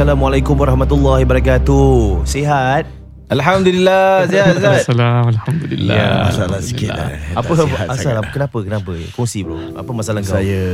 Assalamualaikum 0.00 0.56
warahmatullahi 0.56 1.28
wabarakatuh. 1.28 2.24
Sihat? 2.24 2.88
Alhamdulillah 3.28 4.24
Sihat 4.32 4.56
Zat 4.56 4.88
Assalamualaikum 4.88 5.44
Alhamdulillah 5.44 5.92
Ya, 5.92 6.10
Masalah 6.24 6.60
sikit 6.64 6.88
lah 6.88 7.08
Apa 7.36 7.52
sihat 7.52 7.84
asal 7.92 8.16
sangat. 8.16 8.32
kenapa 8.32 8.56
kenapa? 8.64 8.92
Kongsi 9.12 9.44
bro. 9.44 9.60
Apa 9.76 9.92
masalah 9.92 10.24
kau? 10.24 10.32
Saya 10.32 10.64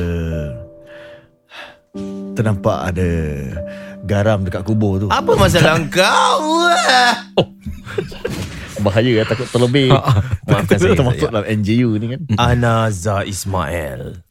Ternampak 2.38 2.78
ada 2.94 3.10
Garam 4.06 4.46
dekat 4.46 4.62
kubur 4.62 5.02
tu 5.02 5.10
Apa 5.10 5.34
masalah 5.34 5.74
kau? 5.90 6.70
Bahaya 8.86 9.10
lah 9.10 9.26
Takut 9.26 9.50
terlebih 9.50 9.90
Maafkan 10.46 10.78
saya, 10.78 10.94
Termasuk 10.94 11.26
saya. 11.26 11.34
dalam 11.34 11.46
NJU 11.50 11.98
ni 11.98 12.06
kan 12.14 12.20
Ana 12.38 12.94
Za 12.94 13.26
Ismail. 13.26 14.22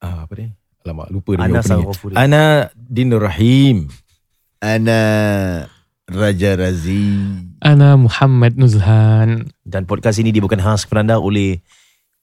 Ah, 0.00 0.24
apa 0.24 0.32
ni? 0.40 0.56
Alamak, 0.90 1.06
lupa 1.14 1.38
dia 1.38 1.46
Ana 1.46 1.62
opening. 1.62 1.70
Sarofuri. 1.70 2.14
Ana 2.18 2.42
Dinur 2.74 3.22
Rahim. 3.22 3.86
Ana 4.58 5.00
Raja 6.04 6.52
Razi 6.58 7.16
Ana 7.64 7.96
Muhammad 7.96 8.60
Nuzhan 8.60 9.48
Dan 9.64 9.88
podcast 9.88 10.20
ini 10.20 10.36
dibawakan 10.36 10.60
khas 10.60 10.84
kepada 10.84 11.00
anda 11.06 11.16
oleh 11.16 11.64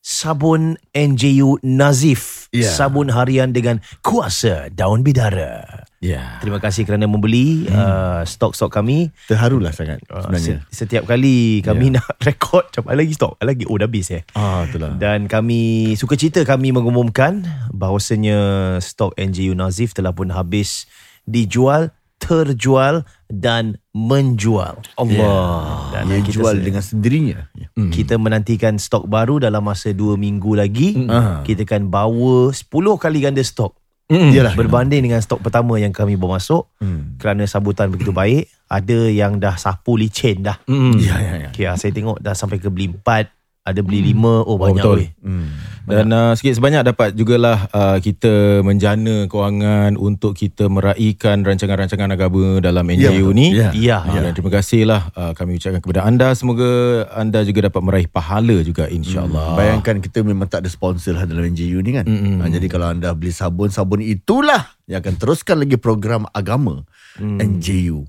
Sabun 0.06 0.78
NJU 0.94 1.58
Nazif. 1.66 2.37
Ya. 2.50 2.70
Sabun 2.70 3.12
harian 3.12 3.52
dengan 3.52 3.78
kuasa 4.00 4.72
daun 4.72 5.04
bidara. 5.04 5.84
Ya. 5.98 6.38
Terima 6.40 6.58
kasih 6.58 6.86
kerana 6.86 7.04
membeli 7.04 7.66
uh, 7.68 8.22
stok-stok 8.22 8.70
kami. 8.72 9.10
Terharulah 9.26 9.72
sangat 9.72 10.00
Uh, 10.08 10.22
Sebenarnya 10.24 10.64
se- 10.64 10.86
setiap 10.86 11.04
kali 11.04 11.60
kami 11.60 11.92
nak 11.92 12.06
rekod 12.28 12.64
macam 12.64 12.88
"Ada 12.88 12.98
lagi 12.98 13.14
stok, 13.14 13.34
lagi 13.42 13.64
oh 13.66 13.76
dah 13.76 13.86
habis 13.86 14.08
eh. 14.14 14.24
Ah, 14.32 14.64
itulah 14.64 14.94
Dan 14.94 15.26
kami 15.26 15.60
suka 15.94 16.14
cerita 16.14 16.46
kami 16.46 16.72
mengumumkan 16.72 17.44
bahawasanya 17.72 18.38
stok 18.80 19.18
NJU 19.18 19.52
Nazif 19.52 19.92
telah 19.92 20.14
pun 20.14 20.30
habis 20.30 20.86
dijual, 21.24 21.92
terjual 22.18 23.06
dan 23.26 23.78
menjual. 23.94 24.82
Allah. 24.98 25.90
Dan 25.94 26.10
Dia 26.10 26.20
kita 26.22 26.36
jual 26.42 26.56
dengan 26.60 26.82
sendirinya 26.82 27.50
Ya. 27.54 27.68
kita 27.90 28.18
menantikan 28.18 28.76
stok 28.78 29.06
baru 29.06 29.38
dalam 29.38 29.62
masa 29.62 29.94
2 29.94 30.18
minggu 30.18 30.54
lagi. 30.54 30.98
Ah. 31.08 31.42
Kita 31.42 31.64
akan 31.64 31.88
bawa 31.88 32.50
10 32.52 32.68
kali 32.98 33.22
ganda 33.22 33.42
stok. 33.42 33.78
Yalah 34.08 34.56
Berbanding 34.56 35.04
dengan 35.04 35.20
stok 35.20 35.44
pertama 35.44 35.76
yang 35.76 35.92
kami 35.92 36.16
bawa 36.16 36.40
masuk 36.40 36.72
Hmm. 36.80 37.20
kerana 37.20 37.44
sambutan 37.44 37.92
begitu 37.92 38.16
baik, 38.16 38.48
ada 38.72 39.00
yang 39.12 39.36
dah 39.36 39.60
sapu 39.60 40.00
licin 40.00 40.48
dah. 40.48 40.56
Mm. 40.64 40.96
Ya 40.96 41.16
ya 41.20 41.34
ya 41.44 41.50
Okay, 41.52 41.68
saya 41.76 41.92
tengok 41.92 42.24
dah 42.24 42.32
sampai 42.32 42.56
ke 42.56 42.72
beli 42.72 42.88
4, 42.88 43.28
ada 43.68 43.84
beli 43.84 44.16
5, 44.16 44.48
oh 44.48 44.56
banyak 44.56 44.80
betul. 44.80 44.98
weh. 45.04 45.10
Hmm. 45.20 45.52
Dan 45.88 46.12
uh, 46.12 46.36
sikit 46.36 46.60
sebanyak 46.60 46.84
dapat 46.84 47.16
jugalah 47.16 47.72
uh, 47.72 47.96
kita 48.04 48.60
menjana 48.60 49.24
kewangan 49.32 49.96
untuk 49.96 50.36
kita 50.36 50.68
meraihkan 50.68 51.48
rancangan-rancangan 51.48 52.12
agama 52.12 52.60
dalam 52.60 52.84
NJU 52.84 53.32
betul. 53.32 53.40
ni. 53.40 53.48
Ya. 53.56 53.72
Ya, 53.72 53.98
Ah, 54.04 54.20
Dan 54.20 54.36
terima 54.36 54.52
kasihlah 54.52 55.16
uh, 55.16 55.32
kami 55.32 55.56
ucapkan 55.56 55.80
kepada 55.80 56.04
anda 56.04 56.36
semoga 56.36 56.68
anda 57.16 57.40
juga 57.48 57.72
dapat 57.72 57.82
meraih 57.84 58.08
pahala 58.12 58.60
juga 58.68 58.92
insya-Allah. 58.92 59.56
Bayangkan 59.56 60.04
kita 60.04 60.28
memang 60.28 60.52
tak 60.52 60.68
ada 60.68 60.70
sponsor 60.72 61.16
lah 61.16 61.24
dalam 61.24 61.48
NJU 61.48 61.80
ni 61.80 61.96
kan. 61.96 62.04
Mm-mm. 62.04 62.44
Ha, 62.44 62.52
jadi 62.52 62.68
kalau 62.68 62.92
anda 62.92 63.16
beli 63.16 63.32
sabun, 63.32 63.72
sabun 63.72 64.04
itulah 64.04 64.76
yang 64.92 65.00
akan 65.00 65.16
teruskan 65.16 65.64
lagi 65.64 65.80
program 65.80 66.28
agama 66.36 66.84
NJU. 67.20 68.04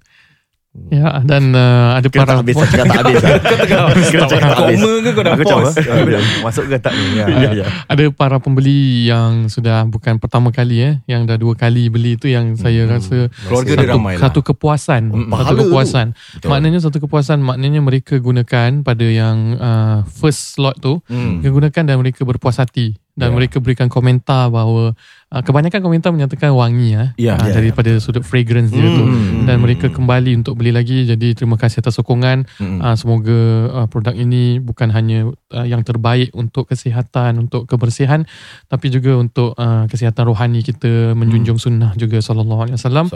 Ya 0.88 1.20
dan 1.20 1.50
uh, 1.50 1.96
ada 1.96 2.06
Kita 2.06 2.22
tak 2.22 2.26
para 2.28 2.32
habis, 2.38 2.54
kita 2.54 2.84
tak 2.84 2.96
habis. 3.02 3.18
Kita 4.12 4.24
cakap 4.28 4.46
tak 4.46 4.58
habis. 4.62 4.78
Koma 4.78 4.92
ke 4.94 5.10
kau 5.10 5.22
dah 5.22 5.34
pause? 5.34 5.74
apa? 5.74 6.18
Masuk 6.40 6.64
ke 6.64 6.76
tak 6.78 6.92
ni? 6.92 7.18
Ya. 7.18 7.26
Ya, 7.26 7.50
ya. 7.52 7.66
ada 7.84 8.02
para 8.12 8.36
pembeli 8.38 8.78
yang 9.04 9.48
sudah 9.48 9.82
bukan 9.84 10.16
pertama 10.16 10.48
kali 10.48 10.76
eh 10.78 10.94
yang 11.06 11.24
dah 11.24 11.34
dua 11.34 11.56
kali 11.56 11.88
beli 11.88 12.14
tu 12.14 12.28
yang 12.28 12.54
saya 12.54 12.86
rasa 12.86 13.26
Keluarga 13.42 13.74
dia 13.74 13.80
satu, 13.80 13.90
ramai 13.90 14.12
lah. 14.14 14.20
satu 14.22 14.40
kepuasan 14.44 15.02
satu 15.08 15.26
pahala 15.26 15.48
tu. 15.50 15.56
kepuasan 15.64 16.06
Betul. 16.14 16.48
maknanya 16.48 16.78
satu 16.78 16.98
kepuasan 17.00 17.38
maknanya 17.40 17.80
mereka 17.80 18.14
gunakan 18.16 18.70
pada 18.80 19.04
yang 19.04 19.38
uh, 19.56 19.98
first 20.06 20.54
slot 20.54 20.78
tu 20.78 21.00
Hmm. 21.04 21.40
mereka 21.40 21.50
gunakan 21.50 21.82
dan 21.84 21.96
mereka 21.96 22.20
berpuas 22.22 22.56
hati 22.56 22.94
dan 23.12 23.30
Ya. 23.30 23.34
mereka 23.34 23.58
berikan 23.58 23.88
komentar 23.88 24.46
bahawa 24.46 24.94
uh, 25.30 25.40
kebanyakan 25.40 25.80
komentar 25.80 26.10
menyatakan 26.10 26.50
wangi 26.50 26.92
ah 26.92 27.08
Ya. 27.14 27.34
uh, 27.34 27.44
Ya. 27.44 27.54
daripada 27.54 27.92
sudut 27.96 28.22
fragrance 28.22 28.68
dia 28.68 28.86
tu 28.86 29.04
Hmm. 29.04 29.44
dan 29.44 29.58
mereka 29.58 29.88
kembali 29.88 30.36
untuk 30.36 30.54
beli 30.54 30.70
lagi 30.70 31.04
jadi 31.04 31.32
terima 31.32 31.54
kasih 31.54 31.80
atas 31.80 31.96
sokongan 31.96 32.44
Hmm. 32.54 32.78
uh, 32.78 32.92
semoga 32.92 33.38
uh, 33.74 33.86
produk 33.86 34.12
ini 34.12 34.58
bukan 34.58 34.88
hanya 34.88 35.18
uh, 35.50 35.64
yang 35.64 35.80
terbaik 35.82 36.32
untuk 36.32 36.66
kesihatan 36.66 37.38
untuk 37.38 37.64
kebersihan 37.64 38.24
tapi 38.66 38.88
juga 38.88 39.14
untuk 39.14 39.52
uh, 39.54 39.84
kesihatan 39.86 40.24
rohani 40.24 40.60
kita 40.60 41.12
menjunjung 41.12 41.56
sunnah 41.56 41.92
juga 41.94 42.18
sallallahu 42.18 42.60
alaihi 42.62 42.76
wasallam 42.76 43.06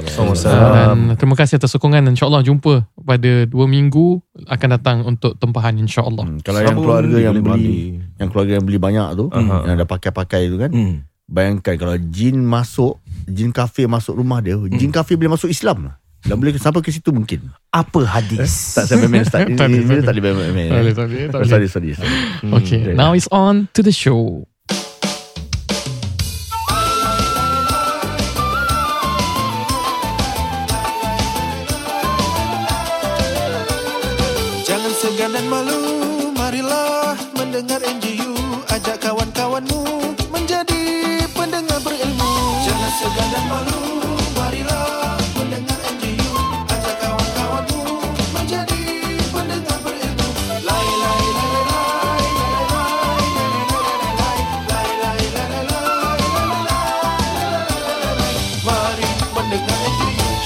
dan 0.52 1.16
terima 1.16 1.34
kasih 1.34 1.56
atas 1.56 1.70
sokongan 1.70 2.02
dan 2.02 2.12
insyaallah 2.12 2.42
jumpa 2.42 2.74
pada 2.96 3.32
dua 3.44 3.66
minggu 3.66 4.20
akan 4.46 4.68
datang 4.70 4.98
untuk 5.04 5.36
tempahan 5.36 5.76
insyaallah 5.76 6.24
Hmm, 6.24 6.40
kalau 6.40 6.60
yang 6.60 6.72
Sabun 6.72 6.82
keluarga 6.82 7.16
yang 7.18 7.34
beli 7.34 7.42
balik. 7.42 7.92
yang 8.16 8.28
keluarga 8.28 8.52
yang 8.52 8.64
beli 8.64 8.78
banyak 8.78 9.08
tu 9.14 9.24
Aha. 9.28 9.56
yang 9.64 9.76
dah 9.76 9.88
pakai-pakai 9.88 10.42
tu 10.46 10.56
kan 10.56 10.70
Hmm. 10.70 10.96
Bayangkan 11.32 11.75
kalau 11.81 11.97
jin 11.97 12.44
masuk 12.44 13.00
jin 13.25 13.48
kafir 13.56 13.88
masuk 13.88 14.20
rumah 14.20 14.44
dia 14.44 14.60
jin 14.76 14.93
kafir 14.93 15.16
boleh 15.16 15.32
masuk 15.32 15.48
Islam 15.48 15.88
lah. 15.88 15.97
Dan 16.22 16.38
boleh 16.38 16.54
sampai 16.54 16.87
ke 16.87 16.94
situ 16.94 17.10
mungkin. 17.10 17.50
Apa 17.75 18.06
hadis? 18.06 18.78
tak 18.78 18.87
saya 18.87 19.10
main 19.10 19.26
start 19.26 19.50
Tak 19.59 19.66
ini 19.66 19.82
boleh, 19.82 19.98
ini 19.98 20.06
tak 20.06 20.15
boleh 20.15 20.54
main 20.54 20.70
Tak 20.70 21.43
boleh, 21.43 21.50
sorry 21.50 21.66
sorry 21.66 21.91
sorry. 21.98 22.15
Okay, 22.62 22.94
now 22.94 23.10
it's 23.10 23.26
on 23.34 23.66
to 23.75 23.82
the 23.82 23.91
show. 23.91 24.47
Jangan 34.62 34.93
segan 34.94 35.31
dan 35.34 35.47
malu 35.50 35.82
Marilah 36.38 37.19
mendengar 37.34 37.82
NGU 37.82 38.31
Ajak 38.70 39.03
kawan-kawanmu 39.03 40.11
Chegando 43.02 43.34
é 43.34 43.48
para 43.48 43.91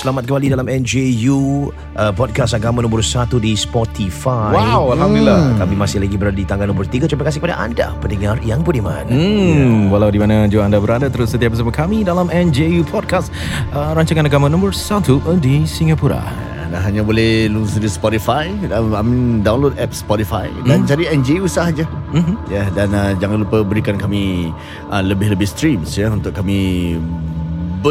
Selamat 0.07 0.23
kembali 0.23 0.55
dalam 0.55 0.71
NJU 0.71 1.67
uh, 1.99 2.15
podcast 2.15 2.55
agama 2.55 2.79
nombor 2.79 3.03
1 3.03 3.27
di 3.43 3.59
Spotify. 3.59 4.55
Wow, 4.55 4.95
Alhamdulillah. 4.95 5.59
Kami 5.59 5.75
masih 5.75 5.99
lagi 5.99 6.15
berada 6.15 6.39
di 6.39 6.47
tangga 6.47 6.63
nombor 6.63 6.87
3. 6.87 7.11
Terima 7.11 7.27
kasih 7.27 7.43
kepada 7.43 7.59
anda 7.59 7.91
pendengar 7.99 8.39
yang 8.47 8.63
budiman. 8.63 9.03
Hmm, 9.11 9.91
walau 9.91 10.07
di 10.07 10.23
mana 10.23 10.47
jua 10.47 10.71
anda 10.71 10.79
berada 10.79 11.11
terus 11.11 11.35
setia 11.35 11.51
bersama 11.51 11.75
kami 11.75 12.07
dalam 12.07 12.31
NJU 12.31 12.87
Podcast 12.87 13.35
uh, 13.75 13.99
rancangan 13.99 14.31
agama 14.31 14.47
nombor 14.47 14.71
1 14.71 15.11
di 15.43 15.67
Singapura. 15.67 16.23
dan 16.71 16.83
hanya 16.83 17.03
boleh 17.03 17.51
lulus 17.51 17.75
di 17.75 17.91
Spotify 17.91 18.47
dan 18.67 18.95
I 18.95 19.03
mean, 19.03 19.43
download 19.43 19.75
app 19.79 19.91
Spotify 19.91 20.51
dan 20.67 20.83
cari 20.83 21.07
NJU 21.07 21.47
sahaja 21.47 21.87
Mhm. 22.11 22.35
ya 22.47 22.67
dan 22.75 22.91
uh, 22.91 23.11
jangan 23.19 23.43
lupa 23.43 23.63
berikan 23.63 23.95
kami 23.95 24.51
uh, 24.87 24.99
lebih-lebih 25.03 25.47
streams 25.47 25.95
ya 25.95 26.11
untuk 26.11 26.35
kami 26.35 26.95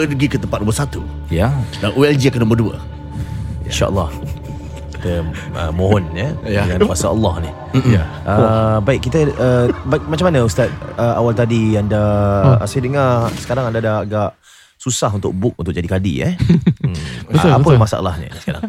pergi 0.03 0.27
ke 0.27 0.37
tempat 0.37 0.59
nombor 0.59 0.75
satu 0.75 1.01
Ya. 1.31 1.55
dan 1.79 1.91
OLJ 1.91 2.27
ke 2.27 2.37
nombor 2.37 2.57
dua 2.57 2.75
InsyaAllah. 3.63 4.11
Kita 4.95 5.21
uh, 5.53 5.71
mohon 5.71 6.05
ya, 6.11 6.29
Ya. 6.43 6.61
dengan 6.65 6.85
kuasa 6.85 7.07
Allah 7.07 7.33
ni. 7.39 7.51
ya 7.89 8.03
Uh, 8.25 8.77
baik 8.81 8.99
kita 9.01 9.29
uh, 9.31 9.65
baik, 9.85 10.03
macam 10.05 10.25
mana 10.27 10.41
Ustaz 10.41 10.67
uh, 10.95 11.13
awal 11.15 11.31
tadi 11.31 11.73
anda 11.75 12.01
uh, 12.57 12.65
saya 12.65 12.81
dengar 12.83 13.29
sekarang 13.37 13.69
anda 13.69 13.79
dah 13.79 13.97
agak 14.01 14.29
susah 14.75 15.07
untuk 15.09 15.31
book 15.31 15.55
untuk 15.55 15.71
jadi 15.71 15.87
kadi 15.87 16.13
eh. 16.21 16.33
Hmm. 16.85 16.93
Betul, 17.25 17.49
apa 17.49 17.65
betul. 17.65 17.81
masalahnya 17.81 18.29
sekarang? 18.37 18.61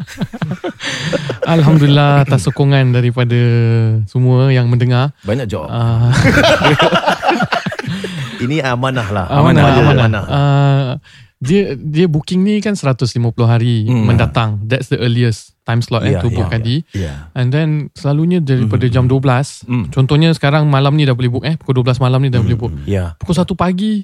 Alhamdulillah 1.53 2.25
atas 2.25 2.43
sokongan 2.43 2.89
daripada 2.89 3.37
semua 4.09 4.49
yang 4.49 4.65
mendengar. 4.65 5.13
Banyak 5.21 5.45
job. 5.45 5.69
Uh, 5.69 6.09
Ini 8.39 8.61
amanah 8.61 9.07
lah. 9.07 9.25
amanah, 9.27 9.61
Amanah. 9.63 9.93
amanah. 9.93 10.23
Uh, 10.23 10.91
dia 11.37 11.73
dia 11.73 12.05
booking 12.05 12.41
ni 12.41 12.57
kan 12.59 12.73
150 12.73 13.13
hari 13.43 13.85
Hmm. 13.85 14.03
mendatang. 14.03 14.61
That's 14.63 14.87
the 14.87 14.97
earliest 14.97 15.53
time 15.61 15.79
slot 15.79 16.01
eh 16.01 16.13
Ya, 16.13 16.19
to 16.19 16.27
ya, 16.27 16.33
book 16.33 16.47
ya. 16.47 16.51
kadi. 16.51 16.75
Ya. 16.91 17.13
And 17.31 17.49
then 17.49 17.69
selalunya 17.93 18.39
daripada 18.39 18.87
jam 18.87 19.05
12. 19.05 19.61
Hmm. 19.63 19.85
Contohnya 19.87 20.31
sekarang 20.31 20.65
malam 20.65 20.93
ni 20.93 21.03
dah 21.03 21.13
boleh 21.13 21.29
book 21.29 21.43
eh. 21.43 21.53
Pukul 21.55 21.77
12 21.77 21.99
malam 21.99 22.19
ni 22.19 22.29
dah 22.29 22.39
boleh 22.39 22.55
book. 22.55 22.73
Ya. 22.83 23.13
Pukul 23.17 23.35
1 23.35 23.53
pagi 23.53 24.01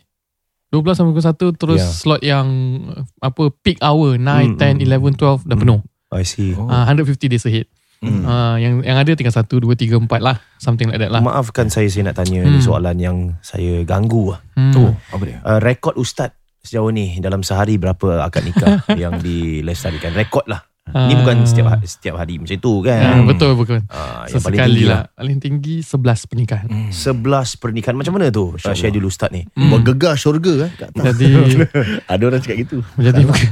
12 0.69 0.93
sampai 0.95 1.09
pukul 1.11 1.25
1 1.25 1.53
terus 1.55 1.79
Ya. 1.79 1.89
slot 1.89 2.21
yang 2.21 2.47
uh, 2.87 3.01
apa 3.19 3.49
peak 3.55 3.77
hour 3.79 4.13
9, 4.15 4.53
Hmm, 4.53 4.77
10, 4.77 4.81
11, 4.81 5.13
12 5.15 5.41
dah 5.43 5.55
penuh. 5.55 5.81
I 6.11 6.21
see. 6.21 6.53
Oh. 6.53 6.65
Ah, 6.67 6.85
150 6.85 7.25
days 7.27 7.41
ahead. 7.43 7.65
Hmm. 8.03 8.23
Ah, 8.23 8.55
yang 8.55 8.83
yang 8.83 8.99
ada 8.99 9.15
tinggal 9.15 9.31
1 9.31 9.47
2 9.47 9.63
3 9.73 9.95
4 9.95 10.19
lah. 10.19 10.35
Something 10.57 10.91
like 10.91 10.99
that 10.99 11.07
lah. 11.07 11.23
Maafkan 11.23 11.71
saya 11.71 11.87
saya 11.87 12.11
nak 12.11 12.19
tanya 12.19 12.43
Hmm. 12.43 12.51
ni 12.51 12.59
soalan 12.59 12.97
yang 12.97 13.17
saya 13.39 13.81
ganggu 13.83 14.35
lah. 14.35 14.39
Hmm. 14.53 14.75
Oh, 14.75 14.91
apa 15.09 15.23
dia? 15.23 15.37
Uh, 15.41 15.59
rekod 15.59 15.95
ustaz 15.95 16.35
sejauh 16.59 16.91
ni 16.91 17.19
dalam 17.19 17.41
sehari 17.41 17.75
berapa 17.75 18.23
akad 18.23 18.43
nikah 18.43 18.83
yang 19.01 19.17
dilestarikan? 19.17 20.11
Rekod 20.11 20.43
lah. 20.45 20.67
Ni 20.83 21.15
Ah. 21.15 21.15
bukan 21.15 21.47
setiap 21.47 21.67
ha- 21.69 21.79
setiap 21.81 22.15
hari 22.17 22.35
macam 22.35 22.59
tu 22.59 22.83
Ah, 22.83 22.99
kan. 23.15 23.23
betul 23.23 23.55
betul. 23.55 23.79
Ah, 23.87 24.27
yang 24.27 24.35
paling 24.37 24.59
Sesekali 24.59 24.67
tinggi 24.69 24.83
lah. 24.85 25.01
Paling 25.09 25.37
tinggi 25.39 25.75
11 25.79 26.27
pernikahan. 26.27 26.67
11 26.91 27.23
pernikahan 27.55 27.95
macam 27.95 28.13
mana 28.13 28.27
tu? 28.29 28.51
Uh, 28.53 28.73
share 28.73 28.91
dulu 28.91 29.07
ustaz 29.07 29.31
ni. 29.31 29.47
Buat 29.49 29.81
gegar 29.85 30.13
syurga 30.13 30.67
kan 30.67 30.71
kat 30.75 30.87
atas. 30.91 31.03
Jadi 31.15 31.25
Ada 32.11 32.23
orang 32.25 32.41
cakap 32.41 32.57
gitu. 32.59 32.77
jadi 32.95 33.21
pukul, 33.25 33.47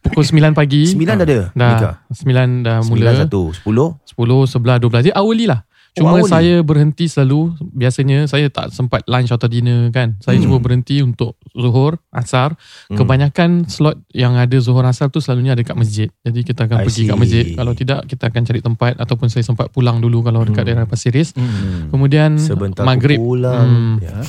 pukul 0.00 0.24
9 0.24 0.54
pagi 0.54 0.82
9 0.86 1.02
dah 1.02 1.14
ada 1.18 1.36
dah 1.36 1.48
nikah. 1.52 1.94
9 2.08 2.24
dah 2.62 2.78
9 2.80 2.88
mula 2.88 3.10
satu 3.18 3.42
10 3.50 3.66
10 4.06 4.46
11 4.46 4.78
12 4.80 5.02
Jadi 5.02 5.12
hourly 5.12 5.44
lah 5.44 5.60
Cuma 5.96 6.12
hourly. 6.14 6.28
saya 6.28 6.54
berhenti 6.60 7.04
selalu 7.04 7.50
Biasanya 7.72 8.28
saya 8.28 8.46
tak 8.46 8.68
sempat 8.68 9.02
lunch 9.04 9.28
atau 9.28 9.48
dinner 9.48 9.88
kan 9.88 10.20
Saya 10.20 10.36
cuma 10.38 10.60
berhenti 10.60 11.00
untuk 11.00 11.34
Zuhur, 11.50 11.96
Asar 12.10 12.52
Kebanyakan 12.86 13.64
slot 13.64 14.04
yang 14.10 14.36
ada 14.36 14.52
Zuhur, 14.56 14.84
Asar 14.84 15.08
tu 15.08 15.18
selalunya 15.18 15.52
ada 15.52 15.60
kat 15.60 15.72
masjid 15.72 16.12
Jadi 16.20 16.44
kita 16.44 16.62
I 16.62 16.66
akan 16.66 16.76
pergi 16.82 17.02
kat 17.02 17.10
see. 17.10 17.18
masjid 17.18 17.44
Kalau 17.54 17.72
tidak 17.72 17.98
kita 18.04 18.24
akan 18.26 18.42
cari 18.42 18.60
tempat 18.60 18.92
Ataupun 18.96 19.26
saya 19.26 19.42
sempat 19.42 19.68
pulang 19.68 19.98
dulu 19.98 20.20
Kalau 20.20 20.44
dekat 20.44 20.64
daerah 20.64 20.84
Pasir 20.84 21.10
Ris 21.10 21.32
Hmm. 21.32 21.88
Kemudian 21.88 22.36
sebentar 22.36 22.84
Maghrib 22.84 23.16
pulang. 23.16 23.66
Hmm. 23.66 23.94
Ya. 23.98 24.20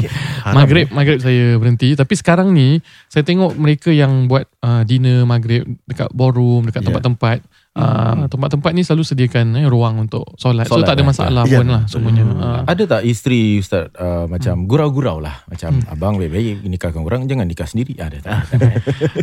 Maghrib 0.56 0.86
Maghrib 0.90 1.18
saya 1.18 1.56
berhenti 1.56 1.92
Tapi 1.92 2.14
sekarang 2.14 2.52
ni 2.52 2.78
Saya 3.06 3.22
tengok 3.22 3.54
mereka 3.54 3.88
yang 3.88 4.26
buat 4.26 4.44
uh, 4.60 4.82
Dinner 4.82 5.24
Maghrib 5.24 5.64
Dekat 5.84 6.12
ballroom 6.12 6.68
Dekat 6.68 6.80
Ya. 6.80 6.92
tempat-tempat 6.92 7.38
uh, 7.76 8.26
Tempat-tempat 8.26 8.70
ni 8.70 8.80
selalu 8.80 9.04
sediakan 9.04 9.46
eh, 9.56 9.66
Ruang 9.66 10.00
untuk 10.00 10.24
solat, 10.34 10.64
So 10.64 10.74
Solat, 10.74 10.86
tak 10.86 10.94
ada 10.94 11.02
eh. 11.02 11.06
masalah 11.06 11.42
Ya. 11.44 11.58
pun 11.58 11.68
lah 11.68 11.82
Semuanya 11.84 12.22
uh, 12.24 12.60
Ada 12.64 12.82
tak 12.88 13.00
isteri 13.02 13.58
Ustaz 13.58 13.90
uh, 13.92 14.24
macam 14.26 14.64
gurau-gurau 14.64 15.18
lah 15.18 15.42
macam 15.46 15.76
abang 15.86 16.16
baik-baik 16.16 16.64
nikahkan 16.64 17.00
orang 17.00 17.24
jangan 17.24 17.44
nikah 17.44 17.64
sendiri 17.64 17.94
ada 17.96 18.18
tak? 18.18 18.38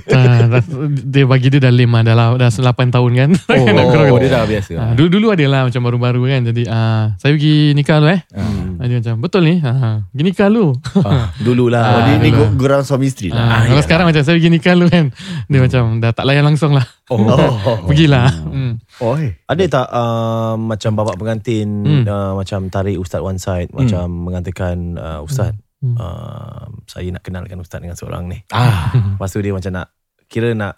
uh, 0.07 0.43
dah- 0.51 0.65
Dia 1.01 1.23
bagi 1.25 1.47
dia 1.47 1.59
dah 1.59 1.73
lima 1.73 2.01
Dah, 2.01 2.13
lah- 2.13 2.37
dah 2.37 2.49
8 2.49 2.61
tahun 2.89 3.11
kan 3.13 3.29
Oh, 3.49 3.65
Nak 3.71 3.85
gurau. 3.87 4.05
oh 4.11 4.19
dia 4.19 4.29
dah 4.29 4.43
biasa. 4.43 4.71
Ah, 4.75 4.93
Dulu-dulu 4.93 5.27
ada 5.31 5.45
lah 5.45 5.61
Macam 5.65 5.81
baru-baru 5.81 6.21
kan 6.27 6.41
Jadi 6.45 6.63
uh, 6.65 7.15
Saya 7.15 7.31
pergi 7.31 7.71
nikah 7.71 7.97
lu 7.97 8.09
eh 8.09 8.21
Hmm. 8.31 8.81
Dia 8.81 8.97
macam 8.97 9.15
Betul 9.19 9.41
ni 9.45 9.55
uh, 9.57 10.01
Pergi 10.07 10.23
nikah 10.23 10.47
lu 10.47 10.73
Ah, 10.97 11.29
dululah. 11.37 11.83
Oh, 11.85 12.01
dia 12.03 12.15
ni 12.17 12.29
gurau 12.31 12.81
suami 12.81 13.05
isteri 13.05 13.29
lah. 13.29 13.45
Ah, 13.53 13.61
Kalau 13.67 13.81
sekarang 13.81 14.05
macam 14.07 14.21
Saya 14.21 14.33
pergi 14.33 14.49
nikah 14.49 14.73
lu 14.73 14.85
kan 14.87 15.13
Dia 15.45 15.59
macam 15.59 15.83
Dah 15.97 16.11
tak 16.11 16.25
layan 16.25 16.43
langsung 16.43 16.73
lah 16.73 16.85
Oh. 17.11 17.19
Pergilah 17.91 18.31
hmm. 18.49 18.73
Oh, 19.05 19.13
eh. 19.19 19.37
Ada 19.45 19.63
tak 19.69 19.87
uh, 19.93 20.55
macam 20.57 20.91
bapak 20.97 21.15
pengantin 21.21 21.69
Hmm. 21.85 22.03
uh, 22.09 22.33
macam 22.33 22.73
tarik 22.73 22.97
ustaz 22.97 23.21
one 23.21 23.37
side 23.37 23.69
macam 23.69 24.09
mengatakan 24.09 24.97
uh, 24.97 25.21
ustaz 25.21 25.53
Hmm. 25.81 25.97
uh, 25.97 26.69
saya 26.85 27.09
nak 27.09 27.25
kenalkan 27.25 27.57
ustaz 27.57 27.81
dengan 27.81 27.97
seorang 27.97 28.29
ni. 28.29 28.37
Ah. 28.53 28.93
Lepas 28.93 29.33
tu 29.33 29.41
dia 29.41 29.49
macam 29.49 29.73
nak 29.73 29.89
kira 30.29 30.53
nak 30.53 30.77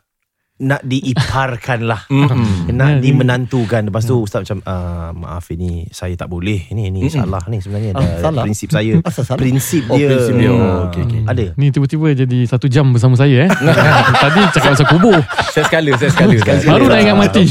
nak 0.63 0.81
diiparkan 0.81 1.83
lah. 1.83 2.01
Mm-mm. 2.09 2.71
nak 2.71 2.97
dimenantukan. 2.97 3.83
Lepas 3.83 4.03
tu 4.03 4.17
ustaz 4.17 4.41
macam 4.41 4.63
uh, 4.63 5.11
maaf 5.13 5.45
ini 5.49 5.85
saya 5.89 6.15
tak 6.15 6.27
boleh. 6.27 6.65
Ini 6.65 6.87
ini 6.87 7.05
salah 7.05 7.43
ni 7.45 7.59
sebenarnya 7.59 7.91
Ah, 7.93 7.99
Dah 7.99 8.09
salah? 8.23 8.43
prinsip 8.43 8.69
saya. 8.69 8.93
Salah? 9.13 9.37
prinsip 9.37 9.83
Oh, 9.85 9.95
dia. 9.95 10.07
prinsip 10.09 10.33
dia. 10.35 10.49
Oh, 10.49 10.57
Ah, 10.57 10.79
okey, 10.87 11.01
okey. 11.03 11.21
Ada. 11.25 11.45
Ni 11.53 11.67
tiba-tiba 11.69 12.07
jadi 12.15 12.39
satu 12.43 12.65
jam 12.65 12.89
bersama 12.89 13.13
saya 13.13 13.45
eh. 13.45 13.49
Tadi 14.23 14.41
cakap 14.49 14.71
pasal 14.73 14.87
kubur. 14.87 15.19
Saya 15.49 15.63
skala, 15.67 15.91
saya 15.95 16.09
skala. 16.09 16.33
Baru 16.65 16.85
dah 16.87 16.97
ingat 16.97 17.17
mati. 17.19 17.43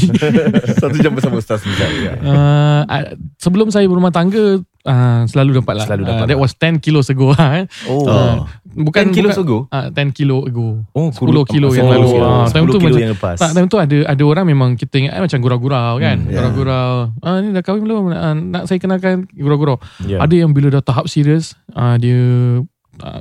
Satu 0.83 0.97
jam 0.99 1.11
bersama 1.11 1.35
Ustaz 1.37 1.63
Nizam. 1.63 1.89
Ya. 1.95 2.13
Uh, 2.17 2.81
uh, 2.83 3.03
sebelum 3.37 3.67
saya 3.69 3.87
berumah 3.87 4.11
tangga 4.11 4.59
uh, 4.83 5.21
selalu 5.25 5.57
dapat 5.57 5.73
lah. 5.79 5.85
Selalu 5.87 6.03
dapat 6.03 6.19
Uh, 6.19 6.27
that 6.27 6.35
lah. 6.35 6.43
was 6.43 6.53
10 6.53 6.77
kilo 6.79 6.99
ago 6.99 7.27
eh. 7.55 7.63
Oh. 7.85 8.03
Uh, 8.03 8.35
bukan 8.75 9.09
10 9.09 9.15
kilos 9.15 9.33
bukan, 9.33 9.45
ago? 9.45 9.57
Uh, 9.69 9.87
10 9.89 10.11
kilo 10.11 10.37
ago. 10.43 10.67
Oh, 10.91 11.07
10 11.09 11.23
kilo 11.47 11.67
yang 11.71 11.87
Oh, 11.87 11.93
lalu. 11.93 12.07
10 12.11 12.19
Ah, 12.19 12.47
time 12.47 12.65
tu 12.65 12.77
kilo 12.77 12.91
macam, 12.91 12.99
yang 13.01 13.13
lepas. 13.13 13.37
Tak, 13.37 13.49
time 13.53 13.67
tu 13.67 13.77
ada 13.77 13.97
ada 14.05 14.23
orang 14.23 14.45
memang 14.45 14.69
kita 14.75 14.95
ingat 14.97 15.13
eh, 15.13 15.21
macam 15.21 15.39
gurau-gurau 15.39 15.93
kan. 15.97 16.17
Hmm, 16.19 16.27
ya. 16.27 16.35
Gurau-gurau. 16.37 16.93
Ah 17.19 17.39
ni 17.39 17.47
dah 17.49 17.63
kahwin 17.63 17.81
belum? 17.81 18.03
Ah, 18.11 18.33
nak 18.33 18.63
saya 18.67 18.77
kenalkan 18.77 19.23
gurau-gurau. 19.31 19.79
Ya. 20.03 20.19
Ada 20.19 20.35
yang 20.35 20.51
bila 20.51 20.67
dah 20.69 20.83
tahap 20.83 21.07
serius, 21.07 21.55
ah, 21.71 21.95
dia 21.95 22.19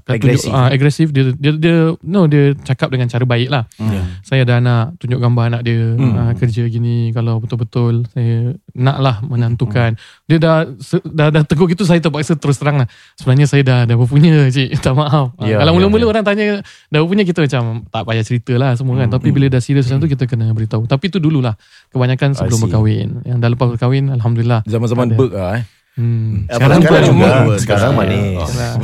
Agresif. 0.07 0.47
tunjuk, 0.47 0.53
ah, 0.55 0.69
agresif 0.69 1.09
dia, 1.09 1.25
dia 1.33 1.53
dia 1.55 1.77
no 1.99 2.25
dia 2.25 2.53
cakap 2.59 2.89
dengan 2.89 3.07
cara 3.07 3.25
baik 3.25 3.49
lah. 3.49 3.65
Ya. 3.79 4.05
Saya 4.21 4.41
ada 4.43 4.59
anak 4.59 4.97
tunjuk 4.97 5.17
gambar 5.17 5.45
anak 5.49 5.63
dia 5.63 5.81
Hmm. 5.93 6.13
ah, 6.15 6.33
kerja 6.33 6.63
gini 6.65 7.09
kalau 7.11 7.39
betul-betul 7.39 8.05
saya 8.07 8.53
nak 8.71 8.97
lah 8.99 9.17
menantukan. 9.23 9.97
Dia 10.25 10.37
dah, 10.37 10.55
se- 10.77 11.01
dah 11.03 11.29
dah 11.29 11.43
tegur 11.43 11.67
gitu 11.67 11.83
saya 11.83 11.99
terpaksa 11.99 12.35
terus 12.35 12.57
terang 12.57 12.77
lah. 12.77 12.89
Sebenarnya 13.15 13.47
saya 13.47 13.63
dah 13.63 13.79
dah 13.85 13.97
berpunya 13.97 14.47
cik. 14.47 14.77
Tak 14.83 14.93
maaf. 14.93 15.33
Ah, 15.35 15.47
Ya, 15.47 15.57
kalau 15.59 15.73
ya, 15.73 15.77
mula-mula 15.79 16.05
ya. 16.05 16.09
orang 16.11 16.23
tanya 16.23 16.47
dah 16.87 16.99
berpunya 16.99 17.25
kita 17.25 17.41
macam 17.43 17.63
tak 17.87 18.03
payah 18.03 18.23
cerita 18.23 18.53
lah 18.55 18.71
semua 18.75 18.95
kan. 18.97 19.09
Tapi 19.09 19.29
bila 19.31 19.47
dah 19.49 19.59
serius 19.59 19.87
macam 19.87 20.01
tu 20.01 20.11
kita 20.11 20.25
kena 20.27 20.51
beritahu. 20.51 20.85
Tapi 20.85 21.09
tu 21.09 21.19
dululah. 21.19 21.57
Kebanyakan 21.89 22.35
sebelum 22.35 22.59
berkahwin. 22.63 23.09
Yang 23.23 23.37
dah 23.39 23.49
lepas 23.49 23.67
berkahwin 23.71 24.05
alhamdulillah. 24.11 24.61
Zaman-zaman 24.65 25.07
berk 25.15 25.33
lah 25.33 25.53
eh. 25.55 25.65
Hmm. 25.93 26.49
Sekarang, 26.49 26.81
sekarang 26.81 27.05
juga. 27.13 27.29
juga. 27.45 27.57
Sekarang 27.61 27.93
manis. 27.93 28.41
Oh, 28.41 28.49
Sekarang. 28.49 28.77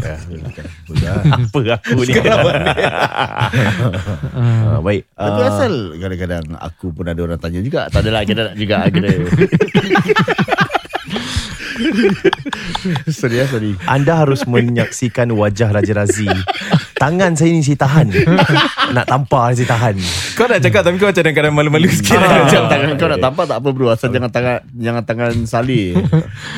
Apa 1.32 1.58
aku 1.72 2.00
ni? 2.04 2.12
Ah, 4.38 4.78
baik. 4.84 5.02
Tapi 5.16 5.40
Ah, 5.40 5.48
asal 5.48 5.72
kadang-kadang 5.96 6.44
aku 6.60 6.92
pun 6.92 7.08
ada 7.08 7.20
orang 7.24 7.40
tanya 7.40 7.64
juga. 7.64 7.88
Tak 7.88 8.04
adalah 8.04 8.22
kita 8.28 8.52
nak 8.52 8.54
juga 8.60 8.84
kena. 8.92 9.08
sorry 13.10 13.36
ya, 13.36 13.46
sorry. 13.46 13.74
Anda 13.84 14.18
harus 14.18 14.44
menyaksikan 14.44 15.30
wajah 15.30 15.70
Raja 15.70 15.94
Razi. 15.94 16.26
Tangan 16.94 17.32
saya 17.32 17.50
ni 17.50 17.60
saya 17.60 17.78
tahan. 17.78 18.10
Nak 18.90 19.04
tampar 19.04 19.52
saya 19.52 19.68
tahan. 19.68 19.94
Kau 20.34 20.44
nak 20.44 20.58
cakap 20.58 20.82
tapi 20.82 20.96
kau 20.96 21.06
macam 21.06 21.22
kadang 21.24 21.54
malu-malu 21.54 21.86
sikit. 21.88 22.18
Ah, 22.18 22.42
macam 22.42 22.62
tangan 22.66 22.90
kau 22.94 23.08
nak 23.08 23.20
tampar 23.20 23.44
tak 23.46 23.58
apa 23.58 23.68
bro 23.68 23.86
Asal 23.88 24.10
jangan 24.10 24.28
tangan 24.28 24.58
Jangan 24.72 25.02
tangan 25.04 25.32
salih 25.44 25.94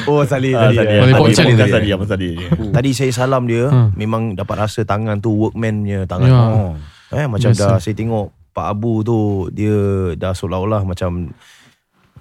Oh 0.05 0.23
Salih 0.23 0.53
Ah, 0.53 0.69
tadi. 0.69 0.77
Salih 0.79 0.97
Boleh 0.99 1.15
Tadi, 1.31 1.53
tadi, 1.55 1.71
tadi. 1.71 1.89
apa 1.91 2.05
tadi 2.07 2.31
Tadi 2.71 2.91
saya 2.93 3.13
salam 3.15 3.45
dia 3.45 3.65
Hmm. 3.67 3.93
Memang 3.95 4.33
dapat 4.33 4.57
rasa 4.59 4.83
tangan 4.83 5.19
tu 5.19 5.33
Workman 5.39 5.83
punya 5.83 6.01
tangan 6.05 6.29
Ya. 6.29 6.41
oh. 6.41 6.73
eh, 7.13 7.27
Macam 7.27 7.51
Biasa. 7.51 7.61
dah 7.63 7.77
Saya 7.77 7.95
tengok 7.95 8.27
Pak 8.51 8.67
Abu 8.67 8.93
tu 9.01 9.19
Dia 9.51 9.77
dah 10.15 10.33
seolah-olah 10.33 10.83
macam 10.83 11.31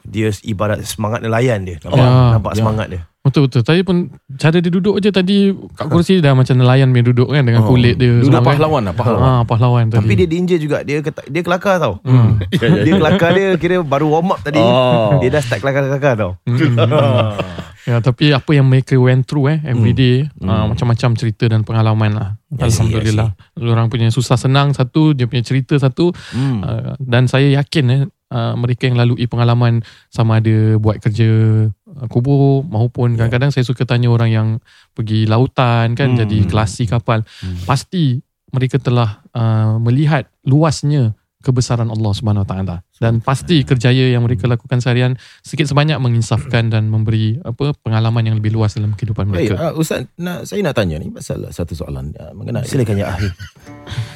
Dia 0.09 0.33
ibarat 0.43 0.81
semangat 0.83 1.21
nelayan 1.21 1.61
dia 1.61 1.77
Nampak, 1.79 1.95
Ya. 1.95 2.09
nampak 2.33 2.51
Ya. 2.51 2.57
semangat 2.57 2.87
dia 2.89 3.03
Betul-betul. 3.19 3.61
Tadi 3.61 3.83
pun 3.83 4.07
cara 4.33 4.57
dia 4.57 4.71
duduk 4.71 4.95
je 4.97 5.11
tadi 5.11 5.51
kat 5.75 5.85
kursi 5.85 6.17
dah 6.17 6.31
macam 6.31 6.55
nelayan 6.55 6.87
punya 6.89 7.05
duduk 7.05 7.27
kan 7.27 7.43
dengan 7.43 7.61
Oh. 7.61 7.69
kulit 7.69 7.95
dia. 7.95 8.15
Duduk 8.17 8.31
kan. 8.33 8.47
pahlawan 8.49 8.81
lah, 8.81 8.93
pahlawan. 8.95 9.21
Ah, 9.21 9.41
pahlawan 9.43 9.83
tadi. 9.85 9.99
Tapi 9.99 10.13
dia 10.15 10.27
danger 10.29 10.57
juga 10.57 10.77
Dia 10.81 10.97
kata, 10.99 11.27
dia 11.27 11.41
kelakar 11.41 11.77
tau 11.77 11.99
Hmm. 12.01 12.39
Dia 12.85 12.93
kelakar 12.95 13.29
dia 13.33 13.47
Kira 13.55 13.83
baru 13.83 14.07
warm 14.09 14.31
up 14.31 14.39
tadi 14.39 14.57
Oh. 14.57 15.19
Dia 15.19 15.29
dah 15.29 15.41
start 15.41 15.59
kelakar-kelakar 15.59 16.13
tau 16.15 16.31
Ya, 17.85 17.97
tapi 17.99 18.29
apa 18.29 18.51
yang 18.51 18.69
mereka 18.69 18.93
went 18.95 19.25
through 19.25 19.49
eh 19.49 19.59
every 19.63 19.91
Hmm. 19.91 19.99
day 19.99 20.15
ah, 20.43 20.65
macam-macam 20.65 21.09
cerita 21.15 21.45
dan 21.45 21.61
pengalaman 21.61 22.11
lah. 22.13 22.29
Alhamdulillah. 22.51 23.33
Orang 23.57 23.89
punya 23.89 24.09
susah 24.09 24.37
senang 24.37 24.71
satu, 24.71 25.11
dia 25.11 25.25
punya 25.25 25.41
cerita 25.41 25.73
satu 25.75 26.13
hmm. 26.13 26.59
ah, 26.61 26.93
dan 26.99 27.25
saya 27.25 27.49
yakin 27.51 27.85
eh 27.89 28.01
ah, 28.29 28.53
mereka 28.55 28.87
yang 28.87 28.95
lalui 28.95 29.27
pengalaman 29.27 29.81
sama 30.09 30.39
ada 30.39 30.77
buat 30.79 31.01
kerja 31.03 31.27
ah, 31.69 32.07
kubur 32.07 32.63
maupun 32.65 33.19
kadang-kadang 33.19 33.51
saya 33.51 33.67
suka 33.67 33.83
tanya 33.83 34.07
orang 34.09 34.29
yang 34.31 34.47
pergi 34.95 35.27
lautan 35.27 35.93
kan 35.93 36.15
Hmm. 36.15 36.19
jadi 36.25 36.37
kelasi 36.47 36.87
kapal. 36.87 37.27
Pasti 37.67 38.23
mereka 38.49 38.79
telah 38.81 39.21
ah, 39.35 39.77
melihat 39.77 40.25
luasnya 40.47 41.13
kebesaran 41.39 41.87
Allah 41.87 42.11
Subhanahu 42.11 42.43
Wa 42.43 42.49
Taala 42.51 42.75
dan 42.99 43.23
pasti 43.23 43.63
kerjaya 43.63 44.11
yang 44.11 44.27
mereka 44.27 44.43
lakukan 44.43 44.83
seharian 44.83 45.15
sikit 45.39 45.71
sebanyak 45.71 45.95
menginsafkan 46.03 46.67
dan 46.67 46.91
memberi 46.91 47.39
apa 47.47 47.71
pengalaman 47.79 48.27
yang 48.27 48.35
lebih 48.35 48.51
luas 48.59 48.75
dalam 48.75 48.91
kehidupan 48.91 49.31
Baik, 49.31 49.55
mereka. 49.55 49.71
uh, 49.71 49.73
Ustaz, 49.79 50.03
nak, 50.19 50.43
saya 50.43 50.59
nak 50.67 50.75
tanya 50.75 50.99
ni 50.99 51.07
pasal 51.07 51.47
satu 51.47 51.79
soalan 51.79 52.11
uh, 52.19 52.35
mengenai 52.35 52.67
Silakan 52.67 52.99
ya 52.99 53.15
Ahli 53.15 53.31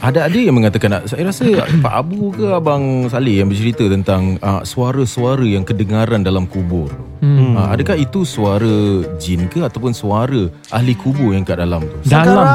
Ada 0.03 0.27
ada 0.27 0.35
yang 0.37 0.55
mengatakan 0.59 0.99
nak, 0.99 1.03
saya 1.07 1.23
rasa 1.23 1.47
Pak 1.79 1.93
Abu 1.95 2.35
ke 2.35 2.45
Abang 2.51 3.07
Saleh 3.07 3.39
yang 3.39 3.47
bercerita 3.47 3.87
tentang 3.87 4.35
uh, 4.43 4.61
suara-suara 4.67 5.47
yang 5.47 5.63
kedengaran 5.63 6.27
dalam 6.27 6.43
kubur. 6.43 6.91
Hmm. 7.23 7.55
Uh, 7.55 7.71
adakah 7.71 7.95
itu 7.95 8.27
suara 8.27 9.07
jin 9.15 9.47
ke 9.47 9.63
ataupun 9.63 9.95
suara 9.95 10.51
ahli 10.75 10.93
kubur 10.93 11.31
yang 11.31 11.47
kat 11.47 11.55
dalam 11.55 11.87
tu? 11.87 11.97
Dalam 12.11 12.45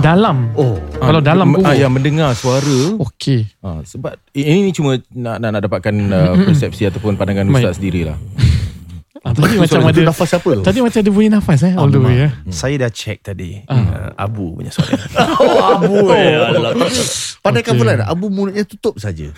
dalam. 0.00 0.50
Oh. 0.58 0.76
Kalau 0.98 1.20
dalam 1.20 1.54
ah, 1.54 1.56
kubur. 1.60 1.74
yang 1.76 1.92
mendengar 1.92 2.30
suara 2.34 2.98
Okey. 3.00 3.46
Ah, 3.62 3.80
sebab 3.84 4.16
ini 4.32 4.68
ni 4.68 4.72
cuma 4.74 4.98
nak 5.12 5.36
nak, 5.42 5.50
nak 5.56 5.62
dapatkan 5.68 5.94
uh, 6.10 6.34
persepsi 6.46 6.88
ataupun 6.88 7.18
pandangan 7.18 7.48
Baik. 7.50 7.62
ustaz 7.62 7.78
sendirilah. 7.78 8.16
Ah, 9.24 9.32
tadi 9.32 9.56
macam 9.56 9.80
ada 9.86 10.00
nafas 10.02 10.28
siapa 10.28 10.48
tu? 10.52 10.62
Tadi 10.66 10.78
macam 10.82 10.98
ada 11.00 11.10
bunyi 11.12 11.28
nafas 11.30 11.60
eh 11.64 11.72
all 11.72 11.88
the 11.88 11.96
way 11.96 12.28
eh. 12.28 12.30
Saya 12.50 12.74
dah 12.84 12.90
check 12.90 13.22
tadi. 13.22 13.62
Uh, 13.64 14.12
Abu 14.18 14.56
punya 14.56 14.68
soalan. 14.68 14.98
Oh, 15.46 15.60
abu 15.78 16.10
eh. 16.12 16.36
Alah. 16.36 16.72
Pandai 17.40 17.62
Okey. 17.62 17.72
okay. 17.78 17.86
kan 17.96 18.00
Abu 18.04 18.26
mulutnya 18.28 18.66
tutup 18.66 18.98
saja. 18.98 19.30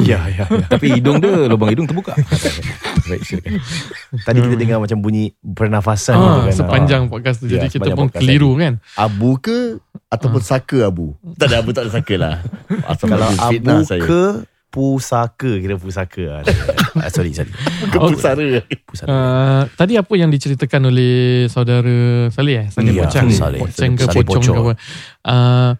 ya, 0.00 0.18
ya, 0.30 0.44
ya. 0.44 0.44
Tapi 0.70 0.96
hidung 0.96 1.18
dia 1.18 1.50
lubang 1.50 1.72
hidung 1.72 1.84
terbuka. 1.84 2.14
Baik 3.08 3.22
silakan. 3.24 3.58
Tadi 4.22 4.38
kita 4.38 4.54
dengar 4.56 4.78
macam 4.78 4.98
bunyi 5.00 5.32
pernafasan 5.42 6.14
Ah, 6.14 6.22
gitu 6.22 6.38
kan. 6.44 6.54
sepanjang 6.54 7.02
podcast 7.08 7.40
tu 7.42 7.46
Ya, 7.48 7.58
jadi 7.58 7.66
kita 7.72 7.88
sepanjang 7.90 7.96
pun 7.98 8.08
keliru 8.12 8.50
kan. 8.54 8.72
Abu 8.94 9.40
ke 9.40 9.80
ataupun 10.08 10.40
saka 10.40 10.88
Abu? 10.88 11.16
Tak 11.36 11.50
ada 11.50 11.56
Abu 11.60 11.70
tak 11.72 11.88
ada 11.88 11.92
saka 11.92 12.14
lah. 12.16 12.34
Asal 12.90 13.06
Kalau 13.10 13.26
Abu 13.34 13.74
saya. 13.84 14.02
Pusaka 14.78 15.50
kira 15.58 15.74
pusaka. 15.74 16.46
ah, 17.02 17.10
sorry, 17.10 17.34
sorry. 17.34 17.50
ke 17.90 17.98
pusara. 17.98 18.62
Pusaka. 18.86 19.08
Uh, 19.10 19.62
tadi 19.74 19.98
apa 19.98 20.12
yang 20.14 20.30
diceritakan 20.30 20.94
oleh 20.94 21.50
saudara 21.50 22.30
Saleh 22.30 22.62
eh? 22.62 22.66
Saleh 22.70 22.94
Ya, 22.94 23.10
Pocang. 23.10 23.26
Saleh. 23.34 23.58
Pocang 23.58 23.92
ke 23.98 24.04
Pocong 24.06 24.22
ke 24.22 24.38
Pocong. 24.38 24.56
apa. 24.62 24.72
Uh, 25.26 25.70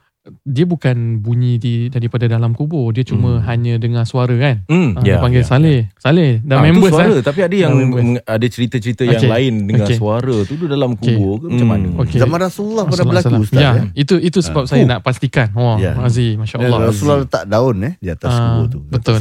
dia 0.43 0.65
bukan 0.65 0.97
bunyi 1.19 1.57
di 1.57 1.75
daripada 1.87 2.25
dalam 2.25 2.53
kubur. 2.53 2.91
Dia 2.91 3.03
cuma 3.03 3.41
hanya 3.45 3.77
dengar 3.77 4.05
suara 4.05 4.33
kan. 4.33 4.63
Hmm. 4.67 4.95
Ah, 4.95 5.03
Ya, 5.03 5.17
dia 5.17 5.23
panggil 5.23 5.41
ya, 5.41 5.47
Saleh. 5.47 5.79
Saleh 5.95 6.31
dah 6.41 6.57
Ah, 6.57 6.63
itu 6.63 6.73
members 6.73 6.93
suara 6.93 7.15
eh. 7.15 7.23
tapi 7.23 7.41
ada 7.41 7.57
yang 7.57 7.73
members. 7.73 8.21
ada 8.23 8.47
cerita-cerita 8.47 9.03
yang 9.03 9.19
Okey. 9.19 9.31
lain 9.31 9.53
dengar 9.65 9.87
Okey. 9.87 9.97
suara 9.97 10.37
tu 10.43 10.53
dia 10.55 10.69
dalam 10.69 10.91
kubur 10.95 11.35
ke 11.39 11.47
macam 11.47 11.59
Hmm. 11.59 11.69
mana? 11.71 11.89
Okey. 12.01 12.19
Zaman 12.19 12.39
Rasulullah 12.41 12.85
pernah 12.85 12.99
Salam, 12.99 13.13
berlaku. 13.15 13.43
Ustaz. 13.43 13.59
Ya, 13.59 13.71
Ya. 13.71 13.83
itu 13.95 14.15
itu 14.19 14.39
sebab 14.39 14.65
saya 14.65 14.83
nak 14.85 15.01
pastikan. 15.01 15.49
Wah, 15.53 15.77
Ya. 15.77 15.93
Aziz, 15.99 16.35
Ya, 16.35 16.39
masya-Allah. 16.39 16.79
Rasulullah 16.85 17.19
letak 17.23 17.45
daun 17.45 17.77
eh 17.83 17.93
di 17.97 18.09
atas 18.09 18.31
Ah, 18.31 18.39
kubur 18.61 18.65
tu. 18.69 18.79
betul. 18.85 19.19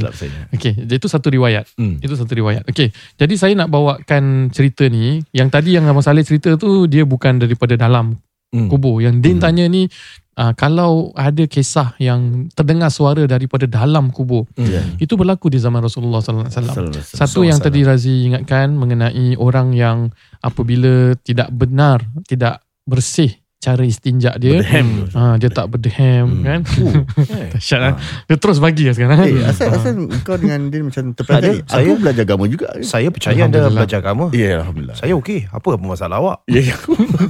Okey, 0.51 0.73
jadi 0.83 0.93
itu 0.93 1.07
satu 1.07 1.27
riwayat. 1.27 1.65
Hmm. 1.73 1.97
Itu 1.97 2.13
satu 2.13 2.33
riwayat. 2.33 2.63
Okey, 2.65 2.89
jadi 3.15 3.33
saya 3.33 3.53
nak 3.55 3.69
bawakan 3.69 4.23
cerita 4.49 4.85
ni. 4.85 5.23
Yang 5.31 5.49
tadi 5.49 5.69
yang 5.71 5.85
Abang 5.85 6.01
Saleh 6.01 6.21
cerita 6.21 6.55
tu 6.55 6.85
dia 6.85 7.03
bukan 7.03 7.37
daripada 7.37 7.73
dalam 7.73 8.19
Hmm. 8.47 8.67
kubur. 8.67 8.99
Yang 8.99 9.19
Din 9.19 9.37
tanya 9.37 9.67
ni 9.67 9.91
uh, 10.37 10.53
kalau 10.53 11.11
ada 11.11 11.43
kisah 11.43 11.97
yang 11.97 12.47
terdengar 12.53 12.87
suara 12.87 13.25
daripada 13.25 13.65
dalam 13.65 14.13
kubur. 14.13 14.45
Ya. 14.55 14.85
Itu 14.97 15.17
berlaku 15.17 15.49
di 15.49 15.57
zaman 15.57 15.81
Rasulullah 15.81 16.21
sallallahu 16.21 16.47
alaihi 16.47 16.69
wasallam. 16.69 16.93
Satu 17.01 17.41
yang 17.41 17.57
tadi 17.57 17.81
Razi 17.81 18.29
ingatkan 18.29 18.71
mengenai 18.71 19.33
orang 19.35 19.73
yang 19.73 20.13
apabila 20.39 21.17
tidak 21.19 21.49
benar, 21.49 22.05
tidak 22.23 22.61
bersih 22.85 23.33
cara 23.57 23.81
istinja 23.83 24.37
dia. 24.37 24.61
Berdehem. 24.61 25.09
Ha, 25.11 25.41
dia 25.41 25.49
tak 25.49 25.65
berdehem 25.67 26.29
Hmm. 26.29 26.43
kan. 26.45 26.59
Eh. 27.41 27.49
Dahsyat 27.57 27.79
lah. 27.81 27.93
Dia 28.29 28.37
terus 28.37 28.61
bagi 28.61 28.85
lah 28.85 28.93
sekarang. 28.93 29.17
Eh, 29.25 29.41
asal 29.43 29.73
asal 29.73 29.93
kau 30.21 30.37
dengan 30.37 30.69
dia 30.69 30.85
macam 30.85 31.09
Ada, 31.09 31.15
terperanjat. 31.17 31.53
Aku 31.65 31.73
saya- 31.73 31.97
belajar 31.97 32.23
agama 32.23 32.43
juga. 32.45 32.67
Saya 32.85 33.09
percaya 33.09 33.41
anda 33.43 33.65
belajar 33.65 33.99
agama. 33.99 34.29
Ya, 34.29 34.61
alhamdulillah. 34.61 34.95
Saya 34.95 35.17
okey. 35.17 35.49
Apa 35.49 35.73
apa 35.73 35.83
masalah 35.83 36.21
awak? 36.21 36.37
Ya, 36.45 36.69
ya. 36.69 36.75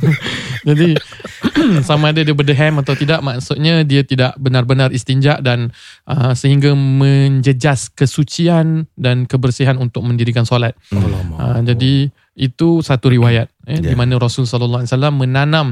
Jadi 0.67 0.99
sama 1.89 2.13
ada 2.13 2.21
dia 2.23 2.35
berdehem 2.35 2.77
atau 2.79 2.93
tidak 2.93 3.19
maksudnya 3.25 3.81
dia 3.83 4.01
tidak 4.05 4.37
benar-benar 4.37 4.93
istinja 4.93 5.41
dan 5.41 5.73
uh, 6.05 6.31
sehingga 6.37 6.73
menjejas 6.77 7.89
kesucian 7.91 8.85
dan 8.95 9.25
kebersihan 9.25 9.75
untuk 9.81 10.05
mendirikan 10.05 10.45
solat. 10.45 10.77
Uh, 10.93 11.59
jadi 11.65 12.13
itu 12.37 12.85
satu 12.85 13.09
riwayat 13.09 13.49
eh, 13.65 13.81
di 13.81 13.93
Ya. 13.93 13.97
mana 13.97 14.21
Rasul 14.21 14.45
sallallahu 14.45 14.85
alaihi 14.85 14.93
wasallam 14.93 15.15
menanam 15.17 15.67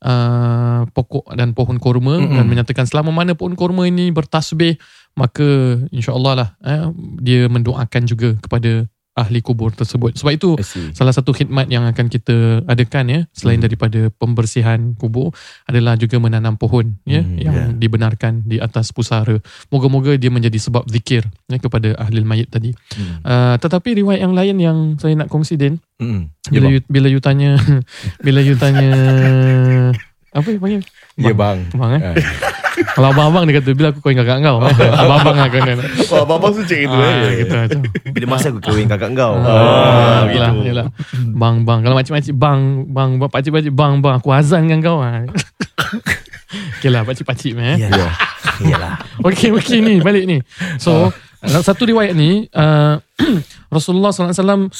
uh, 0.00 0.88
pokok 0.96 1.36
dan 1.36 1.52
pohon 1.52 1.76
kurma 1.76 2.16
Mm-mm. 2.20 2.36
dan 2.40 2.44
menyatakan 2.48 2.88
selama 2.88 3.12
mana 3.12 3.36
pohon 3.36 3.52
kurma 3.52 3.84
ini 3.84 4.08
bertasbih 4.12 4.80
maka 5.16 5.80
insya-Allah 5.92 6.32
lah 6.36 6.48
eh, 6.64 6.88
dia 7.20 7.48
mendoakan 7.48 8.02
juga 8.08 8.36
kepada 8.40 8.84
ahli 9.16 9.40
kubur 9.40 9.72
tersebut. 9.72 10.12
Sebab 10.14 10.32
itu 10.36 10.50
salah 10.92 11.10
satu 11.10 11.32
khidmat 11.32 11.72
yang 11.72 11.88
akan 11.88 12.06
kita 12.06 12.60
adakan 12.68 13.04
ya 13.08 13.20
selain 13.32 13.56
Hmm. 13.58 13.64
daripada 13.64 14.00
pembersihan 14.12 14.92
kubur 14.94 15.32
adalah 15.64 15.96
juga 15.96 16.20
menanam 16.20 16.60
pohon 16.60 17.00
ya 17.08 17.24
Hmm, 17.24 17.40
yang 17.40 17.56
ya. 17.56 17.64
dibenarkan 17.72 18.44
di 18.44 18.60
atas 18.60 18.92
pusara. 18.92 19.40
Moga-moga 19.72 20.20
dia 20.20 20.28
menjadi 20.28 20.60
sebab 20.60 20.84
zikir 20.86 21.24
ya 21.48 21.56
kepada 21.56 21.96
ahli 21.96 22.20
mayit 22.20 22.52
tadi. 22.52 22.76
Hmm. 22.92 23.24
Uh, 23.24 23.56
tetapi 23.56 24.04
riwayat 24.04 24.20
yang 24.20 24.36
lain 24.36 24.56
yang 24.60 24.78
saya 25.00 25.16
nak 25.16 25.32
kongsi 25.32 25.56
Din 25.56 25.80
Hmm. 25.96 26.28
Ya, 26.52 26.60
bila 26.60 26.68
you, 26.76 26.80
bila 26.92 27.08
you 27.08 27.24
tanya 27.24 27.56
bila 28.26 28.44
you 28.44 28.52
tanya 28.60 28.92
apa 30.36 30.48
you 30.52 30.60
panggil? 30.60 30.82
Ya 31.16 31.32
bang. 31.32 31.58
Bang 31.72 31.90
eh. 31.96 32.00
Ah. 32.04 32.14
Kalau 32.92 33.08
abang-abang 33.08 33.48
dia 33.48 33.56
kata 33.56 33.72
bila 33.72 33.88
aku 33.88 34.04
kahwin 34.04 34.20
kakak 34.20 34.44
kau. 34.44 34.60
eh. 34.60 34.68
Abang-abang 35.00 35.36
lah 35.40 35.48
kau 35.48 35.60
ni. 35.64 35.72
Wah, 36.12 36.22
abang 36.28 36.52
sucik 36.52 36.78
itu 36.84 36.92
Ah, 36.92 37.08
eh. 37.24 37.32
gitu 37.40 37.52
macam. 37.56 37.80
Bila 38.12 38.26
masa 38.28 38.52
aku 38.52 38.60
kahwin 38.60 38.84
kakak 38.84 39.16
kau. 39.16 39.32
Ah, 39.40 40.28
yelah, 40.28 40.52
yelah. 40.60 40.86
Bang, 41.32 41.64
bang. 41.64 41.80
Kalau 41.80 41.96
makcik-makcik, 41.96 42.36
bang, 42.36 42.84
bang, 42.84 43.10
bang, 43.16 43.30
pakcik-pakcik, 43.32 43.72
bang, 43.72 43.92
bang. 44.04 44.14
Aku 44.20 44.28
azan 44.28 44.68
dengan 44.68 44.80
kau. 44.84 44.98
Ha. 45.06 45.24
okay 46.78 46.88
lah, 46.88 47.02
pakcik-pakcik 47.02 47.58
meh. 47.58 47.74
Ya. 47.76 47.90
Iyalah. 48.62 49.02
Okey, 49.22 49.50
okey 49.58 49.82
ni, 49.82 49.98
balik 49.98 50.24
ni. 50.24 50.38
So, 50.78 51.10
uh, 51.10 51.62
satu 51.62 51.84
riwayat 51.84 52.14
ni, 52.14 52.46
uh, 52.54 52.96
Rasulullah 53.74 54.14
SAW 54.14 54.70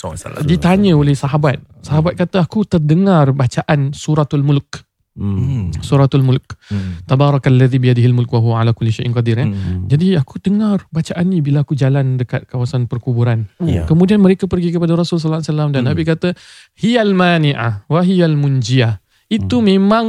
ditanya 0.46 0.94
oleh 0.94 1.18
sahabat. 1.18 1.58
Sahabat 1.82 2.14
kata, 2.14 2.38
aku 2.38 2.62
terdengar 2.64 3.34
bacaan 3.34 3.90
suratul 3.92 4.46
mulk. 4.46 4.85
Hmm. 5.16 5.72
Suratul 5.80 6.20
mulk. 6.20 6.60
Hmm. 6.68 7.00
Tabarakalladzi 7.08 7.80
biyadihil 7.80 8.12
mulk 8.12 8.28
wa 8.36 8.40
huwa 8.44 8.54
ala 8.60 8.76
kulli 8.76 8.92
syai'in 8.92 9.16
qadir. 9.16 9.40
Eh? 9.40 9.48
Hmm. 9.48 9.88
Jadi 9.88 10.12
aku 10.12 10.36
dengar 10.38 10.84
bacaan 10.92 11.26
ni 11.32 11.40
bila 11.40 11.64
aku 11.64 11.72
jalan 11.72 12.20
dekat 12.20 12.44
kawasan 12.44 12.84
perkuburan. 12.84 13.48
Ya. 13.64 13.88
Kemudian 13.88 14.20
mereka 14.20 14.44
pergi 14.44 14.76
kepada 14.76 14.92
Rasul 14.92 15.16
sallallahu 15.16 15.40
alaihi 15.40 15.50
wasallam 15.56 15.70
dan 15.72 15.82
Hmm. 15.82 15.90
Nabi 15.96 16.02
kata 16.04 16.28
hiyal 16.76 17.16
mani'ah 17.16 17.88
wa 17.88 18.00
hiyal 18.04 18.36
munjiyah. 18.36 19.00
Itu 19.26 19.58
Hmm. 19.58 19.66
memang 19.66 20.06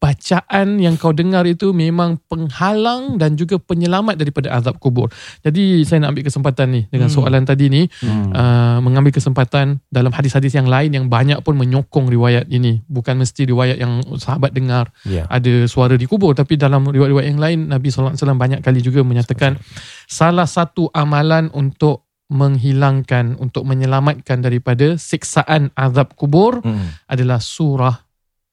bacaan 0.00 0.80
yang 0.80 0.96
kau 0.96 1.12
dengar 1.12 1.44
itu 1.44 1.72
memang 1.72 2.16
penghalang 2.24 3.20
dan 3.20 3.36
juga 3.36 3.60
penyelamat 3.60 4.16
daripada 4.16 4.52
azab 4.52 4.80
kubur. 4.80 5.12
Jadi 5.44 5.84
saya 5.84 6.04
nak 6.04 6.16
ambil 6.16 6.24
kesempatan 6.24 6.66
ni 6.72 6.82
dengan 6.88 7.12
Hmm. 7.12 7.16
soalan 7.16 7.44
tadi 7.44 7.68
ni 7.68 7.82
Hmm. 8.00 8.32
uh, 8.32 8.78
mengambil 8.80 9.12
kesempatan 9.12 9.84
dalam 9.88 10.12
hadis-hadis 10.12 10.56
yang 10.56 10.68
lain 10.68 10.92
yang 10.92 11.06
banyak 11.12 11.36
pun 11.44 11.56
menyokong 11.56 12.08
riwayat 12.08 12.48
ini. 12.48 12.80
Bukan 12.88 13.20
mesti 13.20 13.44
riwayat 13.44 13.76
yang 13.76 14.00
sahabat 14.16 14.56
dengar 14.56 14.88
Ya. 15.04 15.28
ada 15.28 15.68
suara 15.68 15.96
di 15.96 16.08
kubur 16.08 16.32
tapi 16.32 16.56
dalam 16.56 16.84
riwayat-riwayat 16.84 17.28
yang 17.28 17.40
lain 17.40 17.58
Nabi 17.68 17.92
sallallahu 17.92 18.16
alaihi 18.16 18.22
wasallam 18.24 18.40
banyak 18.40 18.60
kali 18.64 18.80
juga 18.80 19.04
menyatakan 19.04 19.60
salah 20.08 20.48
satu 20.48 20.88
amalan 20.92 21.52
untuk 21.52 22.04
menghilangkan 22.32 23.36
untuk 23.36 23.68
menyelamatkan 23.68 24.40
daripada 24.40 24.96
siksaan 24.96 25.72
azab 25.76 26.16
kubur 26.16 26.60
Hmm. 26.64 26.92
adalah 27.04 27.36
surah 27.36 28.03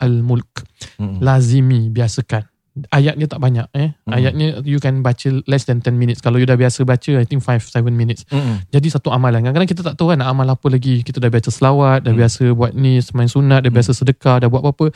Al-Mulk. 0.02 0.66
Hmm. 0.98 1.22
Lazimi 1.22 1.94
biasakan. 1.94 2.50
Ayatnya 2.88 3.28
tak 3.28 3.44
banyak 3.44 3.68
eh. 3.76 3.92
Hmm. 4.08 4.16
Ayatnya 4.16 4.64
you 4.64 4.80
can 4.80 5.04
baca 5.04 5.28
less 5.44 5.68
than 5.68 5.84
10 5.84 5.92
minutes. 5.92 6.24
Kalau 6.24 6.40
you 6.40 6.48
dah 6.48 6.56
biasa 6.56 6.88
baca 6.88 7.20
I 7.20 7.28
think 7.28 7.44
5 7.44 7.68
7 7.68 7.84
minutes. 7.92 8.24
Hmm. 8.32 8.64
Jadi 8.72 8.88
satu 8.88 9.12
amalan. 9.12 9.44
Kadang-kadang 9.44 9.68
kita 9.68 9.82
tak 9.84 10.00
tahu 10.00 10.16
kan 10.16 10.24
nak 10.24 10.32
amal 10.32 10.48
apa 10.48 10.68
lagi. 10.72 11.04
Kita 11.04 11.20
dah 11.20 11.28
biasa 11.28 11.52
selawat, 11.52 12.08
dah 12.08 12.16
Hmm. 12.16 12.22
biasa 12.24 12.44
buat 12.56 12.72
ni, 12.72 13.04
semain 13.04 13.28
sunat, 13.28 13.68
dah 13.68 13.68
Hmm. 13.68 13.76
biasa 13.76 13.92
sedekah, 13.92 14.40
dah 14.40 14.48
buat 14.48 14.64
apa-apa. 14.64 14.88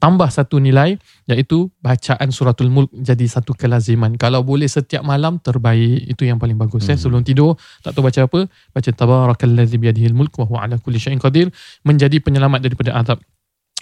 Tambah 0.00 0.26
satu 0.26 0.58
nilai 0.58 0.98
iaitu 1.30 1.70
bacaan 1.78 2.34
suratul 2.34 2.66
mulk 2.66 2.90
jadi 2.98 3.22
satu 3.30 3.54
kelaziman. 3.54 4.18
Kalau 4.18 4.42
boleh 4.42 4.66
setiap 4.66 5.06
malam 5.06 5.38
terbaik. 5.38 6.10
Itu 6.10 6.26
yang 6.26 6.42
paling 6.42 6.58
bagus. 6.58 6.90
Eh. 6.90 6.98
Hmm. 6.98 7.02
Sebelum 7.04 7.22
tidur 7.22 7.54
tak 7.86 7.94
tahu 7.94 8.10
baca 8.10 8.26
apa. 8.26 8.50
Baca 8.74 8.90
tabarakalladzi 8.90 9.78
biyadihil 9.78 10.18
mulk 10.18 10.34
wa 10.34 10.50
huwa 10.50 10.58
ala 10.66 10.82
kulli 10.82 10.98
syai'in 10.98 11.22
qadir. 11.22 11.54
Menjadi 11.86 12.18
penyelamat 12.18 12.58
daripada 12.66 12.90
azab 12.98 13.22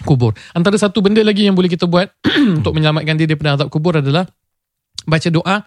kubur. 0.07 0.31
Antara 0.53 0.75
satu 0.79 1.03
benda 1.03 1.19
lagi 1.21 1.47
yang 1.47 1.55
boleh 1.55 1.67
kita 1.67 1.87
buat 1.87 2.07
untuk 2.59 2.71
menyelamatkan 2.75 3.15
diri 3.19 3.35
daripada 3.35 3.59
azab 3.59 3.67
kubur 3.71 3.99
adalah 3.99 4.27
baca 5.03 5.29
doa 5.31 5.63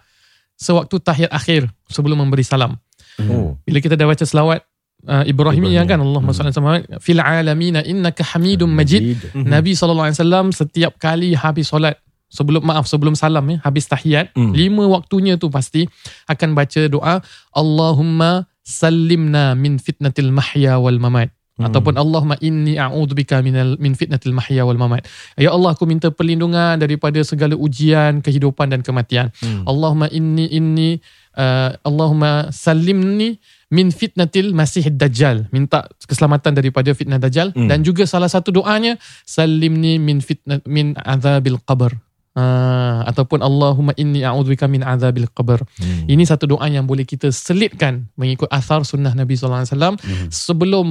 sewaktu 0.55 0.95
tahiyat 1.01 1.31
akhir 1.33 1.67
sebelum 1.89 2.21
memberi 2.21 2.45
salam. 2.45 2.77
Oh. 3.19 3.57
Bila 3.65 3.77
kita 3.81 3.93
dah 3.93 4.09
baca 4.09 4.25
selawat 4.25 4.61
uh, 5.05 5.21
Ibrahimiyah 5.25 5.83
Ibrahimiyah. 5.83 5.85
kan 5.85 5.99
Allahumma 6.01 6.31
Hmm. 6.33 6.39
salli 6.45 6.53
sama 6.53 6.81
fil 7.01 7.21
alamina 7.21 7.81
innaka 7.83 8.23
hamidum 8.23 8.69
majid. 8.69 9.17
Mhm. 9.33 9.45
Nabi 9.49 9.73
SAW 9.77 10.53
setiap 10.53 10.97
kali 10.97 11.33
habis 11.37 11.69
solat 11.69 11.97
sebelum 12.29 12.65
maaf 12.65 12.89
sebelum 12.89 13.13
salam 13.13 13.45
ya 13.45 13.57
habis 13.61 13.85
tahiyat 13.85 14.33
Hmm. 14.33 14.53
lima 14.57 14.89
waktunya 14.89 15.37
tu 15.37 15.53
pasti 15.53 15.85
akan 16.25 16.57
baca 16.57 16.81
doa 16.89 17.21
Allahumma 17.53 18.49
sallimna 18.65 19.53
min 19.53 19.77
fitnatil 19.77 20.33
mahya 20.33 20.79
wal 20.81 20.97
mamat 20.97 21.29
Hmm. 21.53 21.69
ataupun 21.69 21.93
Allahumma 22.01 22.33
inni 22.41 22.81
a'udzubika 22.81 23.37
minal 23.45 23.77
min 23.77 23.93
fitnatil 23.93 24.33
mahya 24.33 24.65
wal 24.65 24.73
mamat. 24.73 25.05
Ya 25.37 25.53
Allah 25.53 25.77
aku 25.77 25.85
minta 25.85 26.09
perlindungan 26.09 26.81
daripada 26.81 27.21
segala 27.21 27.53
ujian 27.53 28.25
kehidupan 28.25 28.73
dan 28.73 28.81
kematian. 28.81 29.29
Hmm. 29.37 29.61
Allahumma 29.69 30.09
inni 30.09 30.49
inni 30.49 30.97
uh, 31.37 31.77
Allahumma 31.85 32.49
sallimni 32.49 33.37
min 33.69 33.93
fitnatil 33.93 34.49
masih 34.49 34.89
dajjal. 34.97 35.45
Minta 35.53 35.85
keselamatan 36.09 36.57
daripada 36.57 36.89
fitnah 36.97 37.21
dajjal 37.21 37.53
Hmm. 37.53 37.69
dan 37.69 37.85
juga 37.85 38.09
salah 38.09 38.33
satu 38.33 38.49
doanya 38.49 38.97
sallimni 39.29 40.01
min 40.01 40.25
fitnah 40.25 40.57
min 40.65 40.97
azabil 40.97 41.61
qabr. 41.69 41.93
Ha, 42.33 43.05
ataupun 43.13 43.45
Allahumma 43.45 43.93
inni 43.93 44.25
a'udzubika 44.25 44.65
min 44.65 44.81
azabil 44.81 45.29
qabr. 45.29 45.61
Hmm. 45.77 46.09
Ini 46.09 46.25
satu 46.25 46.49
doa 46.49 46.65
yang 46.65 46.89
boleh 46.89 47.05
kita 47.05 47.29
selitkan 47.29 48.09
mengikut 48.17 48.49
asar 48.49 48.81
sunnah 48.89 49.13
Nabi 49.13 49.37
sallallahu 49.37 49.61
alaihi 49.61 49.73
wasallam 49.77 49.95
Mhm. 50.01 50.27
sebelum 50.33 50.87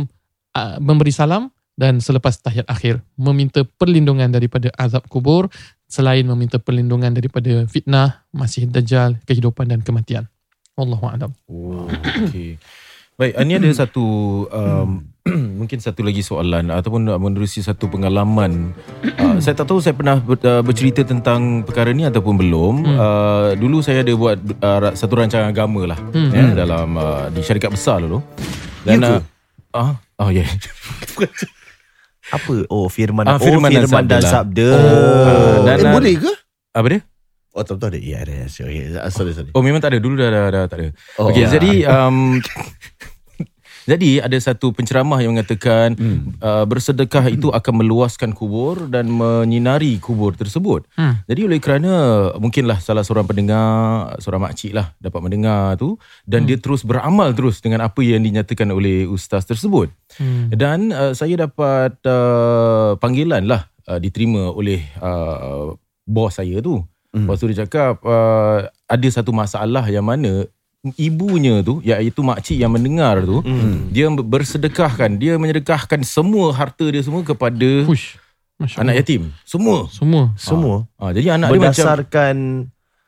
uh, 0.57 0.77
memberi 0.81 1.13
salam 1.13 1.53
dan 1.77 1.99
selepas 1.99 2.37
tahiyat 2.41 2.69
akhir 2.69 3.01
meminta 3.17 3.65
perlindungan 3.65 4.29
daripada 4.29 4.69
azab 4.77 5.09
kubur 5.09 5.49
selain 5.89 6.25
meminta 6.25 6.57
perlindungan 6.57 7.13
daripada 7.13 7.69
fitnah, 7.69 8.25
masih 8.33 8.65
dajjal, 8.65 9.21
kehidupan 9.29 9.69
dan 9.69 9.85
kematian. 9.85 10.25
Wallahu 10.73 11.05
a'lam. 11.05 11.37
Oh, 11.53 11.85
okay. 12.25 12.57
Baik, 13.13 13.37
ini 13.45 13.61
ada 13.61 13.69
satu 13.77 14.05
um, 14.49 15.05
mungkin 15.61 15.79
satu 15.85 16.01
lagi 16.01 16.25
soalan 16.25 16.73
ataupun 16.73 17.13
menerusi 17.21 17.61
satu 17.61 17.93
pengalaman. 17.93 18.73
Uh, 19.21 19.37
saya 19.37 19.53
tak 19.53 19.69
tahu 19.69 19.85
saya 19.85 19.93
pernah 19.93 20.17
ber, 20.17 20.41
uh, 20.41 20.65
bercerita 20.65 21.05
tentang 21.05 21.61
perkara 21.61 21.93
ni 21.93 22.09
ataupun 22.09 22.41
belum. 22.41 22.75
Hmm. 22.89 22.97
Uh, 22.97 23.49
dulu 23.61 23.85
saya 23.85 24.01
ada 24.01 24.17
buat 24.17 24.41
uh, 24.41 24.97
satu 24.97 25.13
rancangan 25.13 25.53
agama 25.53 25.85
lah 25.85 26.01
Hmm. 26.17 26.33
ya, 26.33 26.45
dalam 26.57 26.89
uh, 26.97 27.29
di 27.29 27.45
syarikat 27.45 27.77
besar 27.77 28.01
dulu. 28.01 28.25
Dan 28.83 28.97
Ya 28.97 28.99
ke? 28.99 29.13
uh, 29.77 29.77
ah, 29.77 29.93
oh 30.23 30.31
ya. 30.31 30.43
Yeah. 30.43 30.51
Apa? 32.37 32.65
Oh, 32.71 32.87
firman, 32.87 33.27
Ah, 33.27 33.37
firman 33.37 33.69
oh, 33.69 33.75
dan 33.75 33.85
firman 33.85 34.05
dan 34.07 34.23
sabda 34.23 34.31
sabda. 34.31 34.69
lah. 34.71 34.81
Oh, 34.81 35.57
dan- 35.67 35.79
Eh, 35.83 35.93
boleh 35.93 36.15
ke? 36.17 36.33
Apa 36.73 36.87
dia? 36.89 37.01
Oh, 37.53 37.61
tak 37.61 37.77
tahu 37.77 37.89
ada. 37.93 37.99
Ya, 38.01 38.25
ada. 38.25 38.49
Sorry, 38.49 38.89
sorry. 39.11 39.33
sorry. 39.37 39.51
Oh 39.53 39.61
memang 39.61 39.83
tak 39.83 39.93
ada 39.93 40.01
dulu 40.01 40.17
dah 40.17 40.33
dah, 40.33 40.45
dah 40.49 40.65
tak 40.65 40.79
ada. 40.81 40.87
Oh, 41.21 41.29
Okey 41.29 41.45
ya. 41.45 41.49
jadi 41.53 41.71
um, 41.85 42.41
jadi 43.87 44.23
ada 44.23 44.39
satu 44.39 44.71
penceramah 44.71 45.19
yang 45.23 45.35
mengatakan 45.35 45.99
hmm. 45.99 46.39
uh, 46.39 46.65
bersedekah 46.69 47.27
itu 47.31 47.51
akan 47.51 47.83
meluaskan 47.83 48.31
kubur 48.31 48.87
dan 48.87 49.11
menyinari 49.11 49.99
kubur 49.99 50.39
tersebut. 50.39 50.87
Hmm. 50.95 51.19
Jadi 51.27 51.41
oleh 51.47 51.59
kerana 51.59 51.93
mungkinlah 52.39 52.79
salah 52.79 53.03
seorang 53.03 53.27
pendengar, 53.27 54.15
seorang 54.23 54.43
makcik 54.47 54.73
lah 54.77 54.95
dapat 55.03 55.21
mendengar 55.23 55.75
tu 55.79 55.99
dan 56.27 56.47
hmm. 56.47 56.49
dia 56.49 56.59
terus 56.63 56.87
beramal 56.87 57.35
terus 57.35 57.59
dengan 57.59 57.83
apa 57.87 58.01
yang 58.03 58.23
dinyatakan 58.23 58.71
oleh 58.71 59.07
ustaz 59.11 59.47
tersebut. 59.47 59.91
Hmm. 60.19 60.53
Dan 60.55 60.95
uh, 60.95 61.13
saya 61.17 61.49
dapat 61.49 61.99
uh, 62.07 62.95
panggilan 63.03 63.47
lah 63.47 63.67
uh, 63.91 63.99
diterima 63.99 64.53
oleh 64.55 64.83
uh, 65.03 65.75
bos 66.07 66.39
saya 66.39 66.63
tu. 66.63 66.83
Hmm. 67.13 67.29
Lepas 67.29 67.37
tu 67.43 67.47
dia 67.51 67.67
cakap 67.67 68.01
uh, 68.07 68.65
ada 68.89 69.09
satu 69.13 69.35
masalah 69.37 69.85
yang 69.91 70.07
mana 70.07 70.49
ibunya 70.93 71.63
tu 71.63 71.79
iaitu 71.81 72.21
makcik 72.21 72.57
yang 72.57 72.69
mendengar 72.69 73.23
tu 73.23 73.39
Hmm. 73.41 73.87
dia 73.89 74.11
bersedekahkan 74.11 75.15
dia 75.15 75.37
menyedekahkan 75.37 76.03
semua 76.03 76.51
harta 76.51 76.83
dia 76.85 76.99
semua 76.99 77.23
kepada 77.23 77.87
Push. 77.87 78.19
Masya 78.59 78.79
anak 78.79 78.95
yatim 78.97 79.31
semua 79.43 79.87
Semua. 79.89 80.35
Semua. 80.35 80.75
ha, 80.97 81.11
jadi 81.11 81.35
anak 81.37 81.49
dia 81.49 81.61
macam 81.61 81.71
Berdasarkan 81.73 82.37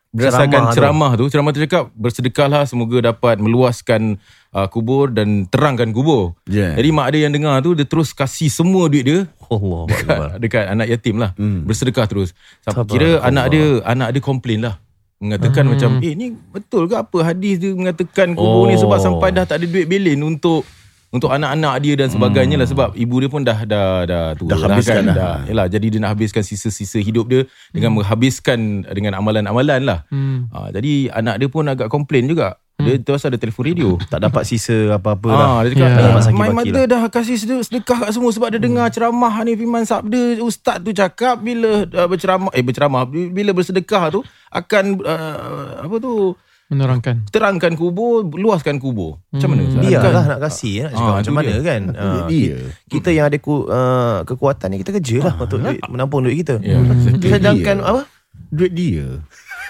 berdasarkan 0.09 0.47
ceramah 0.47 0.71
tu. 0.71 0.75
ceramah 0.77 1.11
tu 1.13 1.25
ceramah 1.29 1.51
tu 1.51 1.61
cakap 1.61 1.85
bersedekahlah 1.93 2.63
semoga 2.65 3.03
dapat 3.05 3.37
meluaskan 3.37 4.23
uh, 4.53 4.67
kubur 4.69 5.11
dan 5.11 5.43
terangkan 5.45 5.91
kubur 5.91 6.39
Yeah. 6.47 6.75
jadi 6.75 6.89
mak 6.89 7.11
dia 7.11 7.27
yang 7.27 7.35
dengar 7.35 7.59
tu 7.59 7.75
dia 7.75 7.83
terus 7.83 8.11
kasih 8.13 8.47
semua 8.47 8.87
duit 8.87 9.03
dia 9.03 9.19
Allah 9.45 9.83
dekat, 9.85 10.19
dekat 10.43 10.65
anak 10.69 10.87
yatim 10.89 11.19
lah 11.19 11.35
Hmm. 11.35 11.67
bersedekah 11.67 12.07
terus 12.07 12.31
Sampai 12.61 12.79
Sabar. 12.81 12.93
kira 12.95 13.11
anak 13.21 13.45
Allah. 13.45 13.51
dia 13.51 13.67
anak 13.85 14.09
dia 14.11 14.23
komplain 14.23 14.63
lah 14.63 14.79
mengatakan 15.25 15.65
Hmm. 15.65 15.73
macam 15.73 15.91
eh 16.01 16.13
ni 16.13 16.27
betul 16.47 16.85
ke 16.85 16.95
apa 16.95 17.19
hadis 17.25 17.57
dia 17.57 17.73
mengatakan 17.73 18.33
kubur 18.33 18.65
Oh. 18.65 18.69
ni 18.69 18.77
sebab 18.77 18.99
sampai 18.99 19.29
dah 19.31 19.43
tak 19.43 19.59
ada 19.59 19.67
duit 19.67 19.85
belin 19.85 20.21
untuk 20.21 20.63
untuk 21.09 21.31
anak-anak 21.31 21.75
dia 21.79 21.95
dan 21.95 22.11
sebagainya 22.11 22.57
lah 22.57 22.67
sebab 22.67 22.93
ibu 22.93 23.15
dia 23.17 23.31
pun 23.31 23.41
dah 23.41 23.63
dah 23.63 24.03
dah 24.03 24.25
tua 24.35 24.51
Dah 24.51 24.59
habiskan 24.67 25.03
dah. 25.05 25.15
dah. 25.15 25.37
Yalah, 25.47 25.67
jadi 25.69 25.87
dia 25.87 26.01
nak 26.01 26.11
habiskan 26.13 26.43
sisa-sisa 26.43 26.99
hidup 26.99 27.31
dia 27.31 27.43
dengan 27.71 27.95
menghabiskan 27.95 28.59
dengan 28.85 29.15
amalan-amalan 29.15 29.81
lah. 29.81 29.99
Hmm. 30.11 30.51
Ha, 30.51 30.75
jadi 30.75 31.15
anak 31.15 31.39
dia 31.39 31.47
pun 31.49 31.65
agak 31.65 31.87
komplain 31.87 32.27
juga. 32.27 32.59
Dia 32.85 32.95
terus 32.99 33.23
ada 33.23 33.35
telefon 33.35 33.65
radio. 33.65 33.89
tak 34.05 34.21
dapat 34.21 34.43
sisa 34.43 34.77
apa-apa 34.93 35.29
lah. 35.29 35.49
Ah, 35.49 35.61
dia 35.63 35.71
cakap, 35.73 35.89
Ya. 35.91 36.01
yeah. 36.13 36.33
My 36.33 36.51
mother 36.51 36.85
dah 36.85 37.03
kasih 37.07 37.37
sedekah, 37.61 37.99
kat 37.99 38.11
semua 38.11 38.31
sebab 38.31 38.49
dia 38.49 38.59
dengar 38.59 38.87
ceramah 38.89 39.35
ni 39.41 39.55
firman 39.55 39.83
sabda 39.83 40.39
ustaz 40.39 40.79
tu 40.79 40.91
cakap 40.91 41.39
bila 41.39 41.85
uh, 41.85 42.05
berceramah 42.05 42.51
eh 42.51 42.61
berceramah 42.61 43.03
bila 43.07 43.51
bersedekah 43.51 44.11
tu 44.11 44.21
akan 44.49 44.85
uh, 45.01 45.35
apa 45.83 45.97
tu 45.99 46.37
Menerangkan. 46.67 47.29
terangkan 47.29 47.73
kubur, 47.73 48.25
luaskan 48.25 48.77
kubur. 48.77 49.21
Macam 49.29 49.53
mana? 49.53 49.63
Ustaz? 49.65 49.83
Biarlah 49.83 50.13
Kan- 50.15 50.31
nak 50.31 50.41
kasih 50.43 50.75
nak 50.81 50.91
cakap 50.91 51.05
Ah, 51.07 51.17
macam 51.17 51.35
mana 51.35 51.45
dia. 51.47 51.61
kan. 51.61 51.83
Ah, 51.93 52.23
dia. 52.27 52.57
kita 52.87 53.09
yang 53.11 53.27
ada 53.27 53.37
ku, 53.37 53.55
uh, 53.65 54.25
kekuatan 54.25 54.67
ni 54.69 54.77
kita 54.81 54.91
kerja 54.93 55.17
lah 55.23 55.35
untuk 55.39 55.61
duit, 55.61 55.81
menampung 55.87 56.21
duit 56.21 56.41
kita. 56.41 56.57
Ya, 56.59 56.81
exactly. 56.81 57.31
Sedangkan 57.31 57.77
dia. 57.79 57.87
apa? 57.87 58.03
Duit 58.49 58.73
dia. 58.73 59.07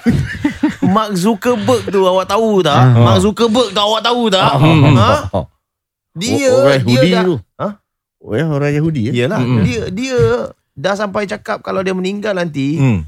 Mark 0.95 1.11
Zuckerberg 1.15 1.83
tu 1.87 2.01
awak 2.03 2.27
tahu 2.27 2.61
tak? 2.61 2.77
Ah. 2.77 2.95
Mark 2.95 3.19
Zuckerberg 3.21 3.71
tu 3.71 3.81
awak 3.81 4.03
tahu 4.03 4.23
tak? 4.29 4.51
Hmm. 4.55 4.95
Ha? 4.95 5.13
Dia 6.15 6.47
orang 6.49 6.81
dia 6.81 6.95
Yahudi 6.95 7.11
dah, 7.11 7.23
tu. 7.23 7.35
Ha? 7.57 7.69
Oh, 8.21 8.33
ya, 8.33 8.45
orang 8.47 8.73
Yahudi 8.73 9.03
ya. 9.05 9.13
Yalah, 9.19 9.41
Mm-mm. 9.41 9.63
dia 9.63 9.83
dia 9.91 10.17
dah 10.73 10.95
sampai 10.95 11.25
cakap 11.25 11.61
kalau 11.61 11.81
dia 11.81 11.93
meninggal 11.93 12.33
nanti 12.33 12.75
Hmm. 12.75 13.05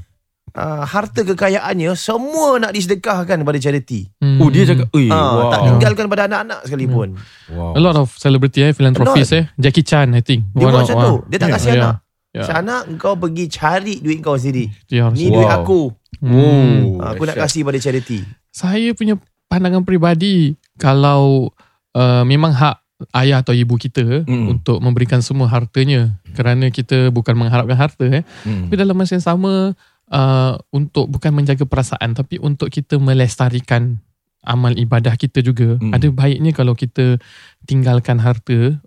uh, 0.53 0.83
harta 0.83 1.23
kekayaannya 1.23 1.91
semua 1.93 2.57
nak 2.57 2.69
disedekahkan 2.69 3.37
kepada 3.37 3.57
charity. 3.57 4.11
Hmm. 4.17 4.37
Oh 4.37 4.47
dia 4.47 4.63
cakap, 4.63 4.91
"Ui, 4.91 5.07
Ah, 5.07 5.17
wow." 5.37 5.49
tak 5.49 5.61
tinggalkan 5.65 6.05
pada 6.05 6.27
anak-anak 6.27 6.59
sekalipun. 6.63 7.07
Wow. 7.49 7.73
A 7.73 7.79
lot 7.79 7.95
of 7.95 8.13
celebrity 8.13 8.61
eh, 8.61 8.71
philanthropist 8.71 9.31
eh. 9.33 9.49
Jackie 9.55 9.81
Chan 9.81 10.11
I 10.11 10.21
think. 10.21 10.45
Dia 10.51 10.65
buat 10.65 10.83
macam 10.83 10.95
tu. 10.97 11.15
Dia 11.27 11.37
tak 11.37 11.49
Ya, 11.49 11.53
kasih 11.53 11.69
ya, 11.69 11.75
anak. 11.77 11.95
ya. 12.31 12.43
Sana 12.43 12.75
kau 12.95 13.15
pergi 13.15 13.45
cari 13.47 13.95
duit 13.97 14.19
kau 14.19 14.35
sendiri. 14.35 14.67
Ni 14.85 14.99
Rasul. 14.99 15.31
duit 15.31 15.45
Wow. 15.45 15.57
aku. 15.57 15.79
Hmm. 16.21 16.97
Aku 17.01 17.23
nak 17.25 17.37
kasih 17.37 17.61
pada 17.61 17.77
charity. 17.77 18.25
Saya 18.49 18.93
punya 18.97 19.17
pandangan 19.47 19.85
peribadi 19.85 20.57
kalau 20.81 21.53
uh, 21.93 22.23
memang 22.25 22.51
hak 22.53 22.81
ayah 23.13 23.45
atau 23.45 23.53
ibu 23.53 23.77
kita 23.77 24.25
Hmm. 24.25 24.57
untuk 24.57 24.81
memberikan 24.81 25.21
semua 25.21 25.45
hartanya 25.45 26.17
kerana 26.33 26.73
kita 26.73 27.13
bukan 27.13 27.37
mengharapkan 27.37 27.77
harta 27.77 28.05
eh. 28.09 28.23
Hmm. 28.41 28.67
Tapi 28.67 28.75
dalam 28.75 28.97
masa 28.97 29.17
yang 29.17 29.25
sama 29.25 29.77
uh, 30.09 30.53
untuk 30.73 31.05
bukan 31.05 31.29
menjaga 31.33 31.63
perasaan 31.69 32.17
tapi 32.17 32.41
untuk 32.41 32.73
kita 32.73 32.97
melestarikan 32.97 34.01
amal 34.41 34.73
ibadah 34.73 35.13
kita 35.13 35.45
juga. 35.45 35.77
Hmm. 35.77 35.93
Ada 35.93 36.09
baiknya 36.09 36.55
kalau 36.57 36.73
kita 36.73 37.21
tinggalkan 37.69 38.17
harta 38.17 38.81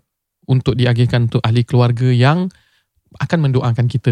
untuk 0.49 0.75
diagihkan 0.75 1.31
untuk 1.31 1.39
ahli 1.47 1.63
keluarga 1.63 2.11
yang 2.11 2.51
akan 3.23 3.39
mendoakan 3.47 3.87
kita 3.87 4.11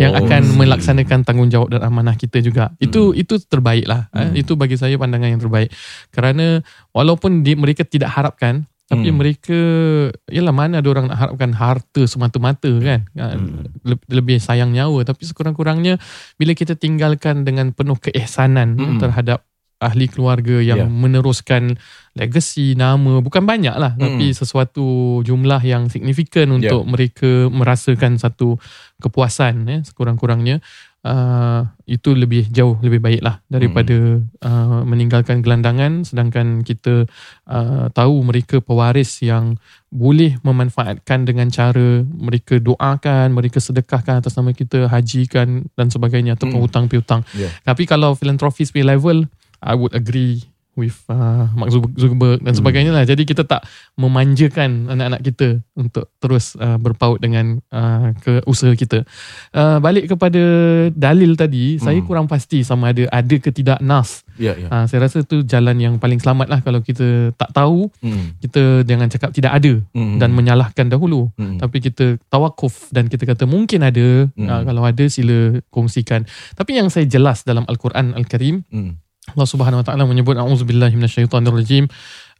yang 0.00 0.12
Oh, 0.14 0.20
akan 0.24 0.42
melaksanakan 0.56 1.22
tanggungjawab 1.22 1.68
dan 1.74 1.82
amanah 1.84 2.14
kita 2.14 2.38
juga. 2.40 2.72
Itu 2.78 3.12
Hmm. 3.12 3.20
itu 3.20 3.34
terbaik 3.42 3.84
lah. 3.84 4.08
Hmm. 4.10 4.34
Eh. 4.34 4.42
Itu 4.42 4.54
bagi 4.54 4.74
saya 4.74 4.94
pandangan 4.96 5.30
yang 5.34 5.42
terbaik. 5.42 5.70
Kerana 6.10 6.62
walaupun 6.90 7.42
di, 7.42 7.54
mereka 7.54 7.84
tidak 7.84 8.10
harapkan 8.14 8.66
tapi 8.84 9.08
Hmm. 9.08 9.16
mereka 9.16 9.58
yalah 10.28 10.52
mana 10.52 10.84
ada 10.84 10.88
orang 10.92 11.08
nak 11.08 11.16
harapkan 11.16 11.56
harta 11.56 12.04
semata-mata 12.04 12.68
kan. 12.84 13.08
Hmm. 13.16 13.64
Le- 13.80 14.06
lebih 14.12 14.36
sayang 14.36 14.76
nyawa 14.76 15.08
tapi 15.08 15.24
sekurang-kurangnya 15.24 15.96
bila 16.36 16.52
kita 16.52 16.76
tinggalkan 16.76 17.48
dengan 17.48 17.72
penuh 17.72 17.96
keihsanan 17.96 18.76
Hmm. 18.76 19.00
terhadap 19.00 19.40
ahli 19.82 20.06
keluarga 20.08 20.62
yang 20.62 20.78
Ya. 20.78 20.86
meneruskan 20.86 21.76
legacy 22.14 22.78
nama 22.78 23.18
bukan 23.20 23.42
banyak 23.42 23.74
lah 23.74 23.92
Hmm. 23.98 24.02
tapi 24.16 24.30
sesuatu 24.32 24.86
jumlah 25.22 25.60
yang 25.62 25.90
signifikan 25.90 26.46
Ya. 26.58 26.70
untuk 26.70 26.86
mereka 26.86 27.50
merasakan 27.50 28.16
satu 28.16 28.56
kepuasan 29.02 29.66
eh, 29.68 29.80
sekurang-kurangnya 29.82 30.62
uh, 31.04 31.68
itu 31.84 32.16
lebih 32.16 32.48
jauh 32.48 32.80
lebih 32.80 33.02
baik 33.02 33.20
lah 33.20 33.42
daripada 33.46 34.24
uh, 34.40 34.80
meninggalkan 34.88 35.44
gelandangan 35.44 36.06
sedangkan 36.06 36.64
kita 36.64 37.04
uh, 37.44 37.86
tahu 37.92 38.24
mereka 38.24 38.64
pewaris 38.64 39.20
yang 39.20 39.60
boleh 39.92 40.40
memanfaatkan 40.42 41.22
dengan 41.22 41.46
cara 41.54 42.02
mereka 42.02 42.58
doakan, 42.58 43.30
mereka 43.30 43.62
sedekahkan 43.62 44.18
atas 44.18 44.34
nama 44.34 44.50
kita, 44.50 44.90
hajikan 44.90 45.70
dan 45.78 45.86
sebagainya 45.86 46.34
ataupun 46.34 46.58
Hmm. 46.58 46.66
hutang 46.66 46.84
piutang. 46.90 47.22
Ya. 47.30 47.46
Tapi 47.62 47.86
kalau 47.86 48.18
philanthropist 48.18 48.74
punya 48.74 48.90
level, 48.98 49.30
I 49.64 49.72
would 49.72 49.96
agree 49.96 50.44
with 50.74 51.06
uh, 51.06 51.46
Mark 51.54 51.70
Zuckerberg 51.70 52.42
dan 52.42 52.50
sebagainya 52.50 52.90
lah. 52.90 53.06
Jadi 53.06 53.22
kita 53.22 53.46
tak 53.46 53.62
memanjakan 53.94 54.90
anak-anak 54.90 55.22
kita 55.22 55.62
untuk 55.72 56.10
terus 56.18 56.58
uh, 56.58 56.74
berpaut 56.76 57.22
dengan 57.22 57.62
uh, 57.70 58.10
ke 58.18 58.42
usaha 58.42 58.74
kita. 58.74 59.06
Uh, 59.54 59.78
balik 59.78 60.10
kepada 60.10 60.42
dalil 60.90 61.38
tadi, 61.38 61.78
saya 61.78 62.02
Hmm. 62.02 62.06
kurang 62.10 62.26
pasti 62.26 62.66
sama 62.66 62.90
ada 62.90 63.06
ada 63.14 63.36
ke 63.38 63.54
tidak 63.54 63.78
nas. 63.78 64.26
Ya, 64.34 64.58
ya. 64.58 64.66
Uh, 64.66 64.84
saya 64.90 65.06
rasa 65.06 65.22
tu 65.22 65.46
jalan 65.46 65.78
yang 65.78 65.94
paling 66.02 66.18
selamat 66.18 66.50
lah 66.50 66.58
kalau 66.58 66.82
kita 66.82 67.30
tak 67.38 67.54
tahu, 67.54 67.86
Hmm. 68.02 68.34
kita 68.42 68.82
jangan 68.82 69.06
cakap 69.06 69.30
tidak 69.30 69.54
ada 69.54 69.78
Hmm. 69.94 70.18
dan 70.18 70.34
menyalahkan 70.34 70.90
dahulu. 70.90 71.30
Hmm. 71.38 71.62
Tapi 71.62 71.86
kita 71.86 72.18
tawakuf 72.26 72.90
dan 72.90 73.06
kita 73.06 73.22
kata 73.22 73.46
mungkin 73.46 73.86
ada. 73.86 74.26
Hmm. 74.34 74.48
Uh, 74.50 74.62
kalau 74.66 74.82
ada 74.82 75.04
sila 75.06 75.62
kongsikan. 75.70 76.26
Tapi 76.58 76.82
yang 76.82 76.90
saya 76.90 77.06
jelas 77.06 77.46
dalam 77.46 77.62
Al-Quran 77.70 78.10
Al-Karim, 78.18 78.66
Hmm. 78.74 78.98
Allah 79.32 79.48
Subhanahu 79.48 79.80
Wa 79.80 79.86
Taala 79.88 80.04
menyebut 80.04 80.36
auzubillahi 80.36 80.92
minasyaitonirrajim. 81.00 81.88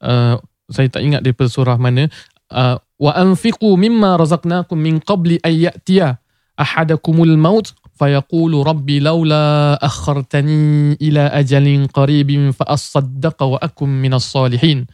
Uh, 0.04 0.36
saya 0.68 0.88
tak 0.92 1.00
ingat 1.00 1.24
daripada 1.24 1.48
surah 1.48 1.80
mana. 1.80 2.12
Uh, 2.52 2.76
wa 3.00 3.12
anfiqu 3.16 3.72
mimma 3.80 4.20
razaqnakum 4.20 4.76
min 4.76 5.00
qabli 5.00 5.40
ay 5.40 5.64
ya'tiya 5.64 6.20
ahadakumul 6.54 7.34
maut 7.40 7.72
fayaqulu 7.98 8.62
rabbi 8.62 9.02
laula 9.02 9.74
akhartani 9.80 10.94
ila 10.98 11.30
ajalin 11.34 11.88
qaribin 11.90 12.52
fa 12.52 12.68
asaddaqa 12.68 13.44
wa 13.48 13.58
akum 13.58 13.88
minas 13.88 14.28
salihin. 14.28 14.86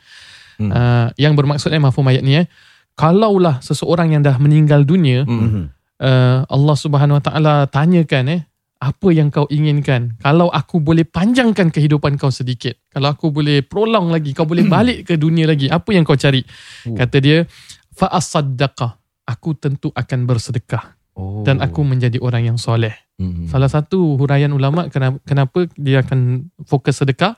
Hmm. 0.61 0.71
Uh, 0.71 1.09
yang 1.17 1.33
bermaksud 1.33 1.73
eh 1.73 1.81
mafhum 1.81 2.05
ayat 2.05 2.21
ni 2.21 2.37
eh 2.37 2.47
kalaulah 2.93 3.65
seseorang 3.65 4.13
yang 4.13 4.21
dah 4.21 4.37
meninggal 4.37 4.85
dunia 4.85 5.25
Hmm. 5.25 5.73
uh, 5.97 6.45
Allah 6.45 6.77
Subhanahu 6.77 7.17
Wa 7.17 7.25
Taala 7.33 7.55
tanyakan 7.65 8.25
eh 8.29 8.41
apa 8.81 9.09
yang 9.13 9.29
kau 9.29 9.45
inginkan 9.47 10.17
kalau 10.19 10.49
aku 10.49 10.81
boleh 10.81 11.05
panjangkan 11.05 11.69
kehidupan 11.69 12.17
kau 12.17 12.33
sedikit 12.33 12.81
kalau 12.89 13.13
aku 13.13 13.29
boleh 13.29 13.61
prolong 13.61 14.09
lagi 14.09 14.33
kau 14.33 14.49
boleh 14.49 14.65
balik 14.75 15.05
ke 15.05 15.15
dunia 15.15 15.45
lagi 15.45 15.69
apa 15.69 15.93
yang 15.93 16.03
kau 16.03 16.17
cari 16.17 16.41
Oh. 16.89 16.97
kata 16.97 17.17
dia 17.21 17.45
fa 17.93 18.09
asaddaqa 18.09 18.97
aku 19.25 19.53
tentu 19.55 19.93
akan 19.93 20.25
bersedekah 20.25 20.97
Oh. 21.13 21.45
dan 21.45 21.61
aku 21.61 21.85
menjadi 21.85 22.17
orang 22.19 22.49
yang 22.49 22.59
soleh 22.59 22.97
Hmm. 23.21 23.45
Salah 23.53 23.69
satu 23.69 24.17
huraian 24.17 24.49
ulama 24.49 24.89
kenapa, 24.89 25.21
kenapa 25.29 25.69
dia 25.77 26.01
akan 26.01 26.49
fokus 26.65 27.05
sedekah 27.05 27.37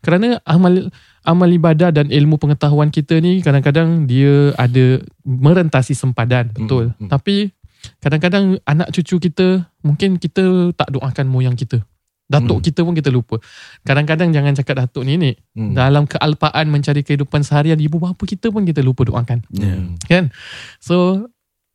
kerana 0.00 0.40
amal 0.42 0.88
amal 1.20 1.46
ibadah 1.46 1.92
dan 1.92 2.08
ilmu 2.08 2.40
pengetahuan 2.40 2.88
kita 2.88 3.20
ni 3.20 3.38
kadang-kadang 3.38 4.08
dia 4.08 4.56
ada 4.56 5.04
merentasi 5.22 5.92
sempadan 5.92 6.48
betul 6.50 6.96
Hmm, 6.96 7.06
hmm. 7.06 7.10
tapi 7.12 7.52
kadang-kadang 7.98 8.58
anak 8.64 8.90
cucu 8.90 9.18
kita 9.18 9.66
mungkin 9.82 10.18
kita 10.18 10.70
tak 10.74 10.90
doakan 10.90 11.26
moyang 11.26 11.54
kita 11.54 11.82
datuk 12.30 12.62
Hmm. 12.62 12.64
kita 12.64 12.80
pun 12.80 12.94
kita 12.96 13.10
lupa 13.12 13.36
kadang-kadang 13.84 14.32
jangan 14.32 14.56
cakap 14.56 14.86
datuk 14.86 15.04
nenek 15.04 15.42
Hmm. 15.52 15.76
dalam 15.76 16.08
kealpaan 16.08 16.70
mencari 16.72 17.04
kehidupan 17.04 17.44
seharian 17.44 17.76
ibu 17.76 18.00
bapa 18.00 18.22
kita 18.24 18.48
pun 18.48 18.64
kita 18.64 18.80
lupa 18.80 19.04
doakan 19.04 19.44
Hmm. 19.52 20.00
kan 20.08 20.32
so 20.80 21.28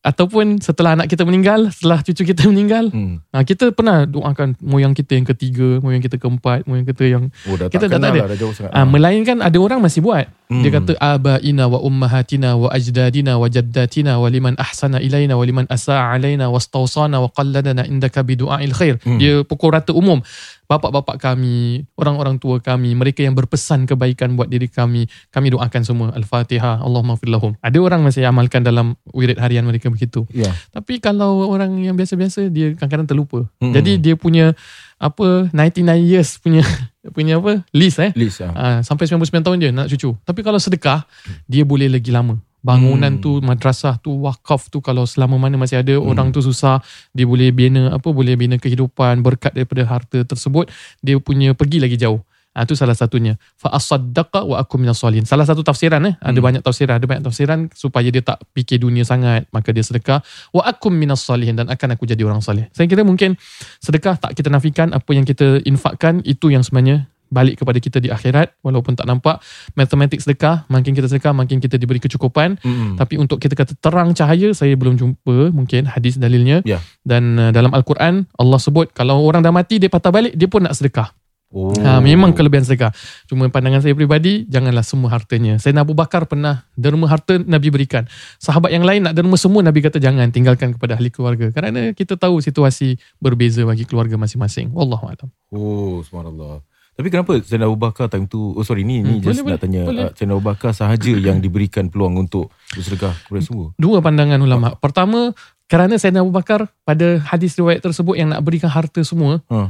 ataupun 0.07 0.63
setelah 0.63 0.95
anak 0.95 1.11
kita 1.11 1.27
meninggal 1.27 1.67
setelah 1.67 1.99
cucu 1.99 2.23
kita 2.23 2.47
meninggal 2.51 2.87
Hmm. 2.87 3.19
Ha, 3.29 3.43
kita 3.43 3.75
pernah 3.75 4.07
doakan 4.07 4.55
moyang 4.63 4.95
kita 4.95 5.19
yang 5.19 5.27
ketiga, 5.27 5.83
moyang 5.83 5.99
kita 5.99 6.15
keempat, 6.15 6.63
moyang 6.63 6.87
kita 6.87 7.03
yang 7.03 7.23
Oh, 7.43 7.59
dah 7.59 7.67
Kita 7.67 7.91
tak 7.91 7.99
dah 7.99 7.99
tak 7.99 8.11
ada. 8.15 8.19
lah, 8.23 8.27
dah 8.31 8.39
jauh 8.39 8.53
sangat. 8.55 8.71
ah, 8.71 8.85
melainkan 8.87 9.37
ada 9.43 9.57
orang 9.59 9.83
masih 9.83 9.99
buat. 9.99 10.25
Hmm. 10.47 10.63
Dia 10.63 10.71
kata 10.71 10.95
abaina 10.95 11.67
wa 11.67 11.83
ummahatina 11.83 12.55
wa 12.55 12.71
ajdadina 12.71 13.35
wa 13.35 13.51
jaddatina 13.51 14.15
wa 14.15 14.27
liman 14.31 14.55
ahsana 14.55 15.03
ilaina 15.03 15.35
wa 15.35 15.43
liman 15.43 15.67
asaa 15.67 16.15
alaina 16.15 16.47
wastawsana 16.47 17.19
wa 17.19 17.27
qalladana 17.27 17.83
indaka 17.83 18.23
bidu'ail 18.23 18.71
khair. 18.71 18.95
Hmm. 19.03 19.19
Dia 19.19 19.43
pukul 19.43 19.75
rata 19.75 19.91
umum. 19.91 20.23
Bapak-bapak 20.67 21.15
kami, 21.15 21.87
orang-orang 21.95 22.43
tua 22.43 22.59
kami, 22.59 22.91
mereka 22.91 23.23
yang 23.23 23.31
berpesan 23.31 23.87
kebaikan 23.87 24.35
buat 24.35 24.51
diri 24.51 24.67
kami, 24.67 25.07
kami 25.31 25.55
doakan 25.55 25.87
semua. 25.87 26.07
Al-Fatihah, 26.11 26.83
Allahumma 26.83 27.15
firlahum. 27.15 27.55
Ada 27.63 27.79
orang 27.79 28.03
masih 28.03 28.27
amalkan 28.27 28.67
dalam 28.67 28.99
wirid 29.15 29.39
harian 29.39 29.63
mereka 29.63 29.87
begitu. 29.87 30.27
Ya. 30.35 30.51
Tapi 30.75 30.99
kalau 30.99 31.47
orang 31.47 31.71
yang 31.79 31.95
biasa-biasa 31.95 32.51
dia 32.51 32.75
kadang-kadang 32.75 33.07
terlupa. 33.07 33.47
Hmm. 33.63 33.71
Jadi 33.71 33.95
dia 33.95 34.19
punya 34.19 34.51
apa 34.99 35.47
99 35.53 35.87
years 36.03 36.41
punya 36.41 36.65
punya 37.15 37.39
apa 37.39 37.63
list 37.71 38.03
eh. 38.03 38.11
List 38.17 38.43
ah. 38.43 38.51
Uh, 38.51 38.79
sampai 38.83 39.07
99 39.07 39.45
tahun 39.47 39.57
je 39.63 39.69
nak 39.71 39.87
cucu. 39.87 40.09
Tapi 40.27 40.39
kalau 40.43 40.59
sedekah 40.59 41.07
dia 41.47 41.63
boleh 41.63 41.87
lagi 41.87 42.11
lama. 42.11 42.35
Bangunan 42.67 43.15
Hmm. 43.15 43.23
tu, 43.23 43.31
madrasah 43.39 43.95
tu, 44.03 44.11
wakaf 44.27 44.67
tu 44.67 44.83
kalau 44.83 45.07
selama 45.07 45.39
mana 45.39 45.55
masih 45.55 45.79
ada 45.79 45.95
orang 45.95 46.35
tu 46.35 46.43
susah, 46.43 46.83
dia 47.15 47.23
boleh 47.23 47.55
bina 47.55 47.95
apa 47.95 48.11
boleh 48.11 48.35
bina 48.35 48.59
kehidupan 48.59 49.23
berkat 49.23 49.55
daripada 49.55 49.87
harta 49.87 50.27
tersebut, 50.27 50.67
dia 50.99 51.15
punya 51.23 51.55
pergi 51.55 51.79
lagi 51.79 51.95
jauh. 51.95 52.19
Ah 52.51 52.65
tu 52.65 52.73
salah 52.73 52.97
satunya. 52.97 53.37
Fa 53.53 53.69
asaddaqa 53.69 54.41
wa 54.41 54.57
akum 54.57 54.81
minas 54.81 54.97
solihin. 54.97 55.29
Salah 55.29 55.45
satu 55.45 55.61
tafsiran 55.61 56.01
eh. 56.09 56.17
Ada 56.17 56.41
Hmm. 56.41 56.41
banyak 56.41 56.61
tafsiran, 56.65 56.97
ada 56.97 57.05
banyak 57.05 57.21
tafsiran 57.21 57.69
supaya 57.69 58.09
dia 58.09 58.25
tak 58.25 58.41
fikir 58.57 58.81
dunia 58.81 59.05
sangat, 59.05 59.45
maka 59.53 59.69
dia 59.69 59.85
sedekah 59.85 60.25
wa 60.49 60.65
akum 60.65 60.89
minas 60.89 61.21
solihin 61.21 61.53
dan 61.53 61.69
akan 61.69 61.93
aku 61.93 62.09
jadi 62.09 62.25
orang 62.25 62.41
soleh. 62.41 62.65
Saya 62.73 62.89
kira 62.89 63.05
mungkin 63.05 63.37
sedekah 63.77 64.17
tak 64.17 64.33
kita 64.33 64.49
nafikan 64.49 64.89
apa 64.89 65.11
yang 65.13 65.21
kita 65.21 65.61
infakkan 65.69 66.25
itu 66.25 66.49
yang 66.49 66.65
sebenarnya 66.65 67.05
balik 67.27 67.59
kepada 67.59 67.77
kita 67.77 67.97
di 67.99 68.07
akhirat 68.07 68.55
walaupun 68.61 68.95
tak 68.95 69.05
nampak 69.05 69.39
matematik 69.73 70.19
sedekah 70.19 70.63
makin 70.67 70.91
kita 70.91 71.07
sedekah 71.07 71.31
makin 71.31 71.59
kita 71.59 71.75
diberi 71.75 71.99
kecukupan 71.99 72.59
Hmm. 72.59 72.95
tapi 72.95 73.15
untuk 73.15 73.37
kita 73.37 73.53
kata 73.53 73.75
terang 73.77 74.11
cahaya 74.11 74.51
saya 74.51 74.73
belum 74.73 74.95
jumpa 74.95 75.51
mungkin 75.51 75.85
hadis 75.87 76.17
dalilnya 76.17 76.63
Ya. 76.63 76.79
dan 77.03 77.37
uh, 77.37 77.51
dalam 77.51 77.71
al-Quran 77.71 78.25
Allah 78.35 78.59
sebut 78.59 78.89
kalau 78.91 79.23
orang 79.23 79.43
dah 79.43 79.51
mati 79.51 79.77
dia 79.77 79.87
patah 79.87 80.09
balik 80.09 80.33
dia 80.33 80.47
pun 80.47 80.63
nak 80.63 80.73
sedekah 80.73 81.11
Oh. 81.47 81.71
Ha, 81.79 82.03
memang 82.03 82.35
kelebihan 82.35 82.67
sedekah. 82.67 82.91
Cuma 83.23 83.47
pandangan 83.47 83.79
saya 83.79 83.95
peribadi, 83.95 84.43
janganlah 84.51 84.83
semua 84.83 85.15
hartanya. 85.15 85.55
Saya 85.63 85.79
Abu 85.79 85.95
Bakar 85.95 86.27
pernah 86.27 86.67
derma 86.75 87.07
harta 87.07 87.39
Nabi 87.39 87.71
berikan. 87.71 88.03
Sahabat 88.35 88.67
yang 88.75 88.83
lain 88.83 89.07
nak 89.07 89.15
derma 89.15 89.39
semua 89.39 89.63
Nabi 89.63 89.79
kata 89.79 89.95
jangan 89.95 90.27
tinggalkan 90.27 90.75
kepada 90.75 90.99
ahli 90.99 91.07
keluarga. 91.07 91.47
Kerana 91.55 91.95
kita 91.95 92.19
tahu 92.19 92.43
situasi 92.43 92.99
berbeza 93.23 93.63
bagi 93.63 93.87
keluarga 93.87 94.19
masing-masing. 94.19 94.75
Wallahualam. 94.75 95.31
Oh, 95.55 96.03
subhanallah. 96.03 96.67
Tapi 96.97 97.07
kenapa 97.07 97.37
Sayyidina 97.37 97.69
Abu 97.69 97.77
Bakar 97.77 98.09
time 98.09 98.25
tu 98.25 98.51
Oh 98.51 98.65
sorry 98.65 98.81
ni 98.81 98.99
ni 98.99 99.17
Hmm, 99.17 99.21
just 99.21 99.39
boleh, 99.39 99.53
nak 99.53 99.61
tanya 99.61 99.81
boleh. 99.85 100.03
uh, 100.03 100.11
Sayyidina 100.11 100.33
Abu 100.33 100.43
Bakar 100.43 100.71
sahaja 100.73 101.13
yang 101.29 101.37
diberikan 101.37 101.87
peluang 101.87 102.17
untuk 102.17 102.49
bersedekah 102.73 103.13
kepada 103.23 103.41
semua. 103.41 103.65
Dua 103.77 104.01
pandangan 104.01 104.41
ulama. 104.41 104.73
Pertama, 104.75 105.31
kerana 105.65 105.95
Sayyidina 105.95 106.25
Abu 106.25 106.33
Bakar 106.33 106.65
pada 106.81 107.21
hadis 107.23 107.53
riwayat 107.53 107.79
tersebut 107.79 108.17
yang 108.17 108.33
nak 108.33 108.41
berikan 108.41 108.67
harta 108.67 108.99
semua, 109.01 109.45
Ha. 109.45 109.69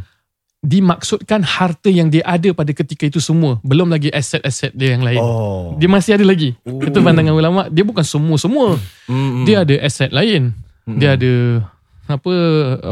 dimaksudkan 0.58 1.44
harta 1.44 1.88
yang 1.88 2.08
dia 2.08 2.24
ada 2.24 2.50
pada 2.50 2.72
ketika 2.72 3.06
itu 3.06 3.20
semua. 3.20 3.62
Belum 3.62 3.88
lagi 3.88 4.10
aset-aset 4.10 4.74
dia 4.74 4.96
yang 4.96 5.04
lain. 5.04 5.20
Oh. 5.20 5.78
Dia 5.78 5.86
masih 5.86 6.18
ada 6.18 6.24
lagi. 6.24 6.58
Itu 6.64 6.98
pandangan 6.98 7.32
ulama. 7.32 7.62
Dia 7.68 7.84
bukan 7.84 8.02
semua-semua. 8.02 8.76
Hmm, 9.06 9.46
Dia 9.46 9.62
ada 9.62 9.76
aset 9.80 10.10
lain. 10.10 10.56
Hmm. 10.84 10.98
Dia 10.98 11.14
ada 11.14 11.62
apa 12.08 12.34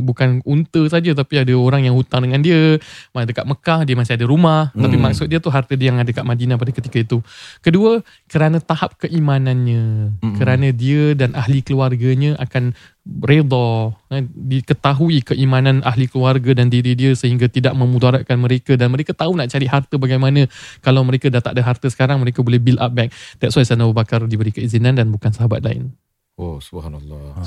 bukan 0.04 0.43
unta 0.43 0.84
saja 0.91 1.15
tapi 1.15 1.39
ada 1.39 1.56
orang 1.56 1.88
yang 1.88 1.95
hutang 1.95 2.28
dengan 2.28 2.43
dia. 2.43 2.78
Mana 3.15 3.25
dekat 3.25 3.47
Mekah 3.47 3.88
dia 3.88 3.95
masih 3.95 4.13
ada 4.19 4.25
rumah. 4.28 4.69
Tapi 4.75 4.95
Hmm. 4.99 5.04
maksud 5.08 5.25
dia 5.32 5.39
tu 5.39 5.49
harta 5.49 5.73
dia 5.73 5.89
yang 5.89 5.97
ada 5.97 6.08
dekat 6.08 6.28
Madinah 6.28 6.60
pada 6.60 6.71
ketika 6.75 6.97
itu. 6.99 7.17
Kedua 7.63 8.04
kerana 8.28 8.60
tahap 8.60 8.99
keimanannya. 8.99 9.84
Hmm. 10.21 10.36
kerana 10.36 10.69
dia 10.75 11.15
dan 11.15 11.32
ahli 11.34 11.63
keluarganya 11.63 12.36
akan 12.38 12.75
redha 13.06 13.93
eh, 14.12 14.25
diketahui 14.25 15.21
keimanan 15.21 15.86
ahli 15.86 16.10
keluarga 16.10 16.58
dan 16.58 16.73
diri 16.73 16.97
dia 16.97 17.13
sehingga 17.13 17.45
tidak 17.47 17.78
memudaratkan 17.78 18.36
mereka. 18.36 18.75
Dan 18.75 18.91
mereka 18.91 19.13
tahu 19.13 19.38
nak 19.38 19.47
cari 19.49 19.69
harta 19.69 19.95
bagaimana. 19.95 20.49
Kalau 20.82 21.06
mereka 21.06 21.32
dah 21.32 21.39
tak 21.39 21.56
ada 21.56 21.63
harta 21.63 21.88
sekarang 21.88 22.19
mereka 22.19 22.41
boleh 22.41 22.58
build 22.58 22.82
up 22.82 22.91
back 22.91 23.13
that's 23.39 23.56
why 23.56 23.63
Sayyidina 23.63 23.86
Abu 23.88 23.95
Bakar 23.95 24.19
diberi 24.25 24.51
keizinan 24.51 24.97
dan 24.97 25.13
bukan 25.13 25.32
sahabat 25.32 25.62
lain. 25.63 25.93
Oh 26.36 26.60
subhanallah. 26.60 27.38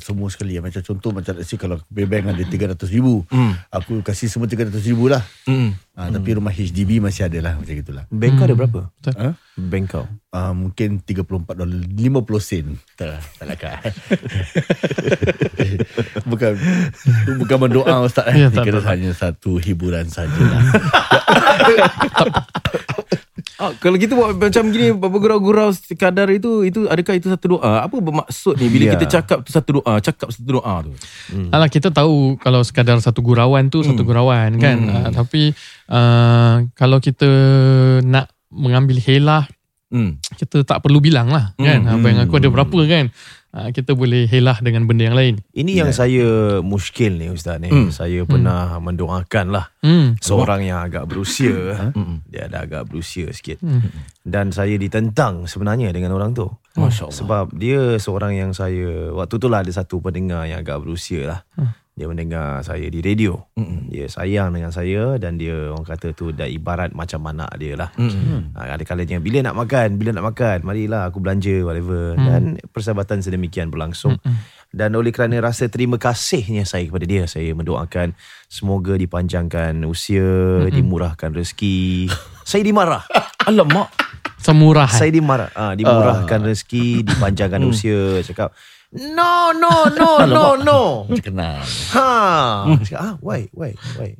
Semua 0.00 0.26
sekali. 0.26 0.56
Macam 0.56 0.80
contoh 0.80 1.12
macam 1.12 1.36
let's 1.36 1.46
say 1.46 1.54
kalau 1.54 1.76
bank 1.86 2.24
ada 2.26 2.40
300 2.40 2.74
ribu. 2.88 3.22
Hmm. 3.28 3.52
Aku 3.68 4.00
kasih 4.00 4.26
semua 4.26 4.48
300 4.48 4.72
ribu 4.82 5.06
lah. 5.06 5.20
Hmm. 5.44 5.76
Ha, 5.92 6.08
Tapi 6.08 6.32
rumah 6.32 6.48
HDB 6.48 6.96
masih 6.98 7.28
ada 7.28 7.38
lah 7.40 7.52
macam 7.54 7.70
itulah. 7.70 8.08
Bank 8.08 8.32
kau 8.34 8.44
ada 8.44 8.50
Hmm. 8.50 8.60
berapa? 8.64 8.80
Betul. 8.90 9.14
Ha? 9.14 9.28
Bank 9.60 9.84
kau. 9.86 10.04
Uh, 10.30 10.54
mungkin 10.56 11.02
34 11.02 11.26
dolar 11.52 11.66
50 11.90 11.98
sen 12.38 12.78
Tak 12.94 13.06
lah 13.08 13.22
Tak 13.34 13.46
lah 13.50 13.56
Bukan 16.30 16.52
Bukan 17.34 17.56
berdoa 17.58 18.06
Ustaz 18.06 18.30
Ya, 18.30 18.46
eh. 18.46 18.48
tak, 18.48 18.62
Kira 18.62 18.78
tak, 18.78 18.86
tak. 18.86 18.90
hanya 18.94 19.10
satu 19.10 19.58
hiburan 19.58 20.06
sajalah 20.06 20.62
Ah, 23.56 23.72
kalau 23.76 23.96
kita 23.96 24.14
buat 24.14 24.32
macam 24.32 24.68
gini 24.68 24.92
bergurau-gurau 24.92 25.68
sekadar 25.70 26.28
itu 26.28 26.62
itu 26.62 26.84
adakah 26.84 27.14
itu 27.14 27.26
satu 27.26 27.56
doa? 27.56 27.82
Apa 27.82 27.98
bermaksud 27.98 28.56
ni 28.56 28.68
bila 28.68 28.84
Ya. 28.86 28.92
kita 28.94 29.06
cakap 29.10 29.42
tu 29.42 29.50
satu 29.50 29.80
doa, 29.80 29.98
cakap 29.98 30.30
satu 30.30 30.46
doa 30.46 30.74
tu? 30.80 30.92
Alah 31.50 31.66
kita 31.66 31.88
tahu 31.88 32.36
kalau 32.36 32.62
sekadar 32.62 32.96
satu 32.98 33.20
gurauan 33.20 33.66
tu 33.66 33.82
satu 33.82 34.00
gurauan 34.00 34.56
kan. 34.56 34.76
Hmm. 34.78 34.94
Uh, 34.96 35.10
tapi 35.10 35.42
uh, 35.88 36.64
kalau 36.72 36.98
kita 36.98 37.28
nak 38.02 38.28
mengambil 38.48 38.96
helah 38.98 39.44
Hmm. 39.90 40.22
kita 40.38 40.62
tak 40.62 40.86
perlu 40.86 41.02
bilang 41.02 41.26
lah 41.26 41.50
kan. 41.58 41.82
Hmm. 41.82 41.98
Apa 41.98 42.06
yang 42.06 42.22
aku 42.22 42.38
ada 42.38 42.46
berapa 42.46 42.78
kan. 42.86 43.10
Uh, 43.50 43.74
kita 43.74 43.98
boleh 43.98 44.30
helah 44.30 44.62
dengan 44.62 44.86
benda 44.86 45.10
yang 45.10 45.18
lain. 45.18 45.34
Ini 45.50 45.82
yang 45.82 45.90
saya 45.90 46.62
muskil 46.62 47.18
ni 47.18 47.26
Ustaz 47.34 47.58
ni. 47.58 47.66
Hmm. 47.66 47.90
Saya 47.90 48.22
pernah 48.22 48.78
mendoakan 48.78 49.50
lah 49.50 49.74
Hmm. 49.82 50.14
seorang 50.22 50.62
yang 50.62 50.78
agak 50.86 51.10
berusia. 51.10 51.90
Hmm. 51.90 52.22
Dia 52.30 52.46
ada 52.46 52.62
agak 52.62 52.86
berusia 52.86 53.26
sikit. 53.34 53.58
Hmm. 53.58 53.90
Dan 54.22 54.54
saya 54.54 54.78
ditentang 54.78 55.50
sebenarnya 55.50 55.90
dengan 55.90 56.14
orang 56.14 56.30
tu. 56.30 56.46
Masya 56.78 57.10
Allah. 57.10 57.18
Sebab 57.18 57.44
dia 57.58 57.98
seorang 57.98 58.38
yang 58.38 58.54
saya 58.54 59.10
waktu 59.10 59.34
tu 59.42 59.50
lah 59.50 59.66
ada 59.66 59.72
satu 59.74 59.98
pendengar 59.98 60.46
yang 60.46 60.62
agak 60.62 60.78
berusia 60.86 61.26
lah. 61.26 61.40
Dia 61.98 62.06
mendengar 62.08 62.64
saya 62.64 62.86
di 62.88 63.04
radio. 63.04 63.36
Mm-mm. 63.58 63.92
Dia 63.92 64.08
sayang 64.08 64.56
dengan 64.56 64.72
saya 64.72 65.20
dan 65.20 65.36
dia 65.36 65.74
orang 65.74 65.84
kata 65.84 66.16
tu 66.16 66.32
dah 66.32 66.48
ibarat 66.48 66.96
macam 66.96 67.20
anak 67.28 67.50
dia 67.60 67.76
lah. 67.76 67.92
Hmm. 67.98 68.56
Ha, 68.56 68.78
ada 68.78 68.84
kalanya 68.86 69.20
bila 69.20 69.44
nak 69.44 69.58
makan, 69.58 70.00
bila 70.00 70.16
nak 70.16 70.32
makan, 70.32 70.64
marilah 70.64 71.10
aku 71.10 71.20
belanja 71.20 71.60
whatever. 71.66 72.16
Hmm. 72.16 72.24
Dan 72.24 72.42
persahabatan 72.72 73.20
sedemikian 73.20 73.68
berlangsung. 73.68 74.16
Dan 74.70 74.94
oleh 74.94 75.10
kerana 75.10 75.42
rasa 75.42 75.66
terima 75.66 75.98
kasihnya 75.98 76.62
saya 76.62 76.86
kepada 76.86 77.02
dia, 77.02 77.26
saya 77.26 77.50
mendoakan 77.58 78.14
semoga 78.46 78.94
dipanjangkan 78.94 79.82
usia, 79.82 80.62
dimurahkan 80.70 81.34
rezeki. 81.34 82.06
saya 82.46 82.62
dimarah. 82.62 83.02
Alamak. 83.50 83.90
Semurahan. 84.40 84.94
Saya 84.96 85.12
dimarah. 85.12 85.50
Ah, 85.52 85.76
dimurahkan 85.76 86.40
rezeki, 86.48 87.04
dipanjangkan 87.04 87.60
usia. 87.66 88.24
Cakap 88.24 88.56
No, 88.90 89.54
no, 89.54 89.86
no, 89.86 90.10
no, 90.26 90.44
no. 90.58 90.80
Terkenal. 91.06 91.62
Ha. 91.94 92.10
Cakap, 92.82 92.98
ah, 92.98 93.14
why, 93.22 93.46
why, 93.54 93.78
why? 93.94 94.18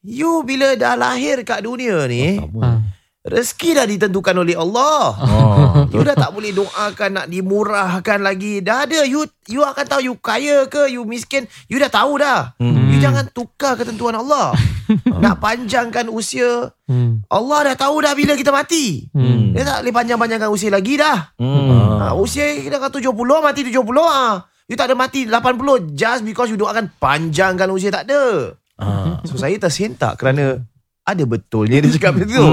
You 0.00 0.44
bila 0.44 0.76
dah 0.76 0.96
lahir 0.96 1.44
kat 1.44 1.64
dunia 1.64 2.04
ni, 2.04 2.40
Ha. 2.40 2.80
rezeki 3.20 3.76
dah 3.76 3.84
ditentukan 3.84 4.32
oleh 4.32 4.56
Allah. 4.56 5.00
Oh. 5.16 5.72
You 5.92 6.00
dah 6.00 6.16
tak 6.16 6.32
boleh 6.32 6.52
doakan 6.52 7.10
nak 7.20 7.26
dimurahkan 7.28 8.20
lagi. 8.20 8.60
Dah 8.60 8.84
ada. 8.84 9.04
You 9.04 9.28
you 9.44 9.60
akan 9.60 9.84
tahu 9.84 10.00
you 10.00 10.16
kaya 10.16 10.64
ke, 10.66 10.88
you 10.88 11.04
miskin. 11.04 11.44
You 11.68 11.76
dah 11.76 11.92
tahu 11.92 12.16
dah. 12.16 12.56
You 12.60 12.96
jangan 12.96 13.28
tukar 13.28 13.76
ketentuan 13.76 14.16
Allah. 14.16 14.56
nak 15.22 15.38
panjangkan 15.38 16.06
usia. 16.10 16.74
Hmm. 16.86 17.22
Allah 17.30 17.72
dah 17.72 17.76
tahu 17.86 18.02
dah 18.02 18.12
bila 18.14 18.34
kita 18.34 18.50
mati. 18.50 19.06
Hmm. 19.14 19.54
Dia 19.54 19.62
tak 19.66 19.78
boleh 19.82 19.94
panjang-panjangkan 19.94 20.50
usia 20.50 20.70
lagi 20.70 20.94
dah. 20.98 21.34
Hmm. 21.38 21.98
Ha, 22.00 22.04
usia 22.18 22.46
kita 22.58 22.82
kan 22.82 22.90
70, 22.90 23.10
mati 23.42 23.60
70. 23.66 23.80
Ha. 23.80 24.26
You 24.70 24.78
tak 24.78 24.86
ada 24.86 24.94
mati 24.94 25.26
80 25.26 25.98
just 25.98 26.22
because 26.22 26.46
you 26.46 26.54
doakan 26.54 26.94
panjangkan 27.02 27.66
usia 27.74 27.90
tak 27.90 28.06
ada. 28.06 28.54
Ah. 28.78 29.18
So 29.26 29.34
saya 29.36 29.58
tersentak 29.58 30.16
kerana 30.16 30.62
ada 31.02 31.22
betulnya 31.26 31.82
dia 31.82 31.90
cakap 31.90 32.16
macam 32.16 32.28
tu. 32.30 32.46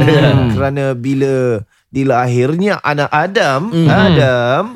kerana 0.57 0.97
bila 0.97 1.61
dilahirnya 1.87 2.83
anak 2.83 3.07
Adam, 3.13 3.71
Adam 3.87 4.75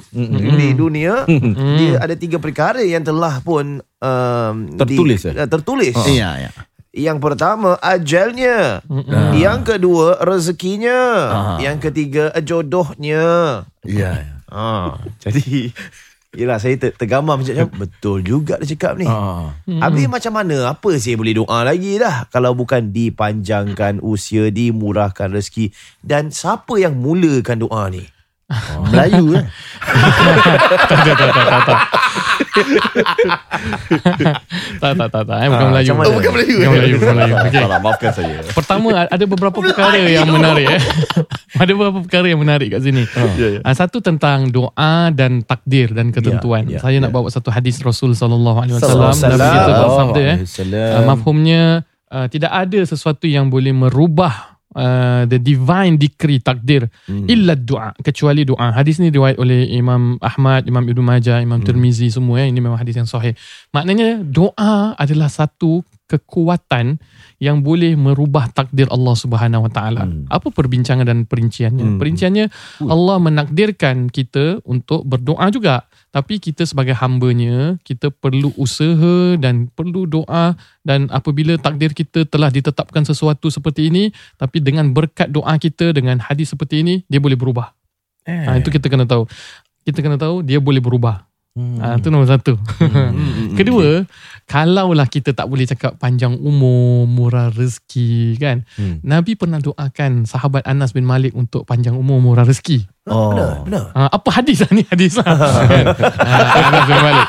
di 0.62 0.71
dunia 0.78 1.28
dia 1.76 2.00
ada 2.00 2.15
tiga 2.15 2.39
perkara 2.39 2.80
yang 2.86 3.04
telah 3.04 3.43
pun 3.43 3.84
um, 3.84 4.56
Tertulis, 4.80 5.28
di, 5.28 5.36
eh? 5.36 5.47
tertulis. 5.50 5.95
Iya, 6.08 6.30
ya. 6.47 6.52
Yang 6.92 7.18
pertama 7.24 7.80
ajalnya, 7.80 8.84
Ah. 8.84 9.32
yang 9.32 9.64
kedua 9.64 10.20
rezekinya, 10.20 11.00
Ah. 11.32 11.58
yang 11.58 11.80
ketiga 11.80 12.36
jodohnya. 12.44 13.64
Ya. 13.88 14.44
Ha, 14.52 15.00
jadi 15.18 15.72
Yelah 16.32 16.64
saya 16.64 16.80
ter, 16.80 16.96
tergamam 16.96 17.44
macam 17.44 17.68
betul 17.76 18.24
juga 18.24 18.56
dia 18.64 18.72
cakap 18.72 18.96
ni. 18.96 19.04
Ah. 19.04 19.52
Habis 19.68 20.08
macam 20.08 20.40
mana? 20.40 20.72
Apa 20.72 20.96
saya 20.96 21.20
boleh 21.20 21.36
doa 21.36 21.60
lagi 21.68 22.00
dah 22.00 22.24
kalau 22.32 22.56
bukan 22.56 22.96
dipanjangkan 22.96 24.00
usia, 24.00 24.48
dimurahkan 24.48 25.28
rezeki 25.28 25.76
dan 26.00 26.32
siapa 26.32 26.80
yang 26.80 26.96
mulakan 26.96 27.60
doa 27.60 27.92
ni? 27.92 28.08
Melayu 28.92 29.36
eh. 29.36 29.44
Tak, 30.88 31.00
tak, 31.04 31.16
tak, 31.20 31.62
tak. 31.68 31.80
Eh, 34.82 35.48
bukan 35.50 35.66
Ah, 35.66 35.70
Melayu. 35.72 35.92
Oh, 35.94 36.14
bukan 36.18 36.32
Melayu. 36.34 36.56
Bukan 36.58 36.72
Melayu, 36.74 36.96
bukan 36.98 37.16
Melayu. 37.16 37.34
Okay. 37.48 37.62
Salah, 37.62 37.80
maafkan 37.82 38.12
saya. 38.14 38.36
Pertama 38.52 38.88
ada 39.08 39.26
beberapa 39.26 39.58
perkara 39.58 39.98
yang 40.02 40.28
menarik 40.30 40.68
eh. 40.68 40.82
ada 41.62 41.72
beberapa 41.76 42.00
perkara 42.04 42.26
yang 42.30 42.42
menarik 42.42 42.70
kat 42.74 42.82
sini. 42.84 43.04
Ah, 43.62 43.74
satu 43.76 44.02
tentang 44.04 44.50
doa 44.50 45.10
dan 45.14 45.42
takdir 45.46 45.94
dan 45.94 46.10
ketentuan. 46.14 46.68
Ya, 46.68 46.78
ya, 46.78 46.80
Saya 46.84 46.98
nak 47.02 47.12
bawa 47.14 47.28
satu 47.30 47.50
hadis 47.54 47.80
Rasul 47.82 48.14
sallallahu 48.18 48.58
alaihi 48.66 48.76
wasallam 48.78 49.14
Sallallahu 49.14 49.38
Nabi 49.38 49.58
kita 49.58 49.72
bersabda 49.74 50.22
eh. 50.22 50.38
Uh, 50.72 51.04
mafhumnya 51.08 51.62
uh, 52.12 52.28
tidak 52.28 52.52
ada 52.52 52.80
sesuatu 52.84 53.26
yang 53.26 53.48
boleh 53.48 53.72
merubah 53.74 54.51
uh, 54.74 55.24
the 55.28 55.38
divine 55.38 55.96
decree 55.96 56.40
takdir 56.40 56.88
Hmm. 57.08 57.28
illa 57.28 57.56
doa 57.56 57.92
kecuali 58.00 58.44
doa. 58.44 58.72
Hadis 58.72 59.00
ni 59.00 59.10
riwayat 59.10 59.38
oleh 59.38 59.68
Imam 59.72 60.16
Ahmad, 60.20 60.68
Imam 60.68 60.84
Ibnu 60.84 61.04
Majah, 61.04 61.40
Imam 61.40 61.60
Hmm. 61.60 61.68
Tirmizi 61.68 62.08
semua 62.10 62.42
ya. 62.42 62.46
Ini 62.48 62.60
memang 62.60 62.80
hadis 62.80 62.96
yang 62.96 63.10
sahih. 63.10 63.36
Maknanya 63.72 64.24
doa 64.24 64.96
adalah 64.96 65.28
satu 65.28 65.84
kekuatan 66.08 67.00
yang 67.40 67.64
boleh 67.64 67.96
merubah 67.96 68.52
takdir 68.52 68.86
Allah 68.92 69.16
Subhanahu 69.16 69.66
Wa 69.68 69.72
Taala. 69.72 70.04
Hmm. 70.04 70.28
Apa 70.28 70.52
perbincangan 70.52 71.08
dan 71.08 71.24
perinciannya? 71.24 71.96
Hmm. 71.96 72.00
Perinciannya 72.00 72.46
Allah 72.84 73.18
menakdirkan 73.24 74.12
kita 74.12 74.60
untuk 74.68 75.08
berdoa 75.08 75.48
juga. 75.50 75.88
Tapi 76.12 76.43
kita 76.43 76.67
sebagai 76.67 76.91
hambanya, 77.00 77.80
kita 77.88 78.12
perlu 78.12 78.52
usaha 78.60 79.39
dan 79.39 79.71
perlu 79.71 80.04
doa 80.04 80.60
dan 80.84 81.08
apabila 81.08 81.56
takdir 81.56 81.95
kita 81.95 82.28
telah 82.28 82.52
ditetapkan 82.52 83.08
sesuatu 83.08 83.47
seperti 83.47 83.88
ini, 83.88 84.12
tapi 84.36 84.60
dengan 84.60 84.91
berkat 84.91 85.32
doa 85.32 85.56
kita 85.56 85.95
dengan 85.95 86.19
hadis 86.19 86.52
seperti 86.52 86.84
ini, 86.84 86.95
dia 87.08 87.24
boleh 87.24 87.39
berubah. 87.39 87.71
Eh. 88.28 88.43
Ha, 88.43 88.60
itu 88.60 88.67
kita 88.67 88.91
kena 88.91 89.08
tahu. 89.08 89.24
Kita 89.88 90.04
kena 90.04 90.19
tahu 90.19 90.43
dia 90.43 90.60
boleh 90.60 90.84
berubah. 90.84 91.31
Hmm. 91.52 91.84
Ha, 91.84 92.00
itu 92.00 92.08
nombor 92.08 92.32
satu. 92.32 92.56
Kedua, 93.60 94.08
kalaulah 94.48 95.04
kita 95.04 95.36
tak 95.36 95.52
boleh 95.52 95.68
cakap 95.68 96.00
panjang 96.00 96.40
umur, 96.40 97.04
murah 97.12 97.52
rezeki 97.52 98.40
kan. 98.40 98.64
Hmm. 98.80 99.04
Nabi 99.04 99.36
pernah 99.36 99.60
doakan 99.60 100.24
sahabat 100.24 100.64
Anas 100.64 100.96
bin 100.96 101.04
Malik 101.04 101.36
untuk 101.36 101.68
panjang 101.68 102.00
umur, 102.00 102.24
murah 102.24 102.48
rezeki. 102.48 102.88
Oh. 103.04 103.36
Benar, 103.36 103.68
benar. 103.68 103.86
Ha, 103.92 104.02
apa 104.16 104.30
hadis 104.32 104.64
lah 104.64 104.72
ni 104.72 104.88
hadis 104.88 105.20
lah. 105.20 105.28
kan? 105.76 105.86
ha, 106.24 106.36
Anas 106.56 106.84
bin 106.88 107.00
Malik. 107.04 107.28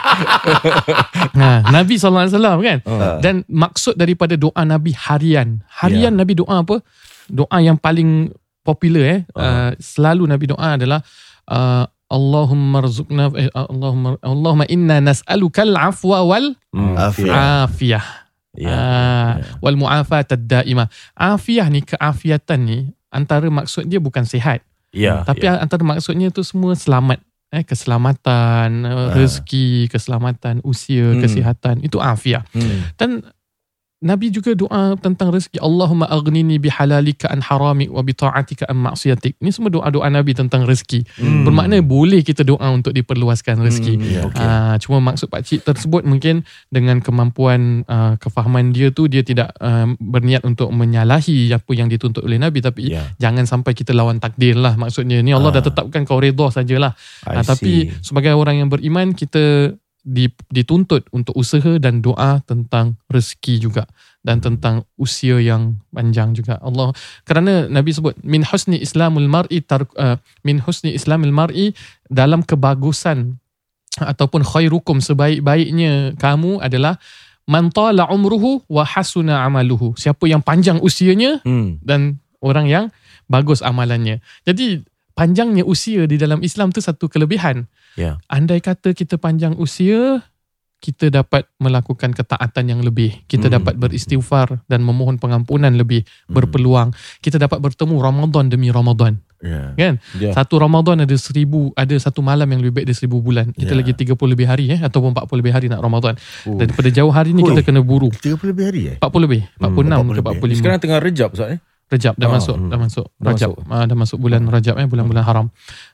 ha, 1.34 1.48
Nabi 1.82 1.94
SAW 1.98 2.62
kan. 2.62 2.78
Ha. 2.86 3.06
Dan 3.18 3.42
maksud 3.50 3.98
daripada 3.98 4.38
doa 4.38 4.62
Nabi 4.62 4.94
harian. 4.94 5.66
Harian 5.66 6.14
Nabi 6.14 6.38
doa 6.38 6.62
apa? 6.62 6.78
Doa 7.26 7.58
yang 7.58 7.74
paling 7.74 8.30
popular 8.62 9.02
eh. 9.02 9.20
Uh, 9.34 9.74
selalu 9.82 10.30
Nabi 10.30 10.46
doa 10.46 10.78
adalah 10.78 11.02
uh, 11.50 11.90
Allahumma 12.12 12.84
rzuqna 12.84 13.32
eh, 13.32 13.48
Allahumma 13.56 14.20
Allahumma 14.20 14.68
inna 14.68 15.00
nas'aluka 15.00 15.64
al-afwa 15.64 16.20
wal 16.22 16.52
Hmm. 16.72 16.92
Afiat. 16.96 17.68
afiyah. 17.68 18.06
Ya. 18.52 18.68
Ah, 18.72 19.32
wal 19.64 19.80
mu'afat 19.80 20.36
ad-daimah. 20.36 20.92
Afiyah 21.16 21.72
ni 21.72 21.80
keafiatan 21.80 22.60
ni 22.60 22.78
antara 23.08 23.48
maksud 23.48 23.88
dia 23.88 23.96
bukan 23.96 24.24
sihat. 24.24 24.60
Ya. 24.92 25.24
Tapi 25.24 25.48
antara 25.48 25.80
maksudnya 25.80 26.28
tu 26.28 26.44
semua 26.44 26.76
selamat. 26.76 27.20
Eh, 27.48 27.64
keselamatan, 27.64 28.88
uh, 28.88 29.12
rezeki, 29.12 29.88
keselamatan, 29.88 30.64
usia, 30.64 31.12
Hmm. 31.12 31.20
kesihatan. 31.20 31.80
Itu 31.80 32.00
afiah. 32.00 32.44
Hmm. 32.52 32.92
Dan 32.96 33.10
Nabi 34.02 34.34
juga 34.34 34.52
doa 34.52 34.98
tentang 34.98 35.30
rezeki. 35.30 35.62
Allahumma 35.62 36.10
aghnini 36.10 36.58
bihalalika 36.58 37.30
an 37.30 37.38
haramik 37.38 37.86
wa 37.88 38.02
bita'atika 38.02 38.66
an 38.66 38.82
maksiatik. 38.82 39.38
Ini 39.38 39.54
semua 39.54 39.70
doa-doa 39.70 40.10
Nabi 40.10 40.34
tentang 40.34 40.66
rezeki. 40.66 41.06
Hmm. 41.22 41.46
Bermakna 41.46 41.78
boleh 41.80 42.26
kita 42.26 42.42
doa 42.42 42.66
untuk 42.68 42.90
diperluaskan 42.90 43.62
rezeki. 43.62 43.94
Hmm, 43.94 44.02
ya, 44.10 44.20
okey. 44.26 44.42
Ah, 44.42 44.74
cuma 44.82 44.98
maksud 44.98 45.30
Pak 45.30 45.42
Cik 45.46 45.60
tersebut 45.62 46.02
mungkin 46.02 46.42
dengan 46.68 46.98
kemampuan 46.98 47.86
uh, 47.86 48.18
kefahaman 48.18 48.74
dia 48.74 48.90
tu 48.90 49.06
dia 49.06 49.22
tidak 49.22 49.54
uh, 49.62 49.86
berniat 49.96 50.42
untuk 50.42 50.74
menyalahi 50.74 51.54
apa 51.54 51.70
yang 51.72 51.86
dituntut 51.86 52.26
oleh 52.26 52.42
Nabi 52.42 52.58
tapi 52.58 52.84
Ya. 52.92 53.14
jangan 53.16 53.46
sampai 53.46 53.78
kita 53.78 53.94
lawan 53.94 54.18
takdir 54.18 54.58
lah 54.58 54.74
maksudnya 54.74 55.22
ni 55.22 55.30
Allah 55.30 55.54
dah 55.54 55.62
tetapkan 55.62 56.02
kau 56.02 56.18
redha 56.18 56.50
sajalah 56.50 56.92
Ah, 57.22 57.46
tapi 57.46 57.94
sebagai 58.02 58.34
orang 58.34 58.58
yang 58.58 58.68
beriman 58.68 59.14
kita 59.14 59.70
dituntut 60.50 61.06
untuk 61.14 61.34
usaha 61.38 61.78
dan 61.78 62.02
doa 62.02 62.42
tentang 62.42 62.98
rezeki 63.06 63.62
juga 63.62 63.86
dan 64.26 64.42
tentang 64.42 64.82
usia 64.98 65.38
yang 65.38 65.78
panjang 65.94 66.34
juga 66.34 66.58
Allah 66.58 66.90
kerana 67.22 67.70
Nabi 67.70 67.94
sebut 67.94 68.18
min 68.26 68.42
husni 68.42 68.82
islamul 68.82 69.30
mar'i 69.30 69.62
tar, 69.62 69.86
uh, 69.94 70.18
min 70.42 70.58
husni 70.58 70.90
islamil 70.94 71.30
mar'i 71.30 71.70
dalam 72.10 72.42
kebagusan 72.42 73.38
ataupun 74.02 74.42
khairukum 74.42 74.98
sebaik-baiknya 74.98 76.18
kamu 76.18 76.58
adalah 76.58 76.98
man 77.46 77.70
tala 77.70 78.10
umruhu 78.10 78.62
wa 78.66 78.82
hasuna 78.82 79.46
amaluhu 79.46 79.94
siapa 79.94 80.26
yang 80.26 80.42
panjang 80.42 80.82
usianya 80.82 81.38
Hmm. 81.46 81.78
dan 81.78 82.18
orang 82.42 82.66
yang 82.66 82.84
bagus 83.30 83.62
amalannya. 83.62 84.18
Jadi 84.42 84.82
panjangnya 85.14 85.62
usia 85.62 86.04
di 86.10 86.18
dalam 86.18 86.42
Islam 86.42 86.74
tu 86.74 86.82
satu 86.82 87.06
kelebihan. 87.06 87.70
Ya. 87.94 88.16
Andai 88.26 88.58
kata 88.58 88.92
kita 88.92 89.16
panjang 89.16 89.52
usia, 89.54 90.24
kita 90.78 91.14
dapat 91.14 91.46
melakukan 91.62 92.10
ketaatan 92.10 92.64
yang 92.66 92.80
lebih. 92.82 93.22
Kita 93.24 93.46
Hmm. 93.46 93.62
dapat 93.62 93.78
beristighfar 93.78 94.66
dan 94.66 94.82
memohon 94.82 95.14
pengampunan 95.14 95.70
lebih 95.70 96.02
berpeluang. 96.26 96.90
Kita 97.22 97.38
dapat 97.38 97.62
bertemu 97.62 98.02
Ramadan 98.02 98.50
demi 98.50 98.66
Ramadan. 98.66 99.22
Ya. 99.38 99.74
Kan? 99.74 100.02
Ya. 100.18 100.34
Satu 100.34 100.58
Ramadan 100.58 101.02
ada 101.02 101.14
seribu, 101.14 101.70
ada 101.74 101.94
satu 101.98 102.18
malam 102.18 102.46
yang 102.46 102.62
lebih 102.62 102.82
baik 102.82 102.86
dari 102.90 102.98
seribu 102.98 103.22
bulan. 103.22 103.54
Kita 103.54 103.74
Ya. 103.74 103.78
lagi 103.78 103.94
30 103.94 104.30
lebih 104.34 104.46
hari 104.46 104.70
eh 104.70 104.80
ataupun 104.82 105.14
40 105.14 105.38
lebih 105.38 105.54
hari 105.54 105.66
nak 105.70 105.82
Ramadan. 105.82 106.14
Oh. 106.46 106.58
Daripada 106.58 106.90
jauh 106.90 107.10
hari 107.10 107.30
ni 107.30 107.42
Ui. 107.42 107.50
kita 107.50 107.62
kena 107.62 107.82
buru. 107.82 108.10
30 108.10 108.50
lebih 108.50 108.64
hari 108.66 108.82
eh? 108.90 108.96
40 108.98 109.22
lebih, 109.22 109.42
46 109.58 109.98
40 109.98 110.14
ke 110.14 110.18
lebih. 110.18 110.30
45. 110.34 110.58
Sekarang 110.58 110.78
tengah 110.82 110.98
rejab 110.98 111.30
Ustaz 111.34 111.48
eh? 111.54 111.60
Rejab 111.92 112.16
dah 112.16 112.32
Ah, 112.32 112.40
masuk, 112.40 112.56
hmm. 112.56 112.70
dah 112.72 112.78
masuk. 112.80 113.06
Dah 113.20 113.36
Rajab, 113.36 113.50
masuk. 113.52 113.68
Ah, 113.68 113.84
dah 113.84 113.96
masuk 113.96 114.18
bulan 114.18 114.42
Rajab 114.48 114.74
eh, 114.80 114.88
bulan-bulan 114.88 115.24
haram. 115.28 115.46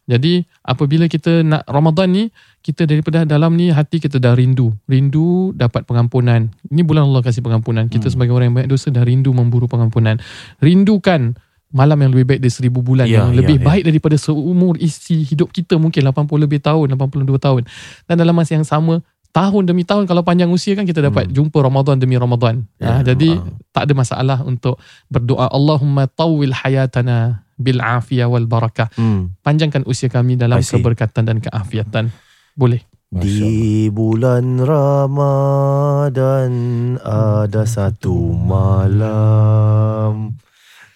Jadi 0.07 0.47
apabila 0.63 1.11
kita 1.11 1.43
nak 1.43 1.67
Ramadan 1.67 2.09
ni, 2.15 2.25
kita 2.63 2.87
daripada 2.87 3.27
dalam 3.27 3.59
ni 3.59 3.75
hati 3.75 3.99
kita 3.99 4.23
dah 4.23 4.39
rindu, 4.39 4.71
rindu 4.87 5.51
dapat 5.59 5.83
pengampunan. 5.83 6.47
Ini 6.71 6.87
bulan 6.87 7.11
Allah 7.11 7.27
kasih 7.27 7.43
pengampunan. 7.43 7.91
Kita 7.91 8.07
sebagai 8.07 8.31
orang 8.31 8.55
yang 8.55 8.57
banyak 8.63 8.71
dosa 8.71 8.95
dah 8.95 9.03
rindu 9.03 9.35
memburu 9.35 9.67
pengampunan. 9.67 10.23
Rindukan 10.63 11.35
malam 11.69 12.01
yang 12.01 12.11
lebih 12.17 12.25
baik 12.25 12.41
dari 12.41 12.53
seribu 12.53 12.81
bulan 12.81 13.05
Ya, 13.05 13.21
yang 13.25 13.37
ya, 13.37 13.45
lebih 13.45 13.61
ya. 13.61 13.65
baik 13.65 13.83
daripada 13.85 14.17
seumur 14.17 14.81
isi 14.81 15.21
hidup 15.21 15.53
kita 15.53 15.77
mungkin 15.77 16.01
80 16.01 16.45
lebih 16.49 16.61
tahun, 16.65 16.97
82 16.97 17.37
tahun. 17.37 17.63
Dan 18.09 18.15
dalam 18.17 18.33
masa 18.33 18.57
yang 18.57 18.65
sama 18.65 19.05
tahun 19.33 19.67
demi 19.69 19.85
tahun 19.85 20.07
kalau 20.09 20.25
panjang 20.25 20.51
usia 20.51 20.75
kan 20.75 20.87
kita 20.89 21.05
dapat 21.05 21.29
jumpa 21.31 21.61
Ramadan 21.61 22.01
demi 22.01 22.17
Ramadan. 22.19 22.65
Ya, 22.81 22.99
Ah, 22.99 23.03
jadi 23.05 23.39
ah. 23.39 23.45
tak 23.71 23.87
ada 23.89 23.95
masalah 23.95 24.39
untuk 24.43 24.81
berdoa 25.09 25.49
Allahumma 25.53 26.09
tawil 26.09 26.53
hayatana 26.53 27.45
bil 27.59 27.83
afiyah 27.83 28.31
wal 28.31 28.47
barakah. 28.47 28.89
Hmm. 28.95 29.35
Panjangkan 29.43 29.83
usia 29.85 30.09
kami 30.11 30.37
dalam 30.39 30.63
keberkatan 30.63 31.27
dan 31.27 31.39
keafiatan. 31.43 32.11
Boleh. 32.59 32.83
Di 33.09 33.89
bulan 33.89 34.61
Ramadan 34.61 36.53
ada 37.01 37.65
satu 37.65 38.37
malam 38.37 40.37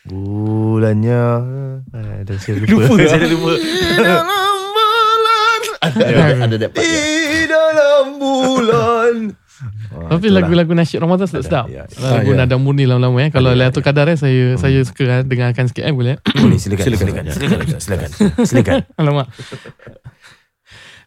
Bulannya 0.02 1.24
eh, 1.94 2.26
dah 2.26 2.36
saya 2.36 2.58
lupa. 2.58 2.84
lupa. 2.84 3.06
saya 3.06 3.26
lupa. 3.32 3.52
Ada 5.82 6.04
ada, 6.42 6.42
ada 6.42 6.56
ya. 7.72 7.74
Dalam 7.74 8.06
bulan. 8.16 9.14
Ah, 9.92 10.08
Tapi 10.10 10.26
lagu-lagu 10.28 10.72
nasyid 10.72 10.98
Ramadan 10.98 11.24
sedap 11.24 11.44
sedap. 11.44 11.66
ya, 11.66 11.84
ya. 11.84 12.18
Lagu 12.18 12.30
Ah, 12.30 12.34
ya. 12.34 12.40
nada 12.42 12.56
murni 12.56 12.82
lama-lama 12.82 13.22
eh. 13.22 13.30
Kalau 13.30 13.50
Lailatul 13.50 13.80
Qadar 13.80 14.08
eh 14.08 14.16
saya 14.16 14.56
saya 14.56 14.82
suka 14.82 15.04
eh, 15.04 15.22
dengarkan 15.22 15.68
sikit 15.68 15.84
eh 15.84 15.94
boleh. 15.94 16.18
Boleh 16.42 16.58
silakan 16.58 16.84
silakan 16.84 17.04
silakan 17.04 17.24
silakan 17.30 17.78
silakan. 17.78 18.10
silakan. 18.48 18.76
Alamak. 18.96 19.26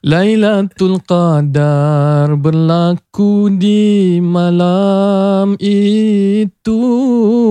Lailatul 0.06 1.02
Qadar 1.02 2.38
berlaku 2.38 3.50
di 3.52 4.22
malam 4.22 5.58
itu 5.58 6.80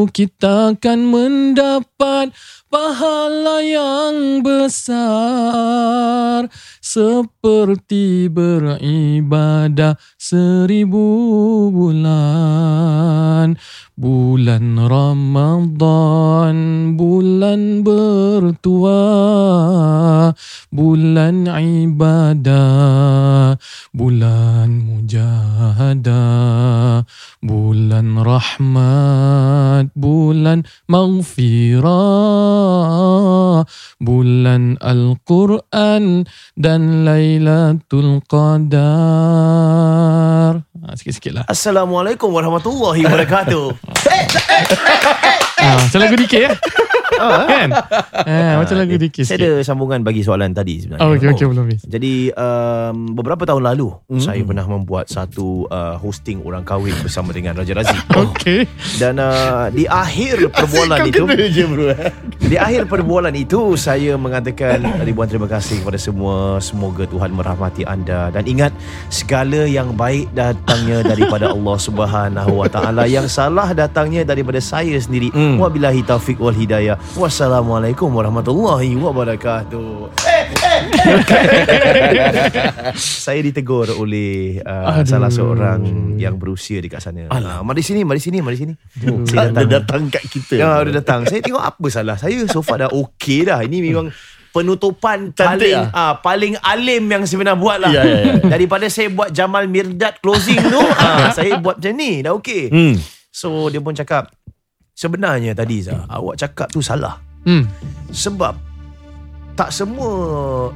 kita 0.09 0.73
akan 0.73 0.99
mendapat 1.05 2.31
pahala 2.75 3.63
yang 3.63 4.43
besar 4.43 6.51
seperti 6.83 8.27
beribadah 8.27 9.95
seribu 10.19 11.07
bulan. 11.71 13.55
Bulan 13.95 14.75
Ramadan 14.91 16.57
bulan 16.99 17.87
bertua 17.87 19.07
bulan 20.75 21.47
ibadah 21.47 23.55
bulan 23.95 24.83
mujahadah. 24.83 26.27
Bulan 27.45 28.25
rahmat 28.25 29.93
bulan 29.95 30.65
maghfirah 30.91 32.64
bulan 33.99 34.77
Al-Quran 34.81 36.25
dan 36.57 36.81
Lailatul 37.05 38.21
Qadar. 38.29 38.83
Ha, 40.61 40.93
sikit-sikit 40.99 41.33
lah. 41.33 41.45
Assalamualaikum 41.49 42.29
warahmatullahi 42.33 43.05
wabarakatuh. 43.09 43.67
ha, 45.65 45.69
macam 45.81 45.99
lagu 46.01 46.15
DK 46.21 46.35
ya 46.45 46.53
kan? 47.17 47.69
Ha, 48.15 48.59
macam 48.59 48.75
lagu 48.77 48.95
DK 48.95 49.17
Saya 49.21 49.37
sikit. 49.37 49.41
ada 49.41 49.51
sambungan 49.63 50.01
bagi 50.01 50.21
soalan 50.21 50.51
tadi 50.51 50.81
sebenarnya. 50.81 51.03
oh, 51.03 51.13
okay, 51.13 51.29
okay, 51.29 51.45
belum 51.45 51.63
habis 51.63 51.81
Jadi 51.85 52.13
um, 52.31 52.97
beberapa 53.13 53.43
tahun 53.43 53.65
lalu 53.65 53.87
Hmm. 54.05 54.21
saya 54.21 54.41
pernah 54.41 54.65
membuat 54.65 55.07
satu 55.07 55.65
uh, 55.67 55.97
hosting 55.97 56.41
orang 56.41 56.63
kahwin 56.63 56.95
bersama 57.01 57.31
dengan 57.31 57.55
Raja 57.55 57.73
Razi. 57.73 57.97
okay 58.25 58.65
Dan 58.97 59.17
uh, 59.17 59.69
di 59.69 59.85
akhir 59.85 60.49
perbualan 60.55 60.99
itu 61.05 61.23
je 61.49 61.65
bro 61.65 61.91
eh. 61.91 62.11
Di 62.51 62.57
akhir 62.57 62.87
perbualan 62.87 63.33
itu 63.33 63.73
Saya 63.75 64.15
mengatakan 64.15 64.85
Ribuan 65.01 65.27
terima 65.27 65.49
kasih 65.49 65.81
kepada 65.81 65.97
semua. 65.97 66.61
Semoga 66.61 67.05
Tuhan 67.05 67.33
merahmati 67.33 67.83
anda. 67.85 68.29
Dan 68.29 68.45
ingat 68.45 68.73
Segala 69.09 69.65
yang 69.65 69.93
baik 69.95 70.29
datangnya 70.33 71.01
Daripada 71.01 71.51
Allah 71.51 71.77
Subhanahu 71.79 72.53
Wa 72.61 72.69
Taala. 72.69 73.03
Yang 73.05 73.33
salah 73.33 73.73
datangnya 73.73 74.23
Daripada 74.23 74.61
saya 74.61 74.97
sendiri. 74.97 75.33
Hmm. 75.33 75.57
Wabillahi 75.57 76.05
taufiq 76.05 76.37
wal 76.37 76.55
hidayah 76.55 76.97
Wassalamualaikum 77.13 78.09
warahmatullahi 78.09 78.97
wabarakatuh 78.97 80.09
Saya 82.97 83.41
ditegur 83.45 83.93
oleh 83.93 84.65
uh, 84.65 84.99
Aduh. 84.99 85.05
Salah 85.05 85.29
seorang 85.29 85.85
Yang 86.17 86.35
berusia 86.41 86.81
dekat 86.81 87.05
sana 87.05 87.29
uh, 87.29 87.61
Mari 87.61 87.85
sini 87.85 88.09
Mari 88.09 88.25
sini 88.25 88.41
Mari 88.41 88.57
sini 88.57 88.73
Saya 89.29 89.53
Dia 89.53 89.85
datang 89.85 90.09
kat 90.09 90.25
kita 90.25 90.57
Ya, 90.57 90.81
dia 90.87 91.03
datang. 91.05 91.29
Saya 91.29 91.45
tengok 91.45 91.61
apa 91.61 91.87
salah 91.93 92.17
saya. 92.17 92.41
So 92.49 92.65
far 92.65 92.81
dah 92.81 92.91
okey 92.91 93.51
dah. 93.51 93.61
Ini 93.61 93.77
memang 93.83 94.09
penutupan 94.55 95.35
Cantik 95.35 95.75
paling 95.75 95.91
ah 95.91 96.15
paling 96.23 96.55
alim 96.63 97.11
yang 97.11 97.27
saya 97.27 97.43
pernah 97.43 97.59
buat 97.59 97.83
lah. 97.83 97.91
Ya, 97.91 98.07
ya, 98.07 98.19
ya. 98.23 98.35
Daripada 98.55 98.87
saya 98.87 99.11
buat 99.11 99.35
Jamal 99.35 99.67
Mirdad 99.67 100.23
closing 100.23 100.63
tu, 100.63 100.79
ah, 101.03 101.35
saya 101.35 101.59
buat 101.59 101.83
macam 101.83 101.95
ni. 101.99 102.23
Dah 102.23 102.39
okey. 102.39 102.71
Hmm. 102.71 102.95
So 103.35 103.67
dia 103.67 103.83
pun 103.83 103.99
cakap 103.99 104.31
sebenarnya 104.95 105.53
tadi 105.53 105.83
Zah, 105.83 106.07
awak 106.09 106.39
cakap 106.39 106.71
tu 106.71 106.81
salah. 106.81 107.19
hmm. 107.45 107.67
Sebab 108.15 108.75
tak 109.55 109.71
semua 109.71 110.11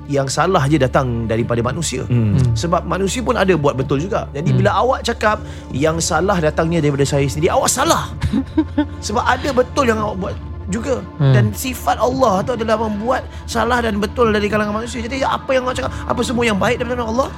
yang 0.07 0.31
salah 0.31 0.63
je 0.71 0.79
datang 0.79 1.27
daripada 1.27 1.59
manusia. 1.63 2.07
Hmm. 2.07 2.39
Sebab 2.55 2.87
manusia 2.87 3.19
pun 3.23 3.35
ada 3.35 3.51
buat 3.59 3.75
betul 3.75 3.99
juga. 3.99 4.31
Jadi 4.31 4.55
bila 4.55 4.71
awak 4.79 5.03
cakap 5.03 5.43
yang 5.75 5.99
salah 5.99 6.39
datangnya 6.39 6.79
daripada 6.79 7.03
saya 7.03 7.27
sendiri, 7.27 7.51
awak 7.51 7.71
salah. 7.71 8.15
Sebab 9.07 9.23
ada 9.27 9.51
betul 9.51 9.91
yang 9.91 9.99
awak 9.99 10.17
buat 10.23 10.35
juga. 10.71 11.03
Hmm. 11.19 11.35
Dan 11.35 11.45
sifat 11.51 11.99
Allah 11.99 12.39
tu 12.47 12.55
adalah 12.55 12.79
membuat 12.79 13.27
salah 13.51 13.83
dan 13.83 13.99
betul 13.99 14.31
dari 14.31 14.47
kalangan 14.47 14.79
manusia. 14.79 15.03
Jadi 15.03 15.27
apa 15.27 15.51
yang 15.51 15.67
awak 15.67 15.83
cakap, 15.83 15.93
apa 16.07 16.21
semua 16.23 16.47
yang 16.47 16.59
baik 16.59 16.79
daripada 16.79 17.03
Allah? 17.03 17.29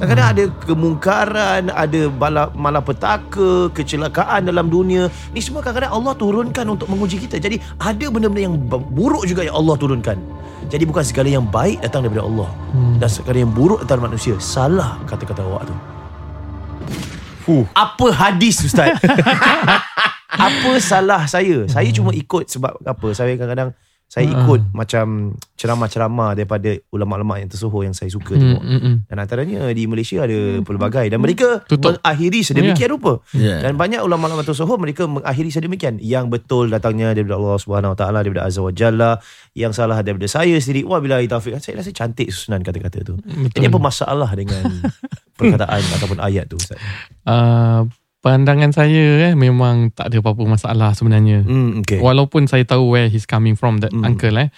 Kadang-kadang 0.00 0.28
ada 0.32 0.44
kemungkaran, 0.64 1.62
ada 1.68 2.00
bala, 2.08 2.48
malapetaka, 2.56 3.68
kecelakaan 3.76 4.48
dalam 4.48 4.72
dunia. 4.72 5.12
Ni 5.36 5.44
semua 5.44 5.60
kadang-kadang 5.60 5.92
Allah 5.92 6.16
turunkan 6.16 6.64
untuk 6.72 6.88
menguji 6.88 7.20
kita. 7.20 7.36
Jadi 7.36 7.60
ada 7.76 8.06
benda-benda 8.08 8.48
yang 8.48 8.56
buruk 8.96 9.28
juga 9.28 9.44
yang 9.44 9.60
Allah 9.60 9.76
turunkan. 9.76 10.16
Jadi 10.72 10.88
bukan 10.88 11.04
segala 11.04 11.28
yang 11.28 11.44
baik 11.44 11.84
datang 11.84 12.08
daripada 12.08 12.24
Allah. 12.24 12.48
Hmm. 12.72 12.96
Dan 12.96 13.08
segala 13.12 13.36
yang 13.44 13.52
buruk 13.52 13.84
datang 13.84 14.00
daripada 14.00 14.16
manusia. 14.16 14.34
Salah 14.40 14.96
kata-kata 15.04 15.44
awak 15.44 15.68
tu. 15.68 15.76
Fuh. 17.44 17.64
Apa 17.76 18.08
hadis 18.08 18.64
Ustaz? 18.64 18.96
apa 20.48 20.70
salah 20.80 21.28
saya? 21.28 21.68
Saya 21.68 21.92
cuma 21.92 22.16
ikut 22.16 22.48
sebab 22.48 22.72
apa? 22.88 23.08
Saya 23.12 23.36
kadang-kadang 23.36 23.76
saya 24.10 24.26
Hmm. 24.26 24.42
ikut 24.42 24.60
macam 24.74 25.06
ceramah-ceramah 25.54 26.34
daripada 26.34 26.74
ulama-ulama 26.90 27.38
yang 27.38 27.46
tersohor 27.46 27.86
yang 27.86 27.94
saya 27.94 28.10
suka 28.10 28.34
Hmm, 28.34 28.42
tengok. 28.42 28.62
hmm, 28.62 28.80
hmm. 28.80 28.94
Dan 29.06 29.16
antaranya 29.16 29.60
di 29.70 29.86
Malaysia 29.86 30.18
ada 30.20 30.34
pelbagai 30.60 31.06
dan 31.06 31.22
mereka 31.22 31.62
Tutup. 31.62 31.94
mengakhiri 31.94 32.42
sedemikian 32.42 32.90
rupa. 32.90 33.22
Ya. 33.30 33.62
Dan 33.62 33.78
banyak 33.78 34.02
ulama-ulama 34.02 34.42
tersohor 34.42 34.76
mereka 34.76 35.06
mengakhiri 35.06 35.48
sedemikian. 35.48 36.02
Yang 36.02 36.26
betul 36.28 36.66
datangnya 36.68 37.14
daripada 37.14 37.38
Allah 37.38 37.56
Subhanahu 37.56 37.94
Wa 37.94 37.98
Taala 38.00 38.18
daripada 38.20 38.42
Azza 38.44 38.58
wa 38.58 38.74
Jalla, 38.74 39.22
yang 39.54 39.70
salah 39.70 40.02
daripada 40.02 40.26
saya 40.26 40.58
sendiri. 40.58 40.82
Wah 40.82 40.98
bila 40.98 41.22
taufik. 41.22 41.54
Saya 41.56 41.78
rasa 41.78 41.94
cantik 41.94 42.34
susunan 42.34 42.60
kata-kata 42.60 43.06
tu. 43.06 43.14
Betul. 43.14 43.46
Jadi 43.52 43.64
apa 43.64 43.78
masalah 43.78 44.30
dengan 44.34 44.66
perkataan 45.38 45.82
ataupun 45.94 46.18
ayat 46.18 46.50
tu 46.50 46.58
Ustaz? 46.58 46.82
Uh, 47.22 47.86
pandangan 48.20 48.70
saya 48.70 49.32
eh 49.32 49.34
memang 49.34 49.92
tak 49.92 50.12
ada 50.12 50.20
apa-apa 50.20 50.44
masalah 50.44 50.92
sebenarnya. 50.92 51.40
Hmm, 51.44 51.80
okay. 51.80 52.00
Walaupun 52.00 52.44
saya 52.44 52.64
tahu 52.64 52.92
where 52.92 53.08
he's 53.08 53.24
coming 53.24 53.56
from 53.56 53.80
that 53.80 53.92
Hmm. 53.92 54.04
uncle 54.04 54.36
eh. 54.36 54.48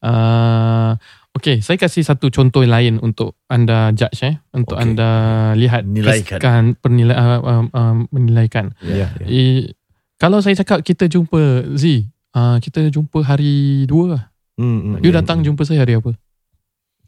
Uh, 0.00 0.96
okay, 1.36 1.60
saya 1.60 1.76
kasih 1.76 2.00
satu 2.00 2.32
contoh 2.32 2.64
lain 2.64 2.96
untuk 2.98 3.36
anda 3.46 3.92
judge 3.92 4.24
eh, 4.24 4.40
untuk 4.56 4.80
Okay. 4.80 4.84
anda 4.96 5.10
lihat 5.52 5.84
Nilaikan. 5.84 6.80
pernilai 6.80 7.12
uh, 7.12 7.40
um, 7.40 7.66
um, 7.70 7.96
menilaikan. 8.08 8.72
Ya, 8.80 9.12
ya. 9.20 9.26
Eh, 9.28 9.76
kalau 10.16 10.40
saya 10.40 10.56
cakap 10.56 10.80
kita 10.80 11.04
jumpa 11.04 11.68
Z, 11.76 12.08
uh, 12.32 12.56
kita 12.60 12.88
jumpa 12.88 13.20
hari 13.20 13.84
dua 13.84 14.04
lah. 14.16 14.22
Hmm, 14.56 14.96
hmm, 14.96 15.04
You 15.04 15.12
hmm. 15.12 15.18
datang 15.20 15.40
jumpa 15.40 15.64
saya 15.64 15.84
hari 15.84 15.96
apa? 15.96 16.12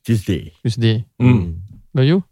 Tuesday. 0.02 0.52
Tuesday. 0.60 1.04
Hmm. 1.16 1.60
Dah 1.92 2.02
you? 2.02 2.24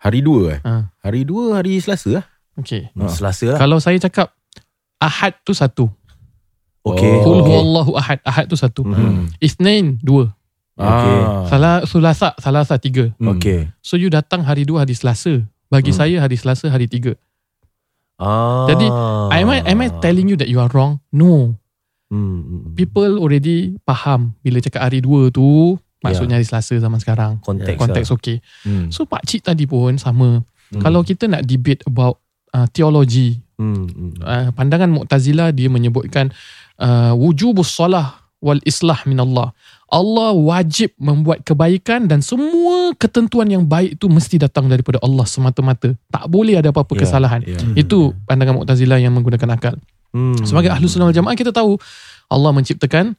Hari 0.00 0.22
dua 0.24 0.56
eh? 0.56 0.60
Ha. 0.62 0.94
Hari 1.02 1.28
dua 1.28 1.60
hari 1.60 1.76
Selasa 1.76 2.08
lah. 2.16 2.24
Okay. 2.56 2.90
Hmm, 2.92 3.06
Selasa 3.06 3.54
lah. 3.54 3.58
Kalau 3.58 3.78
saya 3.78 3.98
cakap 3.98 4.34
Ahad 4.96 5.32
tu 5.42 5.52
satu. 5.52 5.88
Okay. 6.80 7.20
Qul 7.20 7.40
Oh. 7.40 7.44
huwallahu 7.44 7.92
ahad. 7.94 8.20
Ahad 8.20 8.48
tu 8.48 8.56
satu. 8.56 8.84
Hmm. 8.84 9.28
Isnin 9.38 9.96
dua. 10.00 10.32
Okay. 10.80 11.18
Ah. 11.20 11.44
Salah 11.48 11.74
Sulasa 11.84 12.32
Salasa 12.36 12.76
tiga. 12.76 13.12
Hmm. 13.16 13.36
Okay. 13.36 13.68
So 13.80 13.96
you 13.96 14.08
datang 14.08 14.40
hari 14.40 14.64
dua 14.64 14.84
hari 14.84 14.92
Selasa. 14.92 15.44
Bagi 15.68 15.92
Hmm. 15.92 16.00
saya 16.00 16.16
hari 16.18 16.36
Selasa 16.36 16.68
hari 16.68 16.84
tiga. 16.84 17.16
Ah. 18.16 18.68
Jadi, 18.68 18.86
Am 19.32 19.48
I 19.48 19.60
am 19.64 19.80
I 19.80 19.88
telling 20.00 20.28
you 20.28 20.36
that 20.36 20.48
you 20.48 20.60
are 20.60 20.68
wrong? 20.68 21.00
No. 21.08 21.56
Hmm, 22.10 22.40
hmm. 22.42 22.62
People 22.74 23.16
already 23.16 23.78
faham 23.86 24.34
bila 24.42 24.58
cakap 24.58 24.82
hari 24.82 24.98
dua 24.98 25.30
tu 25.30 25.78
maksudnya 26.02 26.36
hari 26.36 26.44
Selasa 26.44 26.74
zaman 26.76 26.98
sekarang. 26.98 27.38
konteks 27.40 27.78
Konteks 27.78 28.08
lah. 28.10 28.16
okay. 28.18 28.36
Hmm. 28.64 28.90
So 28.90 29.04
pak 29.04 29.24
cik 29.24 29.46
tadi 29.46 29.64
pun 29.64 29.96
sama. 29.96 30.42
Hmm. 30.68 30.80
Kalau 30.80 31.00
kita 31.00 31.24
nak 31.24 31.44
debate 31.44 31.84
about 31.84 32.18
uh, 32.52 32.66
teologi, 32.70 33.38
Hmm, 33.60 33.84
hmm. 33.84 34.12
uh, 34.24 34.48
pandangan 34.56 34.88
Mu'tazilah 34.88 35.52
dia 35.52 35.68
menyebutkan 35.68 36.32
uh, 36.80 37.12
wujubus 37.12 37.68
salah 37.76 38.24
wal 38.40 38.56
islah 38.64 38.96
min 39.04 39.20
Allah. 39.20 39.52
Allah 39.92 40.32
wajib 40.32 40.96
membuat 40.96 41.44
kebaikan 41.44 42.08
dan 42.08 42.24
semua 42.24 42.96
ketentuan 42.96 43.52
yang 43.52 43.68
baik 43.68 44.00
itu 44.00 44.08
mesti 44.08 44.40
datang 44.40 44.64
daripada 44.64 44.96
Allah 45.04 45.28
semata-mata. 45.28 45.92
Tak 46.08 46.24
boleh 46.32 46.56
ada 46.56 46.72
apa-apa 46.72 46.96
Ya, 46.96 47.00
kesalahan. 47.04 47.40
ya. 47.44 47.60
Itu 47.76 48.16
pandangan 48.24 48.64
Mu'tazilah 48.64 48.96
yang 48.96 49.12
menggunakan 49.12 49.60
akal. 49.60 49.76
Hmm. 50.16 50.40
Sebagai 50.40 50.72
ahlu 50.72 50.88
sunnah 50.88 51.12
wal 51.12 51.14
jamaah 51.14 51.36
kita 51.36 51.52
tahu 51.52 51.76
Allah 52.32 52.50
menciptakan 52.56 53.12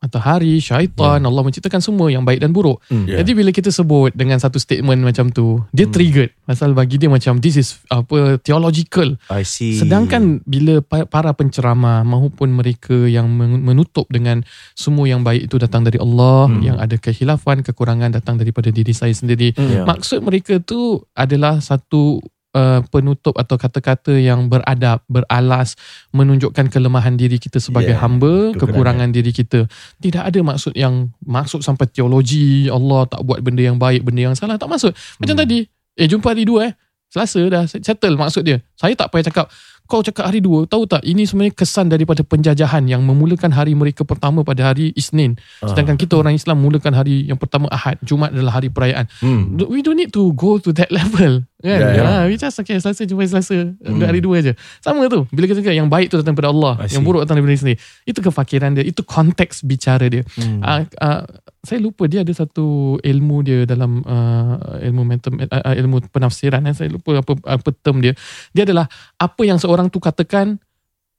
matahari, 0.00 0.56
syaitan, 0.58 1.20
Allah 1.20 1.42
menciptakan 1.44 1.84
semua 1.84 2.08
yang 2.08 2.24
baik 2.24 2.40
dan 2.40 2.56
buruk. 2.56 2.80
Yeah. 2.88 3.20
Jadi 3.20 3.36
bila 3.36 3.52
kita 3.52 3.68
sebut 3.68 4.16
dengan 4.16 4.40
satu 4.40 4.56
statement 4.56 5.04
macam 5.04 5.28
tu, 5.28 5.60
dia 5.70 5.84
triggered. 5.84 6.32
Pasal 6.48 6.72
bagi 6.72 6.96
dia 6.96 7.12
macam 7.12 7.36
this 7.38 7.60
is 7.60 7.76
apa 7.92 8.40
theological. 8.40 9.20
I 9.28 9.44
see. 9.44 9.76
Sedangkan 9.76 10.40
bila 10.48 10.80
pa- 10.80 11.04
para 11.04 11.36
penceramah 11.36 12.00
maupun 12.02 12.48
mereka 12.50 12.96
yang 13.06 13.28
men- 13.28 13.60
menutup 13.60 14.08
dengan 14.08 14.40
semua 14.72 15.04
yang 15.04 15.20
baik 15.20 15.52
itu 15.52 15.60
datang 15.60 15.84
dari 15.84 16.00
Allah, 16.00 16.48
yang 16.64 16.80
ada 16.80 16.96
kehilafan, 16.96 17.60
kekurangan 17.60 18.16
datang 18.16 18.40
daripada 18.40 18.72
diri 18.72 18.96
saya 18.96 19.12
sendiri. 19.12 19.52
Ya. 19.54 19.84
Maksud 19.84 20.24
mereka 20.24 20.64
tu 20.64 21.04
adalah 21.12 21.60
satu 21.60 22.24
uh, 22.54 22.80
penutup 22.88 23.36
atau 23.36 23.56
kata-kata 23.56 24.14
yang 24.16 24.46
beradab, 24.46 25.02
beralas, 25.06 25.74
menunjukkan 26.10 26.70
kelemahan 26.70 27.14
diri 27.14 27.38
kita 27.38 27.58
sebagai 27.58 27.94
Yeah, 27.94 28.02
hamba, 28.02 28.54
kekurangan. 28.54 28.60
kekurangan 28.60 29.08
diri 29.10 29.30
kita. 29.34 29.60
Tidak 29.98 30.22
ada 30.22 30.40
maksud 30.42 30.74
yang 30.74 31.10
maksud 31.22 31.62
sampai 31.62 31.90
teologi, 31.90 32.70
Allah 32.70 33.06
tak 33.10 33.22
buat 33.26 33.42
benda 33.42 33.62
yang 33.62 33.78
baik, 33.78 34.06
benda 34.06 34.30
yang 34.30 34.36
salah, 34.38 34.58
tak 34.58 34.70
maksud. 34.70 34.94
Macam 35.18 35.34
tadi, 35.34 35.66
eh 35.96 36.06
jumpa 36.06 36.30
hari 36.30 36.46
dua 36.46 36.70
eh. 36.70 36.74
Selasa 37.10 37.42
dah 37.50 37.66
settle 37.66 38.14
maksud 38.14 38.46
dia. 38.46 38.62
Saya 38.78 38.94
tak 38.94 39.10
payah 39.10 39.26
cakap 39.26 39.50
kau 39.90 40.06
cakap 40.06 40.30
hari 40.30 40.38
dua 40.38 40.70
tahu 40.70 40.86
tak 40.86 41.02
ini 41.02 41.26
sebenarnya 41.26 41.50
kesan 41.50 41.90
daripada 41.90 42.22
penjajahan 42.22 42.86
yang 42.86 43.02
memulakan 43.02 43.50
hari 43.50 43.74
mereka 43.74 44.06
pertama 44.06 44.46
pada 44.46 44.70
hari 44.70 44.94
Isnin 44.94 45.34
sedangkan 45.66 45.98
kita 45.98 46.14
orang 46.14 46.38
Islam 46.38 46.62
mulakan 46.62 46.94
hari 46.94 47.26
yang 47.26 47.34
pertama 47.34 47.66
Ahad 47.74 47.98
Jumaat 48.06 48.30
adalah 48.30 48.62
hari 48.62 48.70
perayaan 48.70 49.10
Hmm. 49.18 49.58
we 49.66 49.82
don't 49.82 49.98
need 49.98 50.14
to 50.14 50.30
go 50.38 50.62
to 50.62 50.70
that 50.78 50.94
level 50.94 51.42
kan 51.60 51.76
ya. 51.76 51.88
yeah, 51.92 52.20
we 52.24 52.40
just 52.40 52.56
okay 52.56 52.80
Selasa 52.80 53.04
jumpa 53.04 53.28
Selasa 53.28 53.76
hmm. 53.76 54.00
hari 54.00 54.24
dua 54.24 54.40
je 54.40 54.52
sama 54.80 55.04
tu 55.12 55.28
bila 55.28 55.44
kita 55.44 55.60
cakap 55.60 55.76
yang 55.76 55.92
baik 55.92 56.08
tu 56.08 56.16
datang 56.16 56.32
daripada 56.32 56.50
Allah 56.56 56.72
yang 56.88 57.04
buruk 57.04 57.28
datang 57.28 57.36
daripada 57.36 57.52
diri 57.52 57.60
sendiri 57.60 57.78
itu 58.08 58.18
kefakiran 58.24 58.70
dia 58.80 58.84
itu 58.84 59.04
konteks 59.04 59.62
bicara 59.68 60.08
dia 60.08 60.24
Hmm. 60.40 60.62
uh, 60.62 60.82
uh, 61.02 61.22
saya 61.60 61.78
lupa 61.82 62.08
dia 62.08 62.24
ada 62.24 62.32
satu 62.32 62.96
ilmu 63.02 63.36
dia 63.44 63.68
dalam 63.68 64.00
uh, 64.08 64.80
ilmu 64.80 65.02
matem, 65.04 65.36
uh, 65.36 65.74
ilmu 65.76 66.08
penafsiran 66.08 66.64
eh. 66.64 66.72
saya 66.72 66.88
lupa 66.88 67.20
apa 67.20 67.36
apa 67.44 67.68
term 67.84 68.00
dia 68.00 68.16
dia 68.56 68.64
adalah 68.64 68.88
apa 69.20 69.42
yang 69.44 69.60
seorang 69.60 69.92
tu 69.92 70.00
katakan 70.00 70.56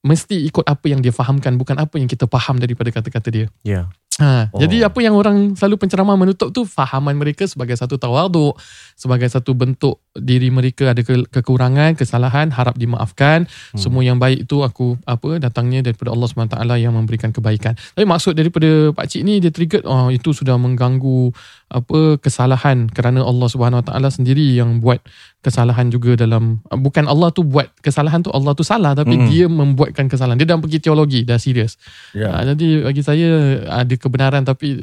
mesti 0.01 0.49
ikut 0.49 0.65
apa 0.65 0.85
yang 0.89 0.97
dia 1.05 1.13
fahamkan 1.13 1.53
bukan 1.61 1.77
apa 1.77 2.01
yang 2.01 2.09
kita 2.09 2.25
faham 2.25 2.57
daripada 2.57 2.89
kata-kata 2.89 3.29
dia 3.29 3.45
Ya. 3.61 3.85
Ha, 4.13 4.51
Oh. 4.51 4.59
Jadi 4.59 4.83
apa 4.83 4.99
yang 4.99 5.15
orang 5.15 5.55
selalu 5.55 5.79
penceramah 5.79 6.13
menutup 6.13 6.51
tu 6.51 6.67
fahaman 6.67 7.15
mereka 7.15 7.47
sebagai 7.47 7.73
satu 7.73 7.95
tawaduk, 7.95 8.59
sebagai 8.93 9.25
satu 9.25 9.55
bentuk 9.55 10.03
diri 10.11 10.51
mereka 10.51 10.91
ada 10.91 10.99
ke- 10.99 11.25
kekurangan, 11.25 11.95
kesalahan, 11.95 12.51
harap 12.51 12.75
dimaafkan. 12.75 13.47
Hmm. 13.47 13.79
Semua 13.79 14.03
yang 14.03 14.19
baik 14.19 14.43
itu 14.43 14.59
aku 14.59 14.99
apa 15.05 15.39
datangnya 15.39 15.79
daripada 15.81 16.11
Allah 16.11 16.27
SWT 16.27 16.53
yang 16.77 16.91
memberikan 16.91 17.31
kebaikan. 17.31 17.79
Tapi 17.95 18.03
maksud 18.03 18.35
daripada 18.35 18.91
pak 18.91 19.07
cik 19.07 19.21
ni 19.23 19.39
dia 19.39 19.47
triggered 19.47 19.87
oh 19.87 20.11
itu 20.11 20.35
sudah 20.35 20.59
mengganggu 20.59 21.31
apa 21.71 22.19
kesalahan 22.19 22.91
kerana 22.91 23.23
Allah 23.23 23.47
Taala 23.81 24.11
sendiri 24.11 24.43
yang 24.51 24.83
buat 24.83 24.99
kesalahan 25.39 25.87
juga 25.87 26.19
dalam 26.19 26.59
bukan 26.67 27.07
Allah 27.07 27.31
tu 27.31 27.41
buat 27.41 27.71
kesalahan 27.79 28.19
tu 28.19 28.29
Allah 28.29 28.51
tu 28.51 28.61
salah 28.61 28.91
tapi 28.91 29.15
Hmm. 29.15 29.25
dia 29.25 29.47
membuatkan 29.47 30.05
kesalahan. 30.05 30.35
Dia 30.35 30.51
dah 30.51 30.59
pergi 30.59 30.77
teologi 30.77 31.23
dah 31.23 31.39
serius. 31.39 31.79
Ya. 32.11 32.27
Ha, 32.29 32.43
jadi 32.51 32.83
bagi 32.83 33.01
saya 33.01 33.29
ada 33.65 33.95
kebenaran 34.01 34.41
tapi 34.41 34.81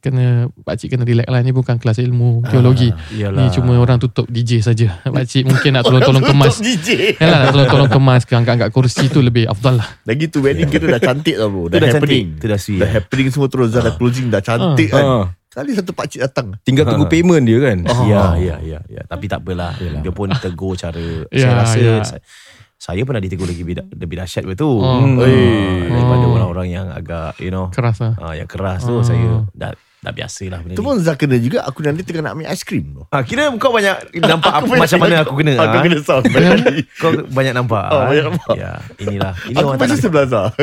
kena 0.00 0.48
pakcik 0.64 0.96
kena 0.96 1.04
relax 1.04 1.28
lah 1.28 1.40
ni 1.44 1.52
bukan 1.52 1.76
kelas 1.76 2.00
ilmu 2.00 2.48
teologi. 2.48 2.88
Iyalah. 3.12 3.44
Ni 3.44 3.52
cuma 3.52 3.76
orang 3.76 4.00
tutup 4.00 4.24
DJ 4.26 4.64
saja. 4.64 4.98
Pakcik 5.14 5.44
mungkin 5.44 5.76
nak 5.76 5.84
tolong-tolong 5.84 6.24
kemas. 6.24 6.58
DJ. 6.64 7.20
Kan 7.20 7.28
lah 7.28 7.38
nak 7.44 7.48
tolong-tolong 7.52 7.90
kemas 7.92 8.22
ke 8.24 8.32
angkat-angkat 8.32 8.70
kursi 8.72 9.12
tu 9.12 9.20
lebih 9.20 9.44
afdal 9.44 9.78
lah. 9.78 9.88
Lagi 10.08 10.32
tu 10.32 10.40
wedding 10.40 10.72
kita 10.72 10.88
dah 10.88 11.00
cantik 11.00 11.36
tau 11.36 11.52
bro. 11.52 11.68
Dah, 11.68 11.78
dah 11.78 11.88
happening. 11.92 12.40
cantik. 12.40 12.48
Dah 12.48 12.58
sweet. 12.58 12.80
Dah 12.80 12.90
happening 12.90 13.28
semua 13.28 13.48
terus 13.52 13.68
dah, 13.70 13.82
dah 13.84 13.94
closing 13.94 14.32
dah 14.32 14.40
cantik 14.40 14.88
kan. 14.88 15.04
Ah. 15.04 15.26
Kali 15.54 15.70
satu 15.70 15.94
pakcik 15.94 16.18
datang. 16.18 16.58
Tinggal 16.66 16.82
tunggu 16.82 17.06
payment 17.06 17.46
dia 17.46 17.62
kan. 17.62 17.78
Ya, 18.10 18.34
ya, 18.34 18.56
ya, 18.58 18.78
ya. 18.90 19.02
Tapi 19.06 19.30
tak 19.30 19.46
apalah. 19.46 19.78
Dia 19.78 20.10
pun 20.10 20.26
tegur 20.34 20.74
cara. 20.74 20.98
Ya, 21.30 21.62
saya 21.62 22.02
rasa 22.02 22.18
ya. 22.18 22.22
Saya, 22.84 23.00
pernah 23.02 23.16
ditegur 23.18 23.46
lagi 23.46 23.58
lebih, 23.58 23.80
lebih 23.88 24.16
dahsyat 24.18 24.44
betul. 24.44 24.76
Oh. 24.76 25.00
Hmm. 25.00 25.16
Eh. 25.18 25.88
Daripada 25.88 26.20
Oh. 26.22 26.34
orang-orang 26.34 26.68
yang 26.68 26.86
agak, 26.90 27.32
you 27.38 27.48
know, 27.48 27.72
Keras 27.72 27.96
lah. 27.98 28.12
ah, 28.18 28.32
yang 28.32 28.44
keras 28.44 28.84
tu 28.84 28.92
Oh. 28.92 29.00
saya 29.00 29.48
dah 29.50 29.72
dah 29.98 30.12
biasalah 30.12 30.60
benda 30.60 30.76
Tu 30.76 30.82
ni. 30.82 30.84
pun 30.84 31.00
Zah 31.00 31.16
kena 31.16 31.40
juga 31.40 31.64
Aku 31.64 31.80
nanti 31.80 32.04
tengah 32.04 32.20
nak 32.22 32.36
ambil 32.36 32.52
aiskrim 32.52 32.84
tu. 32.92 33.08
Ah, 33.08 33.24
kira 33.24 33.48
kau 33.56 33.72
banyak 33.72 34.12
nampak 34.14 34.52
apa, 34.52 34.68
banyak- 34.68 34.84
macam 34.84 34.98
mana 35.00 35.14
aku 35.24 35.34
kena. 35.34 35.52
Aku 35.64 35.64
ah. 35.70 35.82
kena 35.82 35.96
sound. 35.98 36.24
Kau 37.00 37.10
banyak 37.26 37.54
nampak. 37.54 37.84
Oh, 37.88 37.96
ah. 37.96 38.06
banyak 38.06 38.24
nampak. 38.26 38.54
Ya, 38.54 38.72
inilah. 38.98 39.32
Ini 39.42 39.56
Aku 39.56 39.64
orang 39.66 39.80
nak. 39.80 39.96
sebelah 39.96 40.26
Zah. 40.28 40.48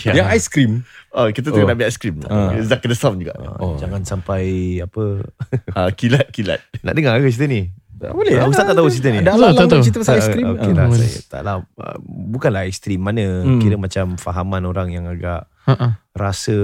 Ya. 0.00 0.12
Yang 0.14 0.26
aiskrim. 0.32 0.72
Oh, 1.10 1.28
kita 1.28 1.50
tengah 1.50 1.60
Oh. 1.60 1.68
nak 1.68 1.76
ambil 1.76 1.88
aiskrim. 1.88 2.14
Ah. 2.24 2.56
Zah 2.62 2.78
kena 2.78 2.94
sound 2.94 3.20
juga. 3.20 3.36
Oh. 3.58 3.76
Jangan 3.76 4.00
sampai 4.02 4.42
apa 4.80 5.28
Ah, 5.74 5.92
kilat 5.92 6.30
kilat. 6.30 6.64
nak 6.80 6.94
dengar 6.94 7.18
ke 7.18 7.28
cerita 7.28 7.44
ni? 7.44 7.68
Tak 7.98 8.12
boleh. 8.12 8.32
Ah, 8.34 8.46
Ustaz 8.46 8.64
tak 8.64 8.74
tahu 8.74 8.88
cerita 8.88 9.08
ni. 9.08 9.18
Dah 9.18 9.34
Tak 9.34 9.36
lah 9.36 9.50
tahu, 9.66 9.82
cerita 9.82 9.98
pasal 9.98 10.14
aiskrim. 10.16 10.44
Ah. 10.46 10.54
lah 10.68 10.86
boleh. 10.86 11.04
saya 11.04 11.22
taklah 11.28 11.56
uh, 11.60 11.96
bukanlah 12.04 12.62
ekstrim 12.64 13.00
mana 13.00 13.24
Hmm. 13.40 13.58
kira 13.58 13.74
macam 13.74 14.14
fahaman 14.14 14.62
orang 14.62 14.88
yang 14.90 15.04
agak 15.04 15.44
Ha-ha. 15.64 16.00
rasa 16.12 16.56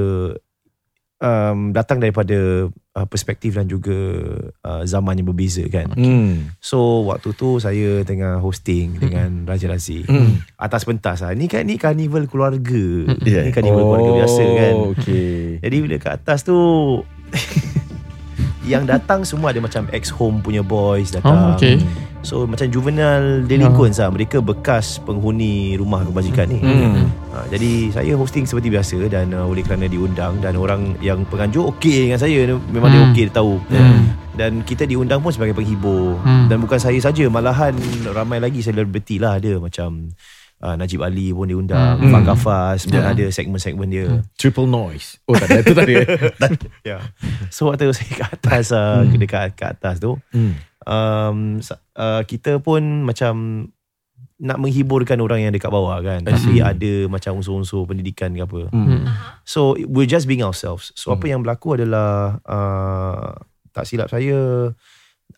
um, 1.16 1.70
datang 1.70 1.98
daripada 1.98 2.68
uh, 2.68 3.06
perspektif 3.06 3.54
dan 3.54 3.66
juga 3.66 3.96
uh, 4.60 4.82
zaman 4.84 5.16
yang 5.16 5.26
berbeza 5.26 5.64
kan. 5.66 5.90
Hmm. 5.90 6.52
So 6.58 6.78
waktu 7.04 7.32
tu 7.32 7.58
saya 7.58 8.02
tengah 8.02 8.38
hosting 8.38 8.98
dengan 8.98 9.44
Raja 9.44 9.66
Razi. 9.66 10.04
Hmm. 10.04 10.40
Atas 10.54 10.84
pentas 10.84 11.20
lah. 11.20 11.32
Ni 11.32 11.46
kan 11.46 11.62
ni 11.62 11.74
karnival 11.74 12.24
keluarga. 12.24 12.84
Yeah. 13.20 13.44
Ni 13.44 13.50
karnival 13.50 13.82
keluarga 13.82 14.10
biasa 14.16 14.42
kan. 14.44 14.74
Oh, 14.74 14.92
Okay. 14.94 15.58
Jadi 15.58 15.76
bila 15.80 15.96
kat 15.98 16.12
atas 16.18 16.42
tu 16.42 16.54
yang 18.64 18.82
datang 18.82 19.22
semua 19.22 19.50
ada 19.50 19.60
macam 19.60 19.84
ex 19.90 20.08
home 20.08 20.40
punya 20.40 20.60
boys 20.60 21.08
datang. 21.10 21.52
Oh, 21.52 21.54
okay. 21.54 21.78
So 22.24 22.48
macam 22.48 22.64
juvenile 22.66 23.44
delinquents 23.44 24.00
lah 24.00 24.08
Mereka 24.08 24.40
bekas 24.40 24.96
penghuni 24.98 25.76
rumah 25.76 26.00
kebajikan 26.02 26.48
ni 26.48 26.56
Hmm. 26.56 27.04
ha, 27.28 27.44
Jadi 27.46 27.92
saya 27.92 28.16
hosting 28.16 28.48
seperti 28.48 28.72
biasa 28.72 28.96
Dan 29.12 29.28
uh, 29.30 29.44
oleh 29.44 29.60
kerana 29.60 29.84
diundang 29.84 30.40
Dan 30.40 30.56
orang 30.56 30.96
yang 31.00 31.28
penganjur 31.28 31.68
okey 31.76 32.08
dengan 32.08 32.16
saya 32.16 32.48
Memang 32.48 32.88
dia 32.88 32.96
Hmm. 32.96 33.08
okey 33.12 33.22
dia 33.22 33.34
tahu 33.34 33.60
Hmm. 33.68 34.08
Dan 34.32 34.64
kita 34.64 34.88
diundang 34.88 35.20
pun 35.20 35.36
sebagai 35.36 35.52
penghibur 35.52 36.16
Hmm. 36.18 36.48
Dan 36.48 36.64
bukan 36.64 36.80
saya 36.80 36.96
saja 36.96 37.28
Malahan 37.28 37.76
ramai 38.08 38.40
lagi 38.40 38.64
selebriti 38.64 39.20
lah 39.20 39.36
ada 39.36 39.60
Macam 39.60 40.08
uh, 40.64 40.74
Najib 40.74 40.98
Ali 40.98 41.28
pun 41.30 41.44
diundang 41.44 42.00
Hmm. 42.00 42.08
Fah 42.08 42.24
Gafas 42.24 42.88
pun 42.88 42.96
Ya. 42.96 43.12
ada 43.12 43.24
segmen-segmen 43.28 43.86
dia 43.86 44.24
Triple 44.34 44.64
noise. 44.64 45.20
Oh 45.22 45.36
tak 45.36 45.46
ada. 45.46 45.60
Itu 45.60 45.76
tak 45.76 45.84
ada. 45.84 45.96
Ya. 46.88 46.98
So 47.48 47.68
waktu 47.68 47.92
saya 47.92 48.08
kat 48.10 48.30
atas 48.34 48.72
uh, 48.72 49.04
Dekat 49.04 49.52
kat 49.52 49.76
atas 49.76 50.00
tu 50.00 50.16
Hmm. 50.32 50.56
um, 50.82 51.60
uh, 51.92 52.22
kita 52.24 52.58
pun 52.58 52.80
macam 53.02 53.68
nak 54.34 54.58
menghiburkan 54.58 55.14
orang 55.18 55.40
yang 55.40 55.52
dekat 55.52 55.70
bawah 55.70 55.94
kan 56.00 56.20
tapi 56.20 56.58
ada 56.60 57.06
macam 57.06 57.38
unsur-unsur 57.38 57.86
pendidikan 57.86 58.28
ke 58.30 58.42
apa 58.42 58.66
Hmm. 58.68 59.06
so 59.42 59.78
we're 59.86 60.10
just 60.10 60.26
being 60.26 60.42
ourselves 60.42 60.90
so 60.92 61.12
apa 61.12 61.24
yang 61.24 61.40
berlaku 61.40 61.78
adalah 61.78 62.42
uh, 62.42 63.30
tak 63.70 63.86
silap 63.86 64.06
saya 64.06 64.34
uh, 64.34 64.74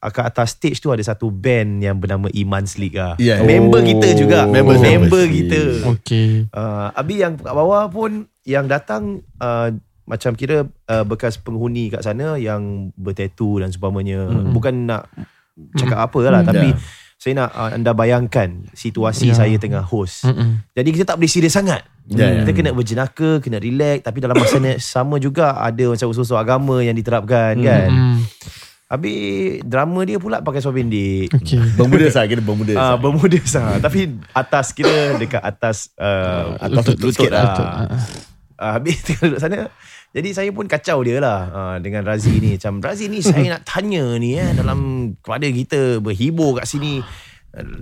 kat 0.08 0.24
atas 0.26 0.54
stage 0.54 0.78
tu 0.78 0.88
ada 0.88 1.00
satu 1.00 1.28
band 1.28 1.78
yang 1.78 1.96
bernama 1.96 2.26
Iman's 2.30 2.76
League 2.76 2.94
lah. 2.94 3.14
Yeah. 3.16 3.40
Member 3.40 3.80
Oh. 3.80 3.86
kita 3.86 4.08
juga. 4.12 4.44
Members, 4.44 4.78
member 4.78 5.22
members. 5.22 5.30
kita. 5.30 5.60
Okay. 5.96 6.28
Uh, 6.48 6.88
Abi 6.92 7.20
yang 7.20 7.34
kat 7.34 7.50
bawah 7.50 7.86
pun 7.86 8.24
yang 8.42 8.66
datang 8.66 9.20
uh, 9.36 9.74
macam 10.02 10.32
kira 10.32 10.62
uh, 10.64 11.02
bekas 11.02 11.34
penghuni 11.34 11.90
kat 11.90 12.00
sana 12.00 12.34
yang 12.36 12.94
bertatu 12.94 13.58
dan 13.58 13.70
seumpamanya. 13.70 14.26
Mm. 14.26 14.50
Bukan 14.50 14.74
nak 14.86 15.10
cakap 15.74 15.98
apa 16.00 16.20
lah 16.24 16.42
Mm. 16.42 16.48
tapi 16.48 16.68
Yeah. 16.70 16.78
saya 17.16 17.32
nak 17.34 17.50
uh, 17.50 17.70
anda 17.72 17.90
bayangkan 17.90 18.48
situasi 18.70 19.30
Yeah. 19.30 19.36
saya 19.36 19.56
tengah 19.56 19.82
host. 19.82 20.22
Mm-mm. 20.22 20.62
Jadi 20.72 20.88
kita 20.92 21.04
tak 21.04 21.16
boleh 21.16 21.26
serius 21.26 21.52
sangat. 21.52 21.82
Ya, 22.06 22.22
ya. 22.22 22.46
Kita 22.46 22.54
kena 22.54 22.70
berjenaka, 22.70 23.42
kena 23.42 23.58
relax 23.58 24.06
tapi 24.06 24.22
dalam 24.22 24.38
masa 24.38 24.62
yang 24.62 24.78
sama 24.94 25.18
juga 25.18 25.58
ada 25.58 25.90
macam 25.90 26.06
unsur-unsur 26.06 26.38
agama 26.38 26.78
yang 26.78 26.94
diterapkan 26.94 27.58
kan. 27.58 27.90
Mm. 27.90 28.18
Habis 28.86 29.66
drama 29.66 30.06
dia 30.06 30.14
pula 30.16 30.38
pakai 30.38 30.62
seluar 30.62 30.78
pendek. 30.78 31.26
Okay. 31.34 31.58
Bermuda 31.78 32.06
sah 32.06 32.22
Kena 32.22 32.38
bermuda 32.38 32.72
Ah, 32.72 32.78
sah. 32.78 32.94
bermuda 32.94 33.38
sah 33.42 33.70
Tapi 33.82 34.14
atas 34.30 34.70
kira 34.70 35.18
dekat 35.18 35.42
atas 35.42 35.90
uh, 35.98 36.54
Atas 36.54 36.94
lutut 36.94 37.10
sikit 37.10 37.34
lah. 37.34 37.42
Lutut, 37.50 37.66
ah. 37.66 37.86
Uh, 38.56 38.72
habis 38.78 38.96
tengah 39.04 39.26
duduk 39.26 39.40
sana 39.42 39.58
Jadi 40.14 40.28
saya 40.30 40.48
pun 40.54 40.64
kacau 40.64 41.02
dia 41.02 41.18
lah 41.18 41.40
uh, 41.50 41.76
Dengan 41.76 42.06
Razi 42.06 42.38
ni 42.38 42.54
Macam 42.54 42.78
Razi 42.78 43.10
ni 43.10 43.18
saya 43.20 43.42
nak 43.58 43.66
tanya 43.66 44.06
ni 44.16 44.38
eh 44.38 44.54
Dalam 44.54 44.78
kepada 45.18 45.44
kita 45.44 45.98
Berhibur 45.98 46.54
kat 46.56 46.70
sini 46.70 47.02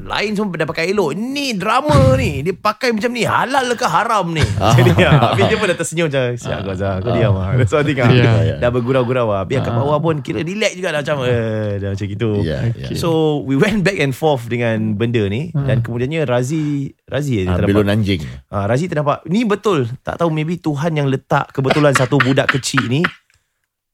Lain 0.04 0.38
semua 0.38 0.54
dah 0.54 0.64
pakai 0.64 0.94
elok. 0.94 1.18
Ni 1.18 1.58
drama 1.58 2.14
ni 2.14 2.46
Dia 2.46 2.54
pakai 2.54 2.94
macam 2.94 3.10
ni. 3.10 3.26
Halal 3.26 3.74
ke 3.74 3.82
haram 3.82 4.30
ni? 4.30 4.38
Jadi 4.38 4.90
ya, 4.94 5.10
Habis 5.34 5.50
dia 5.50 5.56
pun 5.58 5.66
dah 5.66 5.74
tersenyum 5.74 6.06
macam 6.06 6.22
Siap 6.38 6.58
kau 6.62 6.74
Zah 6.78 7.02
Kau 7.02 7.10
diam 7.10 7.34
lah. 7.34 7.58
That's 7.58 7.74
what 7.74 7.82
I 7.82 7.86
think 7.86 7.98
lah. 7.98 8.10
Ya. 8.14 8.54
Dah 8.56 8.70
bergurau-gurau 8.70 9.26
lah. 9.26 9.42
Biar 9.42 9.66
kat 9.66 9.74
bawah 9.74 9.98
pun 9.98 10.22
Kira 10.22 10.46
relax 10.46 10.78
juga 10.78 10.94
dah 10.94 11.02
macam 11.02 11.16
eh, 11.26 11.82
Dah 11.82 11.88
macam 11.90 12.06
gitu. 12.06 12.30
Ya, 12.40 12.58
ya. 12.70 12.94
So 12.94 13.42
we 13.42 13.58
went 13.58 13.82
back 13.82 13.98
and 13.98 14.14
forth 14.14 14.46
Dengan 14.46 14.94
benda 14.94 15.26
ni. 15.26 15.50
Dan 15.50 15.82
kemudiannya 15.82 16.22
Razi 16.22 16.94
Razi 17.04 17.42
dia 17.42 17.50
Ah, 17.50 17.58
ternampak 17.58 17.74
belon 17.74 17.90
anjing. 17.90 18.20
Ha, 18.54 18.70
Razi 18.70 18.86
ternampak 18.86 19.26
Ni 19.26 19.42
betul. 19.42 19.90
Tak 20.00 20.22
tahu 20.22 20.30
maybe 20.30 20.54
Tuhan 20.54 20.94
yang 20.94 21.10
letak 21.10 21.50
Kebetulan 21.50 21.90
satu 21.92 22.22
budak 22.22 22.46
kecil 22.48 22.86
ni 22.86 23.02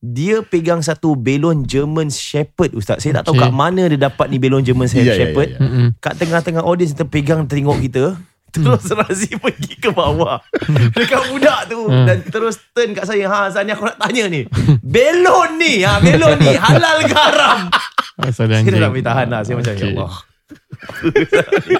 Dia 0.00 0.40
pegang 0.40 0.80
satu 0.80 1.12
belon 1.12 1.62
German 1.62 2.08
Shepherd 2.08 2.72
Ustaz. 2.72 3.04
Saya 3.04 3.20
tak 3.20 3.28
tahu 3.28 3.36
Okay. 3.36 3.44
kat 3.44 3.52
mana 3.52 3.84
dia 3.84 4.00
dapat 4.00 4.32
ni 4.32 4.40
belon 4.40 4.64
German 4.64 4.88
Ya, 4.88 5.04
ya, 5.04 5.14
Shepherd. 5.14 5.48
ya, 5.52 5.56
ya. 5.56 5.60
Mm-mm. 5.60 5.86
Kat 6.00 6.16
tengah-tengah 6.16 6.64
audience 6.64 6.96
Kita 6.96 7.04
pegang 7.04 7.44
tengok 7.44 7.76
kita. 7.78 8.16
Terus 8.56 8.82
Razi 8.88 9.36
pergi 9.36 9.76
ke 9.76 9.92
bawah. 9.92 10.40
Dekat 10.96 11.22
budak 11.28 11.68
tu. 11.68 11.86
Dan 11.86 12.18
terus 12.26 12.58
turn 12.72 12.96
kat 12.96 13.06
saya. 13.06 13.28
Ha 13.28 13.46
Zani 13.46 13.70
aku 13.70 13.86
nak 13.86 14.00
tanya 14.00 14.26
ni. 14.26 14.42
Belon 14.80 15.54
ni. 15.54 15.84
Ha, 15.86 16.00
Belon 16.00 16.34
ni 16.34 16.58
Halal 16.58 17.06
Asal 18.18 18.48
Kita 18.48 18.58
anjing. 18.58 18.80
nak 18.80 18.90
boleh 18.90 19.06
tahan 19.06 19.26
lah. 19.30 19.40
Saya 19.44 19.54
macam 19.54 19.70
ya 19.70 19.78
Okay. 19.78 19.92
Allah. 19.92 20.12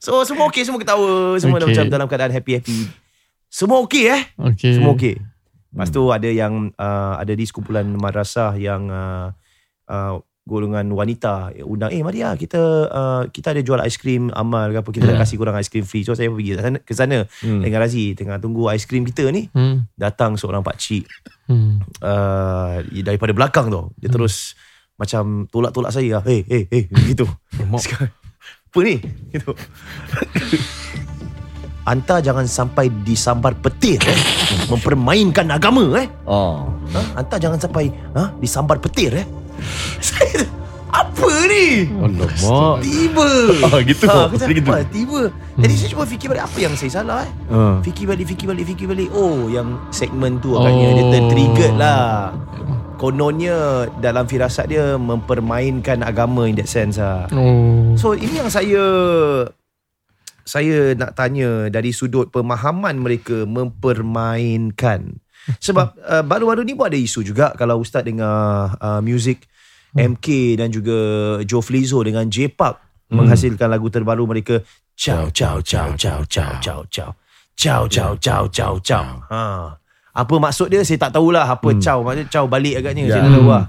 So 0.00 0.24
semua 0.24 0.48
okey. 0.48 0.64
Semua 0.64 0.80
ketawa. 0.80 1.36
Semua 1.36 1.60
Okay. 1.60 1.70
macam 1.70 1.84
dalam 1.86 2.06
keadaan 2.08 2.32
happy-happy. 2.32 2.88
Semua 3.46 3.78
okey 3.84 4.04
eh? 4.08 4.22
Okay. 4.34 4.72
Semua 4.74 4.96
okey 4.96 5.14
Lepas 5.68 5.88
tu 5.90 6.08
ada 6.08 6.24
yang 6.24 6.72
uh, 6.72 7.14
Ada 7.16 7.32
di 7.32 7.44
sekumpulan 7.44 7.84
madrasah 7.90 8.54
Yang 8.54 8.82
uh, 8.88 9.26
uh, 9.86 10.14
Golongan 10.42 10.88
wanita. 10.88 11.52
Undang 11.60 11.92
Eh 11.92 12.00
mari 12.00 12.20
lah 12.20 12.32
Kita 12.32 12.56
uh, 12.86 13.22
Kita 13.28 13.52
ada 13.52 13.60
jual 13.60 13.76
aiskrim 13.78 14.32
Amal 14.32 14.72
ke 14.72 14.80
apa 14.80 14.88
Kita 14.88 15.04
nak 15.04 15.14
Hmm. 15.14 15.22
kasih 15.22 15.36
korang 15.36 15.52
aiskrim 15.54 15.84
free. 15.84 16.02
So 16.02 16.12
saya 16.12 16.28
pergi 16.28 16.56
ke 16.80 16.92
sana, 16.92 17.28
Hmm. 17.38 17.60
Dengan 17.60 17.84
Razi 17.84 18.12
Tengah 18.12 18.38
tunggu 18.38 18.64
aiskrim 18.66 19.04
kita 19.04 19.28
ni. 19.28 19.48
Hmm. 19.50 19.84
Datang 19.92 20.34
seorang 20.34 20.60
pakcik 20.60 21.04
Hmm. 21.48 21.80
uh, 22.00 22.80
daripada 23.00 23.32
belakang 23.32 23.68
tu 23.68 23.88
dia 23.96 24.08
terus 24.08 24.52
macam 24.96 25.46
tolak-tolak 25.46 25.88
saya 25.88 26.20
hey 26.20 26.44
hey 26.44 26.64
hey 26.66 26.82
gitu. 27.06 27.24
Apa 28.68 28.78
ni? 28.84 29.00
Gitu 29.30 29.52
Anta 31.88 32.20
jangan 32.20 32.44
sampai 32.44 32.92
disambar 33.00 33.56
petir 33.56 33.96
eh 33.98 34.18
mempermainkan 34.68 35.48
agama 35.48 35.96
eh 35.96 36.08
Oh. 36.22 36.68
ha? 36.92 37.00
Anta 37.16 37.40
jangan 37.40 37.56
sampai 37.56 37.88
ha? 38.12 38.28
disambar 38.36 38.76
petir 38.76 39.14
eh 39.14 39.26
Saya 39.98 40.44
apa 40.90 41.28
ni 41.44 41.88
Alamak. 41.88 42.80
Tiba 42.80 43.28
Oh, 43.64 43.80
gitu. 43.88 44.04
ha, 44.04 44.28
cakap, 44.28 44.48
Gitu. 44.48 44.68
apa, 44.68 44.84
Tiba 44.86 45.20
Jadi 45.56 45.72
saya 45.74 45.88
cuba 45.90 46.04
fikir 46.04 46.26
balik 46.28 46.44
Apa 46.44 46.58
yang 46.58 46.74
saya 46.74 46.90
salah 46.94 47.24
eh 47.24 47.32
Uh. 47.48 47.80
Fikir 47.80 48.04
balik, 48.04 48.28
fikir 48.28 48.44
balik, 48.44 48.64
fikir 48.68 48.84
balik. 48.84 49.08
Oh, 49.10 49.48
yang 49.48 49.80
segmen 49.90 50.36
tu 50.38 50.52
agaknya 50.54 50.84
oh. 50.84 50.92
dia 50.92 51.04
ter-triggered 51.10 51.74
lah. 51.74 52.36
Kononnya 52.96 53.56
dalam 53.96 54.26
firasat 54.26 54.66
dia 54.66 54.98
mempermainkan 54.98 56.02
agama 56.02 56.44
in 56.44 56.58
that 56.58 56.66
sense 56.66 56.98
lah. 56.98 57.24
Oh. 57.30 57.94
So 57.94 58.12
ini 58.12 58.36
yang 58.36 58.50
saya 58.50 58.84
saya 60.48 60.96
nak 60.96 61.12
tanya 61.12 61.68
dari 61.68 61.92
sudut 61.92 62.32
pemahaman 62.32 62.96
mereka 62.96 63.44
mempermainkan. 63.44 65.20
Sebab 65.64 66.00
uh, 66.00 66.24
baru-baru 66.24 66.64
ni 66.64 66.72
pun 66.72 66.88
ada 66.88 66.96
isu 66.96 67.20
juga 67.20 67.52
kalau 67.52 67.84
ustaz 67.84 68.00
dengar 68.08 68.72
uh, 68.80 69.00
music 69.04 69.44
MK 69.92 70.56
dan 70.60 70.68
juga 70.72 70.96
Joe 71.44 71.64
Flizzo 71.64 72.00
dengan 72.00 72.28
J 72.28 72.52
Park 72.52 72.80
menghasilkan 73.08 73.72
lagu 73.72 73.88
terbaru 73.88 74.28
mereka 74.28 74.60
Ciao 74.98 75.30
ciao 75.30 75.62
ciao 75.62 75.94
ciao 75.94 76.26
ciao 76.26 76.58
ciao 76.58 76.82
ciao 76.90 77.10
ciao 77.54 77.86
ciao 77.86 78.12
ciao 78.18 78.42
ciao 78.50 78.74
ciao. 78.82 79.06
Ha. 79.30 79.70
Apa 80.10 80.34
maksud 80.42 80.66
dia 80.74 80.82
saya 80.82 81.06
tak 81.06 81.14
tahulah 81.14 81.46
apa 81.46 81.70
hmm. 81.70 81.78
ciao 81.78 82.02
maksud 82.02 82.26
ciao 82.26 82.50
balik 82.50 82.82
agaknya 82.82 83.06
Ya. 83.06 83.14
saya 83.14 83.30
tak 83.30 83.34
tahu 83.38 83.46
lah. 83.46 83.64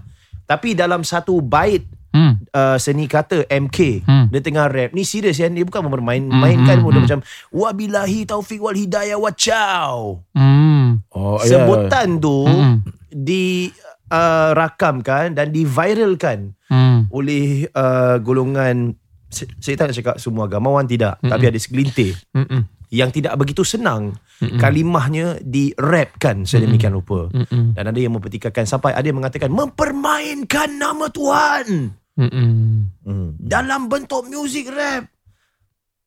Tapi 0.50 0.70
dalam 0.74 1.06
satu 1.06 1.38
bait 1.46 1.86
Hmm. 2.10 2.42
uh, 2.50 2.76
seni 2.76 3.06
kata 3.06 3.46
MK 3.46 4.02
Hmm. 4.02 4.26
dia 4.28 4.40
tengah 4.40 4.66
rap 4.66 4.92
ni 4.92 5.02
serius 5.02 5.36
ya 5.36 5.46
dia 5.46 5.62
bukan 5.62 5.86
bermain 5.86 6.20
mainkan 6.20 6.78
hmm, 6.78 6.84
pun 6.84 6.90
dia 6.90 6.98
hmm. 6.98 7.06
macam 7.06 7.20
wabillahi 7.50 8.20
taufik 8.24 8.58
wal 8.58 8.74
hidayah 8.74 9.16
wa 9.16 9.30
ciao 9.32 10.26
Hmm. 10.32 11.06
Oh, 11.10 11.38
ya. 11.40 11.62
sebutan 11.62 12.18
tu 12.18 12.44
Hmm. 12.44 12.82
di 13.08 13.70
uh, 14.08 14.52
rakamkan 14.52 15.32
dan 15.32 15.50
diviralkan 15.50 16.54
Hmm. 16.66 17.06
oleh 17.10 17.66
uh, 17.72 18.18
golongan 18.18 18.94
saya 19.30 19.76
tak 19.76 19.90
nak 19.90 19.96
cakap 19.96 20.16
semua 20.18 20.46
agamawan 20.46 20.86
tidak 20.86 21.18
Mm-mm. 21.18 21.30
tapi 21.30 21.46
ada 21.46 21.58
segelintir 21.58 22.18
Hmm. 22.32 22.66
Yang 22.90 23.10
tidak 23.10 23.34
begitu 23.36 23.62
senang 23.62 24.18
Mm-mm. 24.40 24.58
kalimahnya 24.58 25.38
dirapkan 25.40 26.42
sedemikian 26.44 26.92
rupa 26.92 27.30
Hmm. 27.30 27.74
dan 27.74 27.86
ada 27.86 27.96
yang 27.96 28.12
mempertikaikan 28.12 28.66
sampai 28.66 28.92
ada 28.92 29.04
yang 29.04 29.18
mengatakan 29.18 29.50
mempermainkan 29.50 30.70
nama 30.74 31.06
Tuhan 31.08 31.94
Hmm. 32.18 32.90
Hmm. 33.00 33.30
dalam 33.38 33.88
bentuk 33.88 34.28
music 34.28 34.68
rap. 34.70 35.08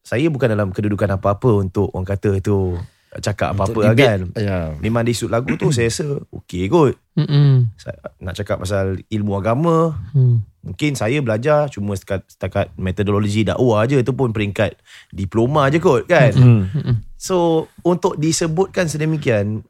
Saya 0.03 0.27
bukan 0.27 0.51
dalam 0.51 0.69
kedudukan 0.69 1.15
apa-apa 1.15 1.63
untuk 1.63 1.89
orang 1.89 2.05
kata 2.05 2.37
itu 2.37 2.75
cakap 3.15 3.55
apa-apa 3.55 3.81
lah 3.83 3.95
kan. 3.95 4.21
Ya. 4.35 4.75
Memang 4.77 5.05
di 5.05 5.15
sudut 5.15 5.33
lagu 5.33 5.55
tu 5.55 5.71
saya 5.71 5.87
rasa 5.87 6.05
okey 6.33 6.67
kot. 6.67 6.99
Saya 7.79 7.97
nak 8.19 8.35
cakap 8.35 8.59
pasal 8.59 8.99
ilmu 9.07 9.39
agama, 9.39 9.95
Hmm. 10.11 10.43
Mungkin 10.63 10.95
saya 10.95 11.19
belajar 11.19 11.67
cuma 11.69 11.93
setakat, 11.93 12.23
setakat 12.25 12.67
metodologi 12.75 13.43
dakwah 13.43 13.83
je 13.85 13.99
tu 14.01 14.15
pun 14.15 14.31
peringkat 14.31 14.79
diploma 15.11 15.67
je 15.69 15.79
kot 15.79 16.07
kan. 16.07 16.31
Hmm. 16.33 17.03
So 17.15 17.67
untuk 17.83 18.15
disebutkan 18.17 18.87
sedemikian 18.87 19.67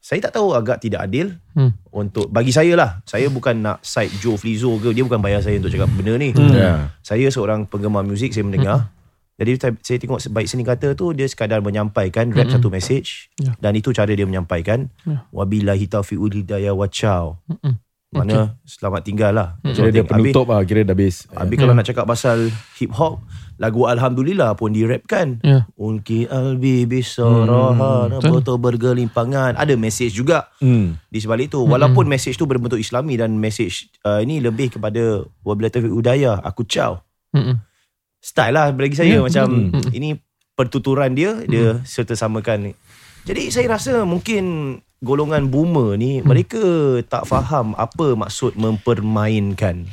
saya 0.00 0.24
tak 0.24 0.40
tahu 0.40 0.56
agak 0.56 0.80
tidak 0.80 1.04
adil 1.04 1.36
Hmm. 1.52 1.76
untuk 1.92 2.32
bagi 2.32 2.48
saya 2.50 2.72
lah. 2.72 2.90
Saya 3.04 3.28
bukan 3.28 3.60
nak 3.60 3.84
side 3.84 4.16
Joe 4.16 4.34
Flizzo 4.34 4.80
ke 4.80 4.96
dia 4.96 5.04
bukan 5.04 5.20
bayar 5.20 5.44
saya 5.44 5.60
untuk 5.60 5.68
cakap 5.68 5.92
benda 5.92 6.16
ni. 6.16 6.32
Ya. 6.32 6.88
Saya 7.00 7.28
seorang 7.28 7.66
penggemar 7.66 8.00
muzik 8.00 8.32
Saya 8.32 8.48
mendengar 8.48 8.88
Jadi 9.34 9.56
saya, 9.56 9.98
tengok 9.98 10.20
Baik 10.28 10.46
seni 10.46 10.62
kata 10.62 10.92
tu 10.92 11.10
Dia 11.10 11.24
sekadar 11.24 11.60
menyampaikan 11.60 12.28
Rap 12.28 12.48
Mm-mm. 12.48 12.54
satu 12.54 12.68
message 12.68 13.28
Ya. 13.36 13.52
Dan 13.56 13.72
itu 13.74 13.90
cara 13.90 14.08
dia 14.08 14.24
menyampaikan 14.24 14.88
Ya. 15.02 15.24
Wabillahi 15.32 15.84
taufiqul 15.84 16.32
hidayah 16.32 16.72
wa 16.72 16.86
ciao 16.86 17.40
Mm-mm. 17.44 17.76
Mana 18.10 18.58
selamat 18.66 19.06
tinggal 19.06 19.30
lah 19.30 19.48
Kira 19.62 19.94
dia 19.94 20.02
penutup 20.02 20.50
lah. 20.50 20.66
Kira 20.66 20.82
dah 20.82 20.98
habis. 20.98 21.30
Habis 21.30 21.56
kalau 21.62 21.78
nak 21.78 21.86
cakap 21.86 22.10
pasal 22.10 22.50
hip 22.74 22.90
hop 22.90 23.22
Lagu 23.60 23.84
Alhamdulillah 23.84 24.56
pun 24.56 24.72
dirapkan. 24.72 25.36
Ya. 25.44 25.68
Unki 25.76 26.24
albi 26.26 26.88
bisaraha 26.88 27.76
Hmm, 28.10 28.18
hmm, 28.18 28.32
Botol 28.32 28.56
bergelimpangan. 28.56 29.52
Ada 29.52 29.76
message 29.76 30.16
juga. 30.16 30.48
Hmm. 30.64 30.96
di 31.06 31.20
sebalik 31.20 31.52
tu 31.52 31.60
walaupun 31.62 32.08
message 32.08 32.40
tu 32.40 32.48
berbentuk 32.48 32.80
islami 32.80 33.20
dan 33.20 33.36
message 33.36 33.92
uh, 34.02 34.18
ini 34.18 34.40
lebih 34.40 34.72
kepada 34.72 35.22
wabillahi 35.44 35.70
taufiq 35.76 35.92
hidayah 35.92 36.40
aku 36.40 36.64
ciao. 36.64 37.04
Hmm. 37.30 37.60
style 38.18 38.56
lah 38.56 38.72
bagi 38.74 38.96
saya 38.98 39.16
Ya, 39.16 39.22
macam 39.22 39.70
betul. 39.70 39.92
ini 39.94 40.18
pertuturan 40.58 41.12
dia 41.12 41.36
dia 41.44 41.78
serta 41.84 42.16
samakan. 42.16 42.72
Jadi 43.28 43.52
saya 43.52 43.76
rasa 43.76 44.02
mungkin 44.08 44.76
golongan 45.00 45.48
boomer 45.48 45.96
ni 45.96 46.20
mereka 46.20 46.60
tak 47.02 47.24
faham 47.24 47.72
apa 47.74 48.12
maksud 48.14 48.52
mempermainkan 48.54 49.88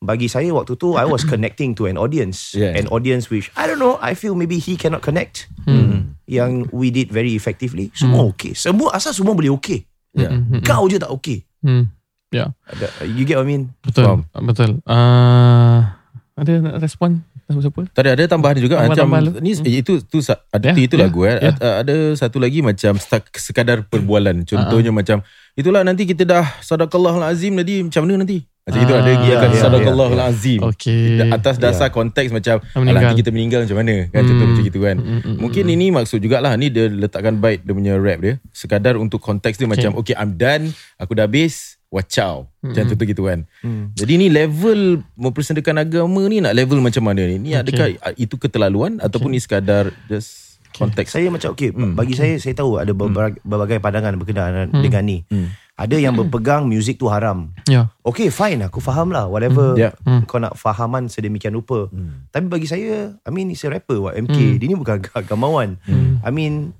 bagi 0.00 0.26
saya 0.26 0.48
waktu 0.50 0.74
tu 0.74 0.96
I 0.96 1.04
was 1.04 1.22
connecting 1.22 1.76
to 1.76 1.84
an 1.84 1.94
audience 1.94 2.50
Yeah. 2.52 2.72
an 2.72 2.88
audience 2.88 3.28
which 3.28 3.52
I 3.54 3.64
don't 3.64 3.78
know 3.78 4.00
I 4.00 4.12
feel 4.12 4.32
maybe 4.32 4.56
he 4.56 4.74
cannot 4.74 5.00
connect 5.00 5.46
Hmm. 5.62 6.16
yang 6.24 6.66
we 6.70 6.88
did 6.88 7.08
very 7.08 7.32
effectively 7.32 7.92
semua 7.92 8.26
okey 8.28 8.52
semua 8.52 8.90
asal 8.92 9.12
semua 9.12 9.32
boleh 9.32 9.52
okey 9.52 9.84
Ya. 10.10 10.26
Hmm. 10.26 10.58
kau 10.60 10.90
je 10.90 10.98
tak 10.98 11.12
okey 11.12 11.46
Hmm. 11.60 11.92
Ya. 12.32 12.50
Ada- 12.64 13.06
you 13.06 13.22
get 13.22 13.36
what 13.36 13.44
I 13.44 13.50
mean 13.50 13.74
Betul. 13.80 14.06
Faham. 14.06 14.20
Betul. 14.42 14.70
Uh, 14.82 15.86
ada 16.34 16.52
nak 16.58 16.80
respon 16.80 17.20
siapa? 17.58 17.80
Tak 17.90 18.00
ada, 18.00 18.10
ada 18.14 18.24
tambahan 18.24 18.56
juga 18.56 18.78
Tambah- 18.78 18.94
macam 18.94 19.06
tambah 19.10 19.42
ni 19.42 19.50
eh, 19.58 19.82
itu 19.82 19.98
tu 20.00 20.22
sa- 20.22 20.38
ada 20.48 20.70
tu 20.70 20.78
itu 20.78 20.94
ya, 20.94 21.02
lagu 21.02 21.26
eh. 21.26 21.42
Ad- 21.42 21.58
Ada 21.58 21.94
satu 22.14 22.38
lagi 22.38 22.62
macam 22.62 22.94
sekadar 23.34 23.82
perbualan. 23.82 24.46
Contohnya 24.46 24.90
macam 24.90 25.26
itulah 25.52 25.82
nanti 25.82 26.04
kita 26.04 26.22
dah 26.22 26.46
sadaqallahul 26.60 27.26
azim 27.26 27.58
tadi 27.58 27.82
macam 27.82 28.06
mana 28.06 28.22
nanti? 28.22 28.46
Macam 28.60 28.76
itu 28.78 28.92
Ah, 28.92 29.00
ada 29.00 29.10
lagi 29.10 29.26
ya, 29.26 29.34
akan 29.34 29.50
ya, 29.50 29.58
sadaqallahul 29.58 30.14
ya, 30.14 30.22
ya. 30.22 30.30
azim. 30.30 30.60
Okey. 30.62 31.26
Atas 31.26 31.56
dasar 31.56 31.88
konteks 31.88 32.28
macam 32.30 32.60
alah, 32.60 32.76
Meninggal. 32.76 33.02
nanti 33.02 33.18
kita 33.18 33.30
meninggal 33.32 33.60
macam 33.64 33.78
mana 33.78 33.94
kan 34.06 34.20
contoh 34.22 34.36
Hmm. 34.36 34.50
macam 34.52 34.62
gitu 34.62 34.78
kan. 34.78 34.96
Hmm, 35.00 35.20
hmm, 35.20 35.36
Mungkin 35.40 35.64
hmm. 35.64 35.74
ini 35.74 35.86
maksud 35.90 36.18
jugalah 36.20 36.52
ni 36.54 36.68
dia 36.68 36.86
letakkan 36.86 37.34
bait 37.34 37.58
dia 37.58 37.72
punya 37.72 37.96
rap 37.96 38.20
dia 38.20 38.34
sekadar 38.52 38.94
untuk 38.94 39.18
konteks 39.18 39.56
dia 39.56 39.66
macam 39.66 39.96
okay 39.96 40.14
I'm 40.14 40.36
done, 40.36 40.70
aku 40.94 41.16
dah 41.16 41.24
habis, 41.24 41.79
watch 41.90 42.16
out. 42.16 42.46
Macam 42.60 42.72
Hmm. 42.78 42.88
contoh 42.88 43.04
gitu 43.04 43.22
kan. 43.24 43.38
Hmm. 43.60 43.90
Jadi 43.92 44.12
ni 44.16 44.26
level 44.26 45.02
mempersendirikan 45.14 45.74
agama 45.76 46.22
ni 46.24 46.38
nak 46.38 46.54
level 46.54 46.78
macam 46.78 47.02
mana 47.02 47.20
ni? 47.20 47.36
Ni 47.36 47.50
adakah 47.52 47.86
itu 48.14 48.34
keterlaluan 48.34 48.98
ataupun 48.98 49.28
ni 49.28 49.38
sekadar 49.38 49.90
just 50.06 50.56
konteks? 50.72 51.10
Saya 51.10 51.28
macam 51.28 51.50
okey 51.50 51.70
Hmm. 51.70 51.92
bagi 51.92 52.14
saya 52.14 52.38
saya 52.38 52.54
tahu 52.54 52.78
ada 52.78 52.90
berbagai, 52.90 53.42
berbagai 53.42 53.78
pandangan 53.78 54.14
berkenaan 54.14 54.70
Hmm. 54.70 54.80
dengan 54.80 55.02
ni. 55.02 55.26
Hmm. 55.26 55.50
Ada 55.74 55.96
yang 55.96 56.12
berpegang 56.14 56.68
music 56.68 56.94
tu 56.94 57.08
haram. 57.08 57.56
Ya. 57.64 57.88
Okay 58.02 58.28
fine 58.28 58.60
aku 58.60 58.78
faham 58.78 59.08
lah 59.08 59.24
Whatever 59.24 59.72
Yeah. 59.74 59.96
Hmm. 60.02 60.28
Kau 60.28 60.36
nak 60.36 60.52
fahaman 60.52 61.08
sedemikian 61.08 61.56
rupa 61.56 61.88
Tapi 62.28 62.46
bagi 62.46 62.68
saya 62.68 63.16
I 63.18 63.30
mean 63.30 63.48
a 63.50 63.66
rapper 63.66 63.96
what 63.98 64.12
MK 64.12 64.28
Hmm. 64.30 64.56
Dia 64.60 64.66
ni 64.68 64.76
bukan 64.76 65.00
ag- 65.00 65.08
agamawan 65.24 65.80
I 66.20 66.28
mean 66.28 66.76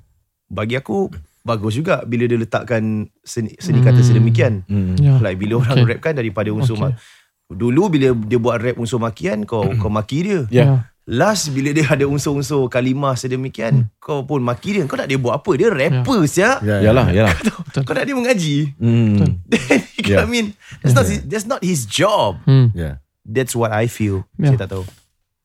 Bagi 0.47 0.77
aku 0.77 1.09
Bagus 1.51 1.75
juga 1.75 2.03
Bila 2.03 2.25
dia 2.25 2.37
letakkan 2.37 2.83
Seni, 3.21 3.55
seni 3.57 3.81
kata 3.81 3.99
sedemikian 4.01 4.63
Ya. 4.97 5.19
Like 5.19 5.37
bila 5.37 5.59
orang 5.59 5.83
Okay. 5.83 5.89
rap 5.89 6.01
kan 6.01 6.15
Daripada 6.15 6.49
unsur 6.49 6.77
Okay. 6.77 6.95
okay. 6.95 7.19
Dulu 7.51 7.83
bila 7.89 8.07
dia 8.15 8.39
buat 8.39 8.57
rap 8.57 8.77
unsur 8.77 8.99
makian 8.99 9.43
Kau 9.43 9.67
kau 9.75 9.91
maki 9.91 10.19
dia 10.23 10.41
Ya. 10.47 10.63
Ya. 10.63 10.67
Last 11.03 11.51
bila 11.51 11.75
dia 11.75 11.83
ada 11.85 12.07
unsur-unsur 12.07 12.69
kalimah 12.69 13.19
sedemikian 13.19 13.91
Kau 13.99 14.23
pun 14.23 14.39
maki 14.39 14.71
dia 14.73 14.87
Kau 14.87 14.95
nak 14.95 15.05
dia 15.05 15.19
buat 15.19 15.35
apa 15.35 15.51
Dia 15.55 15.67
rapper 15.67 16.23
siap 16.25 16.63
Ya, 16.63 16.79
Yalah, 16.81 17.11
yalah. 17.11 17.35
Kau 17.75 17.91
nak 17.91 18.05
dia 18.05 18.15
mengaji 18.15 18.79
Hmm. 18.79 19.19
Then 19.51 19.83
Yeah. 20.01 20.23
I 20.23 20.27
mean 20.27 20.55
That's 20.81 20.95
not 20.95 21.05
his, 21.05 21.21
that's 21.23 21.45
not 21.45 21.61
his 21.61 21.85
job 21.85 22.39
Hmm. 22.43 22.71
Ya. 22.73 23.03
That's 23.21 23.53
what 23.53 23.71
I 23.71 23.85
feel 23.85 24.23
Ya. 24.35 24.49
Saya 24.49 24.63
tak 24.63 24.71
tahu 24.73 24.85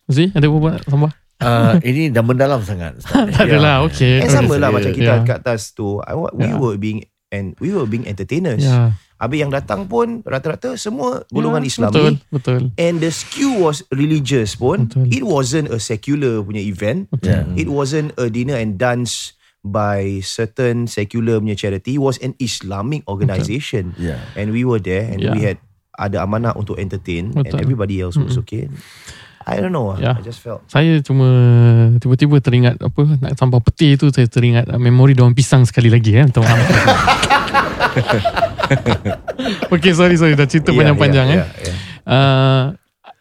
Zee, 0.05 0.29
ada 0.29 0.45
apa 0.45 0.55
buat 0.55 0.85
tambah? 0.85 1.09
Uh, 1.35 1.75
ini 1.89 2.07
dah 2.09 2.23
mendalam 2.23 2.63
sangat. 2.63 2.95
Tak 3.03 3.43
adalah, 3.43 3.83
okay. 3.83 4.23
And 4.23 4.31
sama 4.31 4.55
lah 4.55 4.71
macam 4.71 4.91
kita 4.91 5.19
Ya. 5.19 5.27
kat 5.27 5.43
atas 5.43 5.75
tu 5.75 5.99
I, 5.99 6.15
We 6.31 6.47
Ya. 6.47 6.55
were 6.55 6.79
being 6.79 7.03
and 7.27 7.59
We 7.59 7.75
were 7.75 7.83
being 7.83 8.07
entertainers 8.07 8.63
Ya. 8.63 8.95
Habis 9.15 9.43
yang 9.43 9.51
datang 9.51 9.87
pun 9.87 10.23
Rata-rata 10.23 10.75
semua 10.75 11.23
Golongan 11.27 11.63
Ya, 11.63 11.67
Islami 11.67 11.91
Betul, 11.91 12.13
betul. 12.31 12.61
And 12.75 12.99
the 12.99 13.11
skew 13.11 13.59
was 13.59 13.83
religious 13.89 14.55
pun 14.55 14.87
Betul. 14.87 15.07
It 15.07 15.23
wasn't 15.23 15.67
a 15.67 15.79
secular 15.79 16.39
punya 16.39 16.59
event 16.59 17.11
Ya. 17.19 17.43
It 17.53 17.67
wasn't 17.67 18.15
a 18.15 18.27
dinner 18.27 18.55
and 18.55 18.75
dance 18.75 19.35
By 19.59 20.21
certain 20.21 20.85
secular 20.85 21.39
punya 21.39 21.57
charity 21.57 21.95
It 21.95 22.03
was 22.03 22.15
an 22.19 22.35
Islamic 22.37 23.03
organisation 23.07 23.91
Ya. 23.95 24.19
And 24.35 24.51
we 24.51 24.63
were 24.63 24.79
there 24.79 25.07
And 25.09 25.19
Ya. 25.19 25.31
we 25.31 25.43
had 25.43 25.59
Ada 25.91 26.23
amanah 26.23 26.51
untuk 26.53 26.75
entertain 26.75 27.31
And 27.33 27.43
Betul. 27.43 27.59
everybody 27.59 27.99
else 27.99 28.15
was 28.15 28.35
okay 28.37 28.67
I 29.45 29.61
don't 29.61 29.69
know 29.69 29.93
Ya. 30.01 30.17
I 30.17 30.25
just 30.25 30.41
felt 30.41 30.65
Saya 30.67 30.99
cuma 31.05 31.27
tiba-tiba 32.01 32.41
teringat 32.41 32.81
apa 32.81 33.01
nak 33.21 33.37
sambal 33.37 33.61
peti 33.61 33.93
tu 33.93 34.09
saya 34.09 34.25
teringat 34.25 34.65
uh, 34.73 34.81
memori 34.81 35.13
daun 35.13 35.37
pisang 35.37 35.63
sekali 35.69 35.93
lagi 35.93 36.17
eh. 36.17 36.25
Minta 36.25 36.41
maaf. 36.41 36.57
okay, 39.73 39.93
sorry 39.93 40.17
sorry 40.17 40.33
dah 40.33 40.49
cerita 40.49 40.73
Yeah, 40.73 40.79
panjang-panjang 40.81 41.27
yeah, 41.29 41.37
eh. 41.37 41.45
yeah, 41.45 41.49
yeah. 41.69 41.77
Uh, 42.05 42.65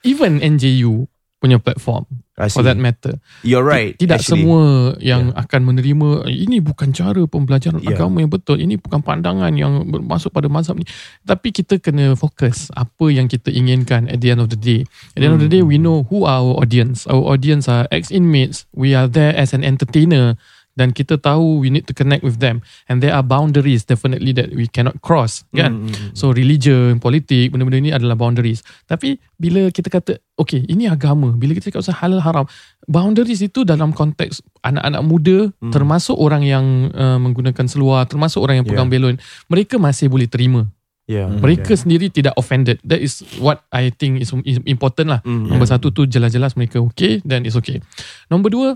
even 0.04 0.40
NJU 0.40 1.04
punya 1.40 1.60
platform 1.60 2.08
for 2.50 2.66
that 2.66 2.74
matter. 2.74 3.14
You're 3.46 3.62
right 3.62 3.94
Tidak 3.94 4.18
actually. 4.18 4.42
semua 4.42 4.94
yang 4.98 5.30
akan 5.38 5.60
menerima 5.70 6.26
ini 6.26 6.58
bukan 6.58 6.90
cara 6.90 7.22
pembelajaran 7.30 7.78
Yeah. 7.78 7.94
agama 7.94 8.26
yang 8.26 8.32
betul. 8.32 8.58
Ini 8.58 8.78
bukan 8.82 9.06
pandangan 9.06 9.54
yang 9.54 9.86
masuk 10.02 10.34
pada 10.34 10.50
mazhab 10.50 10.74
ni. 10.74 10.86
Tapi 11.22 11.54
kita 11.54 11.78
kena 11.78 12.18
fokus 12.18 12.74
apa 12.74 13.06
yang 13.10 13.30
kita 13.30 13.54
inginkan 13.54 14.10
at 14.10 14.18
the 14.18 14.34
end 14.34 14.42
of 14.42 14.50
the 14.50 14.58
day. 14.58 14.82
At 15.14 15.22
the 15.22 15.30
end 15.30 15.38
of 15.38 15.42
the 15.46 15.50
day 15.50 15.62
we 15.62 15.78
know 15.78 16.02
who 16.10 16.26
are 16.26 16.42
our 16.42 16.58
audience. 16.58 17.06
Our 17.06 17.22
audience 17.38 17.70
are 17.70 17.86
ex-inmates. 17.94 18.66
We 18.74 18.98
are 18.98 19.06
there 19.06 19.30
as 19.30 19.54
an 19.54 19.62
entertainer 19.62 20.34
dan 20.74 20.90
kita 20.90 21.18
tahu 21.18 21.62
we 21.62 21.70
need 21.70 21.86
to 21.86 21.94
connect 21.94 22.26
with 22.26 22.42
them. 22.42 22.60
And 22.90 22.98
there 22.98 23.14
are 23.14 23.22
boundaries 23.22 23.86
definitely 23.86 24.34
that 24.34 24.50
we 24.50 24.66
cannot 24.66 24.98
cross 25.00 25.46
kan? 25.54 25.90
So 26.12 26.34
religion 26.34 26.98
politik 26.98 27.54
benda-benda 27.54 27.78
ni 27.80 27.90
adalah 27.94 28.18
boundaries. 28.18 28.66
Tapi 28.90 29.18
bila 29.38 29.70
kita 29.70 29.90
kata 29.90 30.18
okay 30.34 30.66
ini 30.66 30.90
agama. 30.90 31.30
Bila 31.34 31.54
kita 31.54 31.70
cakap 31.70 31.86
pasal 31.86 31.96
halal 31.98 32.20
haram 32.22 32.46
boundaries 32.90 33.40
itu 33.40 33.62
dalam 33.62 33.94
konteks 33.94 34.42
anak-anak 34.66 35.02
muda 35.06 35.38
termasuk 35.70 36.18
orang 36.18 36.42
yang 36.44 36.90
uh, 36.92 37.16
menggunakan 37.22 37.64
seluar 37.70 38.04
termasuk 38.04 38.42
orang 38.42 38.60
yang 38.60 38.66
pegang 38.66 38.90
belon 38.90 39.16
mereka 39.48 39.80
masih 39.80 40.10
boleh 40.10 40.28
terima. 40.28 40.66
Yeah. 41.04 41.28
mereka 41.28 41.76
sendiri 41.76 42.08
tidak 42.08 42.32
offended. 42.40 42.80
That 42.80 43.04
is 43.04 43.20
what 43.36 43.60
I 43.68 43.92
think 43.92 44.24
is, 44.24 44.32
important 44.64 45.12
lah. 45.12 45.20
Mm, 45.20 45.52
Nombor 45.52 45.68
satu 45.68 45.92
tu 45.92 46.08
jelas-jelas 46.08 46.56
mereka 46.56 46.80
okay 46.80 47.20
then 47.28 47.44
it's 47.44 47.60
okay. 47.60 47.84
Nombor 48.32 48.48
dua 48.48 48.68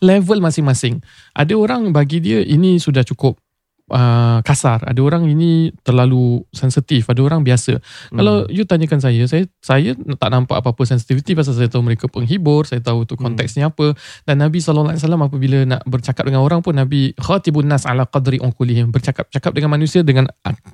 level 0.00 0.38
masing-masing. 0.38 1.02
Ada 1.34 1.54
orang 1.58 1.90
bagi 1.90 2.22
dia 2.22 2.42
ini 2.44 2.78
sudah 2.78 3.02
cukup 3.02 3.38
uh, 3.92 4.38
kasar. 4.44 4.84
Ada 4.84 5.00
orang 5.00 5.26
ini 5.28 5.72
terlalu 5.82 6.44
sensitif. 6.52 7.08
Ada 7.08 7.20
orang 7.24 7.42
biasa. 7.42 7.80
Kalau 8.12 8.46
you 8.52 8.64
tanyakan 8.68 9.00
saya, 9.00 9.24
saya 9.26 9.44
saya 9.60 9.96
tak 9.96 10.30
nampak 10.30 10.60
apa-apa 10.60 10.82
sensitivity 10.84 11.34
pasal 11.34 11.56
saya 11.56 11.68
tahu 11.68 11.84
mereka 11.84 12.06
penghibur, 12.06 12.68
saya 12.68 12.80
tahu 12.84 13.08
tu 13.08 13.16
konteksnya 13.16 13.72
apa. 13.72 13.96
Dan 14.24 14.44
Nabi 14.44 14.60
SAW 14.60 14.94
apabila 14.94 15.64
nak 15.64 15.82
bercakap 15.88 16.28
dengan 16.28 16.44
orang 16.44 16.60
pun 16.60 16.76
Nabi 16.76 17.16
khatibun 17.18 17.68
nas 17.68 17.88
ala 17.88 18.06
qadri 18.06 18.38
unqulihim. 18.40 18.92
Bercakap-cakap 18.92 19.52
dengan 19.56 19.72
manusia 19.72 20.04
dengan 20.04 20.28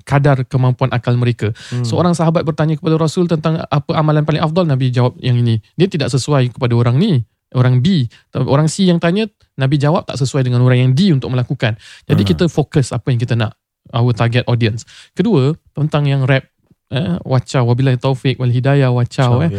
kadar 0.04 0.44
kemampuan 0.46 0.90
akal 0.92 1.16
mereka. 1.16 1.54
Seorang 1.86 2.12
sahabat 2.12 2.42
bertanya 2.44 2.76
kepada 2.76 2.98
Rasul 2.98 3.30
tentang 3.30 3.62
apa 3.62 3.92
amalan 3.96 4.26
paling 4.26 4.42
afdal, 4.42 4.66
Nabi 4.66 4.90
jawab 4.90 5.16
yang 5.22 5.38
ini. 5.38 5.62
Dia 5.78 5.88
tidak 5.88 6.10
sesuai 6.12 6.54
kepada 6.54 6.74
orang 6.74 6.98
ni. 6.98 7.24
Orang 7.54 7.80
B, 7.80 8.10
orang 8.34 8.66
C 8.66 8.86
yang 8.90 8.98
tanya, 8.98 9.30
Nabi 9.54 9.78
jawab 9.78 10.10
tak 10.10 10.18
sesuai 10.18 10.42
dengan 10.42 10.62
orang 10.66 10.90
yang 10.90 10.92
D 10.92 11.14
untuk 11.14 11.30
melakukan. 11.30 11.78
Jadi 12.06 12.22
kita 12.26 12.50
fokus 12.50 12.90
apa 12.90 13.14
yang 13.14 13.22
kita 13.22 13.38
nak. 13.38 13.54
Our 13.92 14.16
target 14.16 14.48
audience. 14.48 14.88
Kedua, 15.12 15.52
tentang 15.76 16.08
yang 16.08 16.24
rap. 16.24 16.53
Eh, 16.94 17.18
wacau 17.26 17.66
wabillahi 17.66 17.98
taufik 17.98 18.38
wal 18.38 18.54
hidayah 18.54 18.94
wacau 18.94 19.42
eh. 19.42 19.50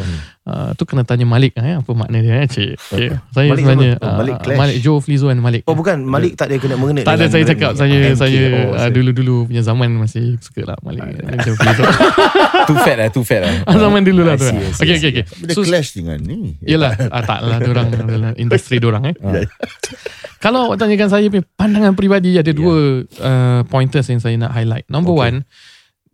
Uh, 0.45 0.71
tu 0.77 0.85
kena 0.85 1.01
tanya 1.03 1.25
Malik 1.25 1.57
eh 1.57 1.75
apa 1.75 1.91
makna 1.91 2.21
dia 2.23 2.37
eh 2.39 2.47
cik. 2.47 2.77
Okay. 2.77 3.09
Saya 3.33 3.49
Malik 3.51 3.63
sebenarnya 3.65 3.91
siapa? 3.97 4.05
Oh, 4.05 4.07
ah, 4.07 4.17
Malik 4.21 4.35
Clash. 4.39 4.59
Malik 4.61 4.77
Joe 4.79 4.99
Flizo 5.03 5.27
and 5.27 5.41
Malik. 5.43 5.61
Oh 5.67 5.75
bukan 5.75 6.05
Malik 6.05 6.39
tak 6.39 6.47
ada 6.47 6.61
kena 6.61 6.79
mengena 6.79 7.01
Tak 7.03 7.17
ada 7.19 7.25
saya 7.27 7.43
cakap 7.43 7.75
ni. 7.75 7.79
saya 7.81 7.95
MK. 7.97 8.15
saya 8.15 8.41
Oh, 8.55 8.71
uh, 8.77 8.89
dulu-dulu 8.93 9.35
punya 9.51 9.65
zaman 9.65 9.89
masih 9.99 10.37
suka 10.39 10.63
lah 10.63 10.77
Malik 10.79 11.01
dan 11.01 11.37
Joe 11.43 11.57
Flizo. 11.59 11.83
Too 12.71 12.77
fat 12.81 12.97
lah, 12.97 13.09
too 13.13 13.21
fat 13.21 13.41
lah. 13.45 13.53
Ah, 13.67 13.77
zaman 13.77 14.01
dulu 14.01 14.25
lah 14.25 14.39
tu. 14.41 14.47
see, 14.47 14.57
I 14.57 14.73
see, 14.73 14.81
Okay 14.81 14.93
I 14.93 14.97
okay 14.97 15.09
okay. 15.11 15.25
Dia 15.43 15.53
So, 15.53 15.61
clash 15.61 15.89
dengan 15.93 16.17
ni. 16.23 16.57
Yelah 16.65 16.93
ah, 17.13 17.21
Tak 17.21 17.39
lah 17.45 17.57
Diorang 17.61 17.93
adalah 17.93 18.31
Industri 18.39 18.81
diorang 18.81 19.05
eh 19.11 19.15
Kalau 20.43 20.71
awak 20.71 20.81
tanyakan 20.81 21.09
saya 21.09 21.25
punya 21.29 21.45
Pandangan 21.57 21.93
peribadi 21.93 22.37
Ada 22.37 22.53
dua 22.53 23.05
uh, 23.05 23.61
Pointers 23.69 24.07
yang 24.09 24.21
saya 24.21 24.33
nak 24.39 24.53
highlight 24.55 24.85
Number 24.87 25.13
Okay. 25.13 25.29
one 25.29 25.37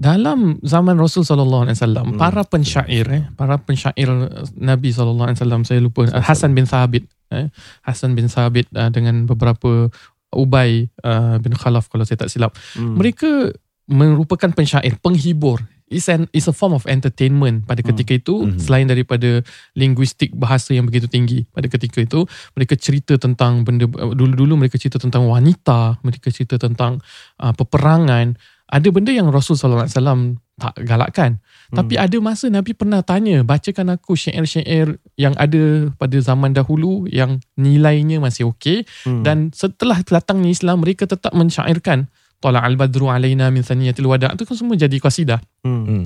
dalam 0.01 0.57
zaman 0.65 0.97
Rasul 0.97 1.21
sallallahu 1.21 1.69
alaihi 1.69 1.77
wasallam 1.77 2.05
para 2.17 2.41
pensyair 2.41 3.05
eh 3.05 3.23
para 3.37 3.61
pensyair 3.61 4.09
Nabi 4.57 4.89
sallallahu 4.89 5.29
alaihi 5.29 5.37
wasallam 5.37 5.61
saya 5.61 5.77
lupa 5.77 6.09
Hasan 6.09 6.57
bin 6.57 6.65
Thabit 6.65 7.05
eh 7.29 7.53
Hasan 7.85 8.17
bin 8.17 8.25
Thabit 8.25 8.65
uh, 8.73 8.89
dengan 8.89 9.29
beberapa 9.29 9.93
Ubay 10.33 10.89
uh, 11.05 11.37
bin 11.37 11.53
Khalaf 11.53 11.85
kalau 11.93 12.01
saya 12.01 12.17
tak 12.17 12.33
silap 12.33 12.57
Hmm. 12.73 12.97
mereka 12.97 13.53
merupakan 13.85 14.49
pensyair 14.49 14.97
penghibur 14.97 15.59
is 15.91 16.07
an 16.07 16.23
is 16.31 16.47
a 16.47 16.55
form 16.55 16.71
of 16.71 16.87
entertainment 16.87 17.67
pada 17.67 17.83
ketika 17.83 18.15
itu 18.15 18.47
Mhm. 18.47 18.57
selain 18.63 18.87
daripada 18.87 19.43
linguistik 19.75 20.31
bahasa 20.33 20.71
yang 20.71 20.87
begitu 20.87 21.11
tinggi 21.11 21.43
pada 21.51 21.67
ketika 21.67 21.99
itu 21.99 22.23
mereka 22.55 22.79
cerita 22.79 23.19
tentang 23.19 23.67
benda 23.67 23.85
dulu-dulu 24.15 24.55
mereka 24.55 24.79
cerita 24.79 24.97
tentang 24.97 25.27
wanita 25.27 25.99
mereka 26.01 26.31
cerita 26.31 26.55
tentang 26.55 27.03
uh, 27.43 27.51
peperangan 27.51 28.39
ada 28.71 28.87
benda 28.89 29.11
yang 29.11 29.27
Rasul 29.27 29.59
sallallahu 29.59 29.85
alaihi 29.85 29.97
wasallam 29.99 30.19
tak 30.55 30.75
galakkan 30.87 31.43
tapi 31.75 31.99
ada 31.99 32.17
masa 32.23 32.47
Nabi 32.47 32.71
pernah 32.71 33.03
tanya 33.03 33.43
bacakan 33.43 33.95
aku 33.99 34.15
syair-syair 34.15 34.95
yang 35.19 35.35
ada 35.35 35.91
pada 35.99 36.17
zaman 36.23 36.55
dahulu 36.55 37.05
yang 37.11 37.43
nilainya 37.59 38.23
masih 38.23 38.49
okey 38.55 38.87
Hmm. 39.03 39.25
dan 39.27 39.51
setelah 39.51 39.99
datangnya 40.05 40.49
Islam 40.53 40.81
mereka 40.85 41.03
tetap 41.09 41.35
mensyairkan 41.35 42.07
Tala 42.41 42.57
al-badru 42.65 43.05
alaina 43.05 43.53
min 43.53 43.61
thaniyatil 43.61 44.09
wada' 44.09 44.33
itu 44.33 44.49
kan 44.49 44.57
semua 44.57 44.73
jadi 44.73 44.97
qasidah. 44.97 45.37
Hmm. 45.61 45.85
Hmm. 45.85 46.03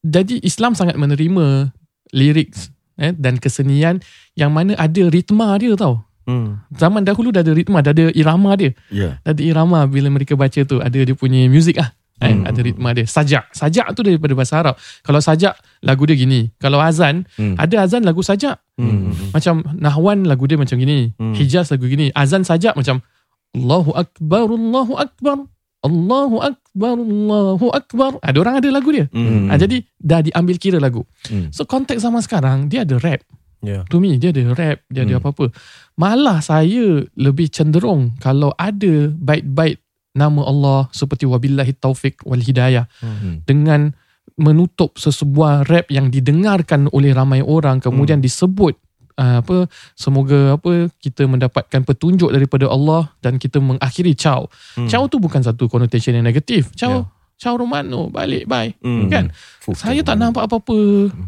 Jadi 0.00 0.40
Islam 0.40 0.72
sangat 0.72 0.96
menerima 0.96 1.68
lyrics 2.16 2.72
eh, 2.96 3.12
dan 3.12 3.36
kesenian 3.36 4.00
yang 4.32 4.56
mana 4.56 4.72
ada 4.80 5.02
ritma 5.12 5.52
dia 5.60 5.76
tau. 5.76 6.00
Hmm. 6.24 6.64
Zaman 6.72 7.04
dahulu 7.04 7.28
dah 7.28 7.44
ada 7.44 7.52
ritma, 7.52 7.84
dah 7.84 7.92
ada 7.92 8.08
irama 8.16 8.56
dia. 8.56 8.72
Ya. 8.88 9.20
Dah 9.20 9.36
ada 9.36 9.42
irama 9.44 9.84
bila 9.84 10.08
mereka 10.08 10.32
baca 10.32 10.58
tu, 10.64 10.80
ada 10.80 10.96
dia 10.96 11.12
punya 11.12 11.44
music 11.46 11.76
ah. 11.76 11.92
Eh, 12.16 12.32
Hmm. 12.32 12.48
Ada 12.48 12.60
ritma 12.64 12.96
dia. 12.96 13.04
Sajak. 13.04 13.52
Sajak 13.52 13.92
tu 13.92 14.00
daripada 14.00 14.32
bahasa 14.32 14.56
Arab. 14.56 14.74
Kalau 15.04 15.20
sajak, 15.20 15.52
lagu 15.84 16.08
dia 16.08 16.16
gini. 16.16 16.48
Kalau 16.56 16.80
azan, 16.80 17.28
Hmm. 17.36 17.60
ada 17.60 17.84
azan 17.84 18.08
lagu 18.08 18.24
sajak. 18.24 18.56
Hmm. 18.80 19.12
Macam 19.36 19.60
Nahwan 19.76 20.24
lagu 20.24 20.48
dia 20.48 20.56
macam 20.56 20.80
gini. 20.80 21.12
Hmm. 21.16 21.36
Hijaz 21.36 21.68
lagu 21.68 21.84
gini. 21.84 22.08
Azan 22.12 22.40
sajak 22.40 22.72
macam 22.72 23.04
Allahu 23.52 23.92
Akbar, 23.92 24.48
Allahu 24.48 24.94
Akbar. 24.96 25.44
Allahu 25.84 26.36
Akbar, 26.42 26.94
Allahu 26.98 27.66
Akbar. 27.70 28.10
Ada 28.24 28.36
orang 28.40 28.54
ada 28.58 28.68
lagu 28.72 28.90
dia. 28.90 29.06
Hmm. 29.12 29.46
Ah, 29.46 29.56
jadi 29.56 29.84
dah 29.96 30.24
diambil 30.24 30.56
kira 30.56 30.80
lagu. 30.80 31.04
Hmm. 31.28 31.52
So 31.52 31.62
konteks 31.62 32.00
zaman 32.00 32.24
sekarang 32.24 32.66
dia 32.66 32.82
ada 32.82 32.96
rap. 32.98 33.22
Yeah. 33.60 33.84
To 33.88 33.98
me 33.98 34.16
dia 34.16 34.32
ada 34.32 34.52
rap, 34.52 34.82
dia 34.88 35.04
ada 35.04 35.16
Hmm. 35.16 35.22
apa-apa. 35.22 35.52
Malah 35.94 36.40
saya 36.40 37.06
lebih 37.12 37.48
cenderung 37.48 38.16
kalau 38.18 38.52
ada 38.54 39.08
bait-bait 39.12 39.80
nama 40.16 40.40
Allah 40.42 40.80
seperti 40.90 41.28
wabillahi 41.28 41.76
taufik 41.76 42.24
wal 42.24 42.40
hidayah 42.40 42.88
Hmm. 43.04 43.44
dengan 43.44 43.92
menutup 44.34 44.96
sesebuah 44.96 45.68
rap 45.68 45.92
yang 45.92 46.08
didengarkan 46.08 46.88
oleh 46.90 47.12
ramai 47.12 47.40
orang 47.40 47.78
kemudian 47.78 48.18
disebut 48.18 48.74
uh, 49.16 49.40
apa 49.40 49.64
semoga 49.96 50.56
apa 50.56 50.92
kita 51.00 51.24
mendapatkan 51.24 51.84
petunjuk 51.84 52.28
daripada 52.28 52.68
Allah 52.68 53.12
dan 53.24 53.40
kita 53.40 53.60
mengakhiri 53.60 54.12
caw. 54.12 54.44
Hmm. 54.76 54.88
Caw 54.88 55.02
tu 55.08 55.16
bukan 55.20 55.40
satu 55.40 55.68
connotation 55.68 56.16
yang 56.16 56.24
negatif. 56.24 56.72
Caw 56.74 57.04
Yeah. 57.04 57.04
Syahrul 57.36 57.68
Mano 57.68 58.08
balik 58.08 58.48
bye 58.48 58.72
Hmm. 58.80 59.12
kan 59.12 59.28
Fuh, 59.60 59.76
saya 59.76 60.00
tak 60.00 60.16
nampak 60.16 60.48
apa-apa 60.48 60.72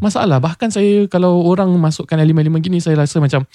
masalah 0.01 0.41
bahkan 0.41 0.73
saya 0.73 1.05
kalau 1.05 1.45
orang 1.45 1.69
masukkan 1.77 2.17
elemen-elemen 2.17 2.65
gini 2.65 2.81
saya 2.81 2.97
rasa 2.97 3.21
macam 3.21 3.45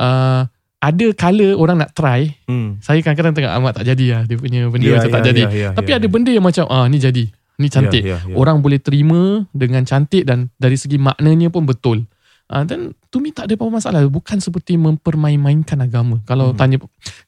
uh, 0.00 0.48
ada 0.82 1.06
kala 1.14 1.54
orang 1.54 1.78
nak 1.78 1.94
try 1.94 2.34
Hmm. 2.44 2.82
saya 2.82 2.98
kadang-kadang 2.98 3.32
tengok 3.32 3.52
amat 3.56 3.72
tak 3.78 3.84
jadi 3.88 4.04
lah 4.10 4.22
dia 4.26 4.36
punya 4.36 4.66
benda 4.66 4.82
Ya, 4.84 4.98
macam 4.98 5.10
tak 5.10 5.22
ya, 5.22 5.26
jadi 5.28 5.42
ya, 5.42 5.50
ya, 5.50 5.68
tapi 5.72 5.90
ya, 5.90 5.96
ada 5.96 6.04
ya. 6.04 6.10
benda 6.10 6.30
yang 6.32 6.42
macam 6.42 6.64
ah 6.66 6.84
ni 6.84 6.98
jadi 6.98 7.24
ni 7.54 7.68
cantik 7.68 8.02
Ya, 8.02 8.18
ya, 8.18 8.18
ya. 8.24 8.34
orang 8.34 8.58
boleh 8.58 8.76
terima 8.76 9.22
dengan 9.52 9.82
cantik 9.82 10.24
dan 10.24 10.50
dari 10.56 10.74
segi 10.74 10.98
maknanya 10.98 11.48
pun 11.48 11.62
betul 11.64 12.02
Ah, 12.44 12.68
dan 12.68 12.92
to 13.08 13.16
me 13.16 13.32
tak 13.32 13.48
ada 13.48 13.56
apa-apa 13.56 13.80
masalah 13.80 14.04
bukan 14.04 14.36
seperti 14.36 14.76
mempermain-mainkan 14.76 15.80
agama 15.80 16.20
kalau 16.22 16.52
Hmm. 16.52 16.58
tanya 16.58 16.76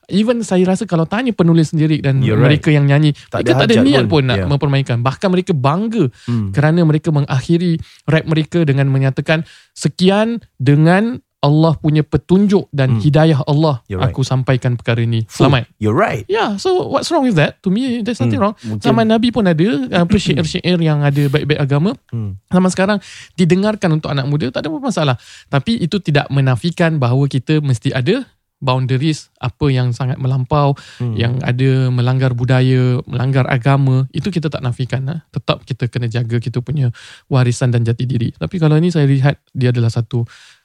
even 0.06 0.40
saya 0.40 0.60
rasa 0.66 0.84
kalau 0.84 1.04
tanya 1.04 1.32
penulis 1.32 1.72
sendiri 1.72 1.96
dan 1.98 2.20
You're 2.20 2.36
right. 2.36 2.60
mereka 2.60 2.68
yang 2.68 2.84
nyanyi 2.84 3.16
Tak 3.32 3.40
mereka 3.40 3.50
ada 3.54 3.60
tak 3.62 3.68
ada 3.70 3.74
niat 3.80 4.04
pun. 4.04 4.10
pun, 4.10 4.22
nak 4.26 4.36
Ya. 4.36 4.44
mempermainkan 4.44 5.00
bahkan 5.00 5.32
mereka 5.32 5.52
bangga 5.52 6.12
Hmm. 6.28 6.52
kerana 6.52 6.80
mereka 6.82 7.08
mengakhiri 7.08 7.80
rap 8.04 8.24
mereka 8.26 8.62
dengan 8.62 8.84
menyatakan 8.86 9.48
sekian 9.72 10.44
dengan 10.58 11.24
Allah 11.44 11.76
punya 11.76 12.00
petunjuk 12.00 12.72
dan 12.72 12.96
Hmm. 12.96 13.00
hidayah 13.04 13.44
Allah 13.44 13.84
You're 13.84 14.00
right. 14.00 14.08
aku 14.08 14.24
sampaikan 14.24 14.80
perkara 14.80 15.04
ini 15.04 15.28
Fuh, 15.28 15.44
selamat 15.44 15.68
You're 15.76 15.92
right. 15.92 16.24
Yeah, 16.24 16.56
so 16.56 16.88
what's 16.88 17.12
wrong 17.12 17.28
with 17.28 17.36
that? 17.36 17.60
To 17.60 17.68
me, 17.68 18.00
there's 18.00 18.16
nothing 18.16 18.40
Hmm, 18.40 18.56
wrong. 18.56 18.80
Zaman 18.80 19.04
Nabi 19.04 19.28
pun 19.28 19.44
ada 19.44 19.68
apa 20.02 20.16
syair-syair 20.16 20.80
yang 20.80 21.04
ada 21.04 21.28
baik-baik 21.28 21.60
agama. 21.60 21.92
Hmm. 22.08 22.40
Zaman 22.48 22.70
sekarang 22.72 22.98
didengarkan 23.34 23.92
untuk 23.92 24.08
anak 24.08 24.24
muda 24.24 24.48
tak 24.48 24.64
ada 24.64 24.72
apa 24.72 24.80
masalah. 24.80 25.16
Tapi 25.46 25.76
itu 25.78 26.00
tidak 26.00 26.32
menafikan 26.32 26.96
bahawa 26.96 27.28
kita 27.28 27.60
mesti 27.60 27.92
ada 27.92 28.24
boundaries 28.58 29.28
apa 29.36 29.68
yang 29.68 29.92
sangat 29.92 30.16
melampau, 30.16 30.72
Hmm. 30.96 31.12
yang 31.12 31.36
ada 31.44 31.92
melanggar 31.92 32.32
budaya, 32.32 32.96
melanggar 33.04 33.44
agama, 33.44 34.08
itu 34.08 34.32
kita 34.32 34.48
tak 34.48 34.64
nafikan. 34.64 35.04
Lah. 35.04 35.20
Tetap 35.28 35.62
kita 35.62 35.84
kena 35.86 36.08
jaga 36.08 36.40
kita 36.40 36.64
punya 36.64 36.88
warisan 37.28 37.68
dan 37.68 37.84
jati 37.84 38.08
diri. 38.08 38.32
Tapi 38.32 38.56
kalau 38.56 38.80
ni 38.80 38.88
saya 38.88 39.04
lihat 39.04 39.36
dia 39.52 39.68
adalah 39.68 39.92
satu 39.92 40.24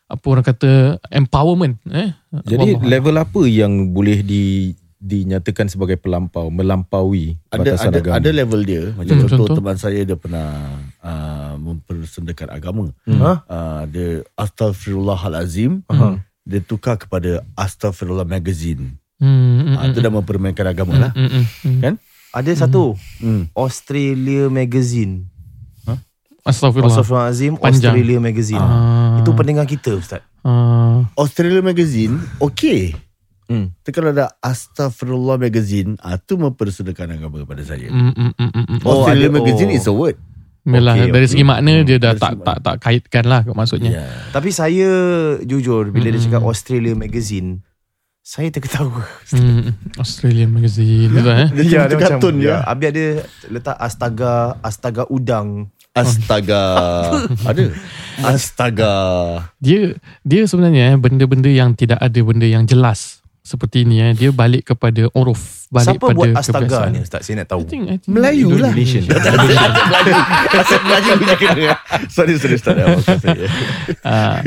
apa 0.10 0.26
orang 0.26 0.42
kata 0.44 0.72
empowerment 1.08 1.78
eh 1.88 2.10
Jadi 2.44 2.74
Wallah. 2.76 2.90
level 2.90 3.16
apa 3.16 3.42
yang 3.46 3.72
boleh 3.90 4.20
di 4.20 4.74
dinyatakan 5.00 5.72
sebagai 5.72 5.96
pelampau, 5.96 6.52
melampaui 6.52 7.40
ada 7.48 7.72
batasan 7.72 7.88
ada 7.88 8.00
agama? 8.04 8.16
ada 8.20 8.30
level 8.34 8.62
dia 8.62 8.84
macam 8.92 9.16
Hmm, 9.16 9.24
contoh 9.24 9.38
contoh. 9.46 9.56
teman 9.56 9.78
saya 9.78 10.04
dia 10.04 10.18
pernah 10.18 10.50
uh, 11.00 11.56
mempersendakan 11.56 12.50
agama 12.52 12.86
Hmm. 13.06 13.22
Ha? 13.22 13.32
uh, 13.46 13.84
dia 13.86 14.28
astaghfirullahalazim 14.36 15.86
Aha. 15.88 16.20
dia 16.42 16.60
tukar 16.60 16.98
kepada 16.98 17.46
astaghfirullah 17.54 18.26
magazine 18.26 18.98
hmm, 19.16 19.30
hmm, 19.30 19.76
uh, 19.78 19.86
itu 19.88 20.00
dah 20.00 20.12
mempermainkan 20.12 20.68
agama 20.68 20.94
lah 20.98 21.12
hmm, 21.14 21.30
hmm, 21.30 21.46
hmm. 21.64 21.80
kan 21.80 21.94
Ada 22.30 22.54
satu 22.60 22.94
hmm. 23.18 23.50
Australia 23.58 24.52
Magazine. 24.52 25.29
Astagfirullahalazim 26.42 27.56
Panjang. 27.56 27.92
Australia 27.92 28.18
Magazine. 28.18 28.62
Ah. 28.62 29.18
Itu 29.18 29.32
pendengar 29.32 29.64
kita 29.64 29.94
Ustaz. 29.94 30.22
Ah. 30.40 31.04
Australia 31.14 31.60
magazine 31.60 32.16
okey 32.40 32.96
Hmm. 33.46 33.74
Tapi 33.76 33.92
kalau 33.92 34.14
ada 34.14 34.30
Astaghfirullah 34.40 35.36
magazine 35.36 35.98
ah, 36.00 36.16
tu 36.16 36.38
mempersendakan 36.38 37.18
agama 37.18 37.42
pada 37.44 37.60
saya 37.62 37.90
Mm, 37.90 38.14
mm, 38.14 38.32
mm, 38.32 38.46
mm, 38.48 38.66
mm. 38.70 38.80
Oh, 38.84 39.02
Australia 39.02 39.26
ada- 39.26 39.36
magazine 39.36 39.70
oh. 39.70 39.76
is 39.76 39.84
a 39.84 39.92
word 39.92 40.18
Yalah, 40.62 40.94
Okey, 40.94 41.10
dari 41.10 41.26
okey. 41.26 41.32
segi 41.34 41.44
makna 41.44 41.72
dia 41.82 41.98
dah 41.98 42.14
dari 42.14 42.20
tak 42.20 42.34
tak 42.40 42.58
tak 42.62 42.76
kaitkan 42.78 43.26
lah 43.26 43.42
maksudnya. 43.50 43.92
yeah. 43.96 44.30
Tapi 44.30 44.50
saya 44.52 44.90
jujur 45.42 45.90
bila 45.90 46.08
dia 46.08 46.16
Hmm. 46.16 46.28
cakap 46.30 46.42
Australia 46.46 46.94
Magazine, 46.94 47.66
saya 48.22 48.48
terketawa. 48.48 49.02
Hmm, 49.34 49.74
Australia 49.98 50.46
magazine 50.46 51.10
gitu 51.10 51.26
eh. 51.28 51.48
Dia 51.58 51.80
macam 51.82 51.98
kartun 51.98 52.36
je. 52.38 52.46
ya, 52.46 52.62
Habis 52.62 52.88
ada 52.88 53.06
letak 53.50 53.76
astaga 53.76 54.34
astaga 54.62 55.04
udang. 55.08 55.74
Astaga. 55.96 56.64
Ada? 57.50 57.66
Astaga. 58.22 58.94
Dia 59.60 59.96
dia 60.24 60.44
sebenarnya 60.46 60.96
eh, 60.96 60.98
benda-benda 61.00 61.50
yang 61.50 61.74
tidak 61.74 62.00
ada 62.00 62.20
benda 62.22 62.46
yang 62.46 62.68
jelas 62.68 63.19
seperti 63.50 63.82
ni 63.82 63.98
eh 63.98 64.14
dia 64.14 64.30
balik 64.30 64.62
kepada 64.68 65.10
uruf 65.12 65.66
balik 65.68 65.98
Siapa 65.98 66.06
pada 66.06 66.16
buat 66.16 66.30
astaga 66.32 66.62
kebiasaan. 66.64 66.90
ni 66.92 67.00
Ustaz? 67.00 67.22
Saya 67.24 67.36
nak 67.38 67.48
tahu. 67.48 67.62
I 67.62 67.66
think, 67.68 67.84
I 67.84 67.96
think 67.96 68.10
Melayu 68.10 68.48
lah. 68.56 68.70
Melayu 68.70 69.02
Asal 70.60 70.80
Melayu 70.82 71.12
punya 71.16 71.36
kena 71.36 71.74
Sorry 72.08 72.34
sorry 72.36 72.58
start 72.58 72.78
uh, 72.80 74.40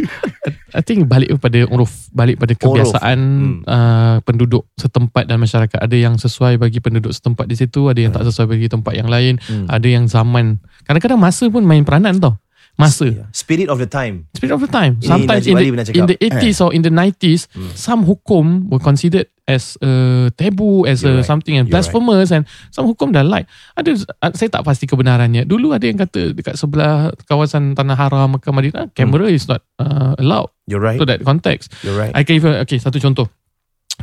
I 0.72 0.80
think 0.80 1.05
balik 1.05 1.30
kepada 1.32 1.68
uruf 1.68 2.09
balik 2.11 2.38
pada 2.38 2.55
kebiasaan 2.55 3.18
Hmm. 3.22 3.62
uh, 3.62 4.16
penduduk 4.22 4.66
setempat 4.74 5.24
dan 5.24 5.38
masyarakat 5.38 5.78
ada 5.78 5.94
yang 5.94 6.16
sesuai 6.16 6.57
bagi 6.57 6.78
penduduk 6.78 7.11
setempat 7.11 7.44
di 7.44 7.55
situ 7.55 7.86
ada 7.86 7.98
yang 7.98 8.11
tak 8.11 8.24
sesuai 8.24 8.50
bagi 8.50 8.66
tempat 8.66 8.92
yang 8.92 9.07
lain 9.07 9.38
Hmm. 9.38 9.66
ada 9.68 9.84
yang 9.84 10.07
zaman 10.07 10.59
kadang-kadang 10.82 11.18
masa 11.18 11.46
pun 11.46 11.62
main 11.62 11.82
peranan 11.82 12.18
tau 12.18 12.34
masa. 12.80 13.06
Ya. 13.08 13.24
Spirit 13.32 13.68
of 13.68 13.78
the 13.78 13.88
time. 13.88 14.26
spirit 14.32 14.52
of 14.56 14.60
the 14.64 14.70
time. 14.70 14.96
Ini 14.98 15.06
sometimes 15.06 15.44
Najib 15.44 15.74
in 15.74 15.76
the, 15.76 15.92
in 15.92 16.04
the 16.08 16.16
80s 16.18 16.58
or 16.64 16.70
in 16.72 16.82
the 16.82 16.92
90s 16.92 17.46
some 17.76 18.04
hukum 18.08 18.68
were 18.72 18.80
considered 18.80 19.28
as 19.44 19.76
a 19.84 20.30
taboo 20.34 20.86
as 20.88 21.02
You're 21.02 21.12
a 21.12 21.16
right. 21.20 21.26
something 21.26 21.54
and 21.58 21.68
blasphemous 21.68 22.32
and 22.32 22.48
some 22.72 22.88
hukum 22.88 23.12
dah 23.12 23.22
like. 23.26 23.46
Ada 23.76 24.02
saya 24.32 24.48
tak 24.48 24.64
pasti 24.64 24.88
kebenarannya. 24.88 25.44
Dulu 25.44 25.76
ada 25.76 25.84
yang 25.84 26.00
kata 26.00 26.32
dekat 26.32 26.56
sebelah 26.56 27.12
kawasan 27.28 27.76
tanah 27.76 27.96
haram 27.98 28.38
Mekah 28.38 28.52
Madinah 28.54 28.86
camera 28.96 29.28
is 29.28 29.46
not 29.46 29.60
uh, 29.76 30.16
allowed 30.16 30.50
You're 30.64 30.82
right. 30.82 30.96
to 30.96 31.04
that 31.06 31.20
context. 31.22 31.70
You're 31.84 31.98
right. 31.98 32.14
I 32.16 32.24
can 32.24 32.40
even 32.40 32.56
okay 32.64 32.80
satu 32.80 32.98
contoh. 32.98 33.28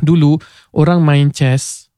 Dulu 0.00 0.38
orang 0.72 1.02
main 1.02 1.34
chess 1.34 1.89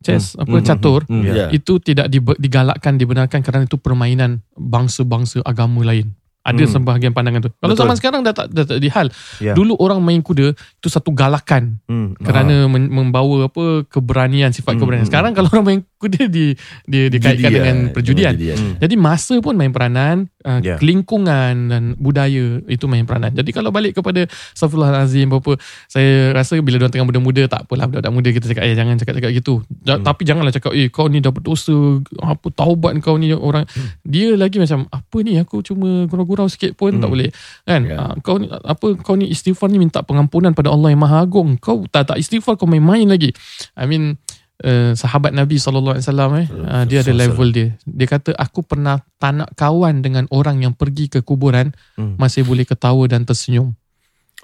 chess 0.00 0.36
apa 0.36 0.50
Hmm, 0.60 0.64
catur 0.64 1.00
hmm, 1.06 1.20
hmm, 1.20 1.24
Ya. 1.28 1.46
itu 1.52 1.76
tidak 1.80 2.08
digalakkan 2.40 2.96
dibenarkan 2.96 3.40
kerana 3.44 3.64
itu 3.68 3.76
permainan 3.76 4.40
bangsa-bangsa 4.56 5.44
agama 5.44 5.84
lain 5.84 6.16
ada 6.40 6.56
Hmm. 6.58 6.72
sebahagian 6.72 7.12
pandangan 7.12 7.44
tu 7.44 7.50
kalau 7.54 7.72
Betul. 7.72 7.84
zaman 7.84 7.96
sekarang 7.96 8.20
dah 8.22 8.32
tak 8.32 8.48
dah 8.48 8.64
tak 8.64 8.78
dihal 8.78 9.06
Ya. 9.38 9.52
dulu 9.52 9.76
orang 9.76 10.00
main 10.00 10.20
kuda 10.20 10.52
itu 10.52 10.88
satu 10.88 11.12
galakan 11.12 11.76
Hmm. 11.84 12.16
kerana 12.16 12.64
men- 12.64 12.88
membawa 12.88 13.44
apa 13.44 13.84
keberanian 13.86 14.48
sifat 14.48 14.74
Hmm, 14.74 14.80
keberanian 14.80 15.04
hmm, 15.04 15.12
sekarang 15.12 15.32
kalau 15.32 15.48
orang 15.50 15.66
main 15.66 15.80
kuda 15.96 16.26
di 16.26 16.56
dia 16.84 17.04
dikaitkan 17.06 17.44
Judi, 17.44 17.54
dengan 17.54 17.76
ya. 17.78 17.92
perjudian 17.92 18.32
Judi, 18.32 18.46
ya. 18.46 18.56
Hmm. 18.56 18.74
jadi 18.78 18.94
masa 18.96 19.36
pun 19.38 19.52
main 19.52 19.68
peranan, 19.68 20.16
uh, 20.42 20.58
Ya. 20.58 20.80
lingkungan 20.80 21.54
dan 21.66 21.82
budaya 21.96 22.64
itu 22.66 22.84
main 22.84 23.04
peranan. 23.04 23.30
Jadi 23.30 23.50
kalau 23.50 23.68
balik 23.68 23.92
kepada 23.94 24.24
Astaghfirullahalazim 24.54 25.28
apa 25.30 25.60
saya 25.86 26.32
rasa 26.32 26.56
bila 26.58 26.76
dia 26.76 26.88
tengah 26.88 27.04
muda-muda 27.04 27.44
tak 27.46 27.64
apalah 27.64 27.84
budak-budak 27.84 28.12
muda 28.12 28.28
kita 28.30 28.46
cakap 28.46 28.64
eh 28.64 28.72
jangan 28.72 28.96
cakap-cakap 28.96 29.30
gitu. 29.34 29.60
Hmm. 29.82 30.00
Tapi 30.00 30.22
janganlah 30.22 30.50
cakap 30.50 30.72
eh 30.72 30.88
kau 30.88 31.06
ni 31.06 31.18
dah 31.18 31.30
berdosa, 31.30 31.74
apa 32.18 32.46
taubat 32.50 32.96
kau 33.00 33.16
ni 33.16 33.30
orang. 33.30 33.64
Dia 34.02 34.34
lagi 34.34 34.56
macam 34.56 34.84
apa 34.86 35.16
ni 35.20 35.36
aku 35.36 35.60
cuma 35.60 36.08
gurau-gurau 36.30 36.46
sikit 36.46 36.78
pun 36.78 36.94
tak 37.02 37.10
Hmm. 37.10 37.14
boleh. 37.18 37.30
Kan? 37.66 37.80
Ya. 37.90 37.96
Ah, 37.98 38.14
kau 38.22 38.38
ni 38.38 38.46
apa 38.46 38.86
kau 39.02 39.18
ni 39.18 39.26
istighfar 39.26 39.66
ni 39.66 39.82
minta 39.82 39.98
pengampunan 40.06 40.54
pada 40.54 40.70
Allah 40.70 40.94
yang 40.94 41.02
Maha 41.02 41.26
Agung. 41.26 41.58
Kau 41.58 41.82
tak 41.90 42.14
tak 42.14 42.22
istighfar 42.22 42.54
kau 42.54 42.70
main-main 42.70 43.10
lagi. 43.10 43.34
I 43.74 43.90
mean 43.90 44.14
uh, 44.62 44.94
sahabat 44.94 45.34
Nabi 45.34 45.58
sallallahu 45.58 45.98
alaihi 45.98 46.06
wasallam 46.06 46.30
eh 46.38 46.46
uh, 46.46 46.84
dia 46.86 47.02
ada 47.02 47.10
level 47.10 47.48
dia. 47.50 47.74
Dia 47.82 48.06
kata 48.06 48.30
aku 48.38 48.62
pernah 48.62 49.02
tak 49.18 49.34
nak 49.34 49.50
kawan 49.58 50.06
dengan 50.06 50.30
orang 50.30 50.62
yang 50.62 50.72
pergi 50.78 51.10
ke 51.10 51.18
kuburan 51.26 51.74
Hmm. 51.98 52.14
masih 52.14 52.46
boleh 52.46 52.62
ketawa 52.62 53.02
dan 53.10 53.26
tersenyum. 53.26 53.74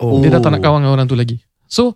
Oh. 0.03 0.19
Dia 0.21 0.35
dah 0.35 0.43
tak 0.43 0.59
nak 0.59 0.61
kawan 0.67 0.83
dengan 0.83 0.93
orang 0.99 1.07
tu 1.07 1.15
lagi. 1.15 1.39
So 1.71 1.95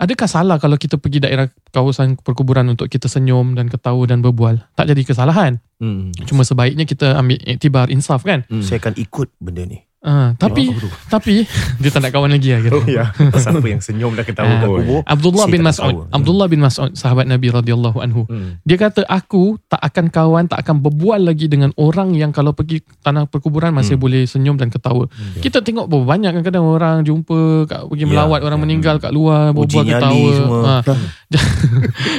adakah 0.00 0.28
salah 0.28 0.56
kalau 0.56 0.80
kita 0.80 0.96
pergi 0.96 1.20
daerah 1.20 1.52
kawasan 1.70 2.16
perkuburan 2.16 2.64
untuk 2.72 2.88
kita 2.88 3.06
senyum 3.06 3.52
dan 3.52 3.68
ketawa 3.68 4.08
dan 4.08 4.24
berbual? 4.24 4.56
Tak 4.72 4.88
jadi 4.88 5.02
kesalahan. 5.04 5.60
Hmm. 5.76 6.10
Cuma 6.24 6.42
sebaiknya 6.42 6.88
kita 6.88 7.20
ambil 7.20 7.36
iktibar 7.44 7.92
insaf 7.92 8.24
kan. 8.24 8.48
Saya 8.64 8.80
akan 8.80 8.96
ikut 8.96 9.28
benda 9.36 9.68
ni. 9.68 9.89
Uh, 10.00 10.32
tapi 10.34 10.72
tapi 11.06 11.44
dia 11.80 11.88
tak 11.88 12.00
nak 12.00 12.10
kawan 12.10 12.32
lagi 12.32 12.50
lah 12.50 12.60
kira. 12.62 12.80
ya. 12.88 13.04
Siapa 13.30 13.60
yang 13.62 13.78
senyum 13.78 14.12
dah 14.12 14.24
ketawa 14.24 14.48
Ah, 14.50 14.60
kubur. 14.62 15.04
Abdullah 15.04 15.44
bin 15.46 15.60
Mas'ud. 15.60 16.08
Abdullah 16.08 16.46
bin 16.46 16.58
Mas'ud 16.58 16.90
sahabat 16.94 17.24
Nabi 17.24 17.48
radhiyallahu 17.48 18.00
anhu. 18.00 18.24
Hmm. 18.24 18.56
Dia 18.62 18.80
kata 18.80 19.04
aku 19.04 19.60
tak 19.62 19.76
akan 19.78 20.08
kawan, 20.08 20.44
tak 20.46 20.60
akan 20.60 20.80
berbual 20.80 21.20
lagi 21.22 21.46
dengan 21.46 21.76
orang 21.76 22.12
yang 22.12 22.30
kalau 22.30 22.50
pergi 22.50 22.80
tanah 22.98 23.26
perkuburan 23.26 23.70
masih 23.70 23.94
Hmm. 23.94 24.02
boleh 24.02 24.22
senyum 24.24 24.56
dan 24.56 24.68
ketawa. 24.68 25.04
Kita 25.36 25.60
tengok 25.60 25.84
berapa 25.84 26.08
banyak 26.08 26.30
kadang-kadang 26.32 26.64
orang 26.64 26.96
jumpa 27.02 27.38
kat, 27.66 27.80
pergi 27.86 28.00
Ya, 28.00 28.08
melawat 28.08 28.40
orang 28.40 28.56
ya. 28.56 28.62
meninggal 28.62 28.96
kat 28.98 29.12
luar 29.12 29.52
berbual 29.52 29.84
Uji 29.84 29.92
ketawa. 29.92 30.30
semua. 30.32 30.58
Ha. 30.80 30.96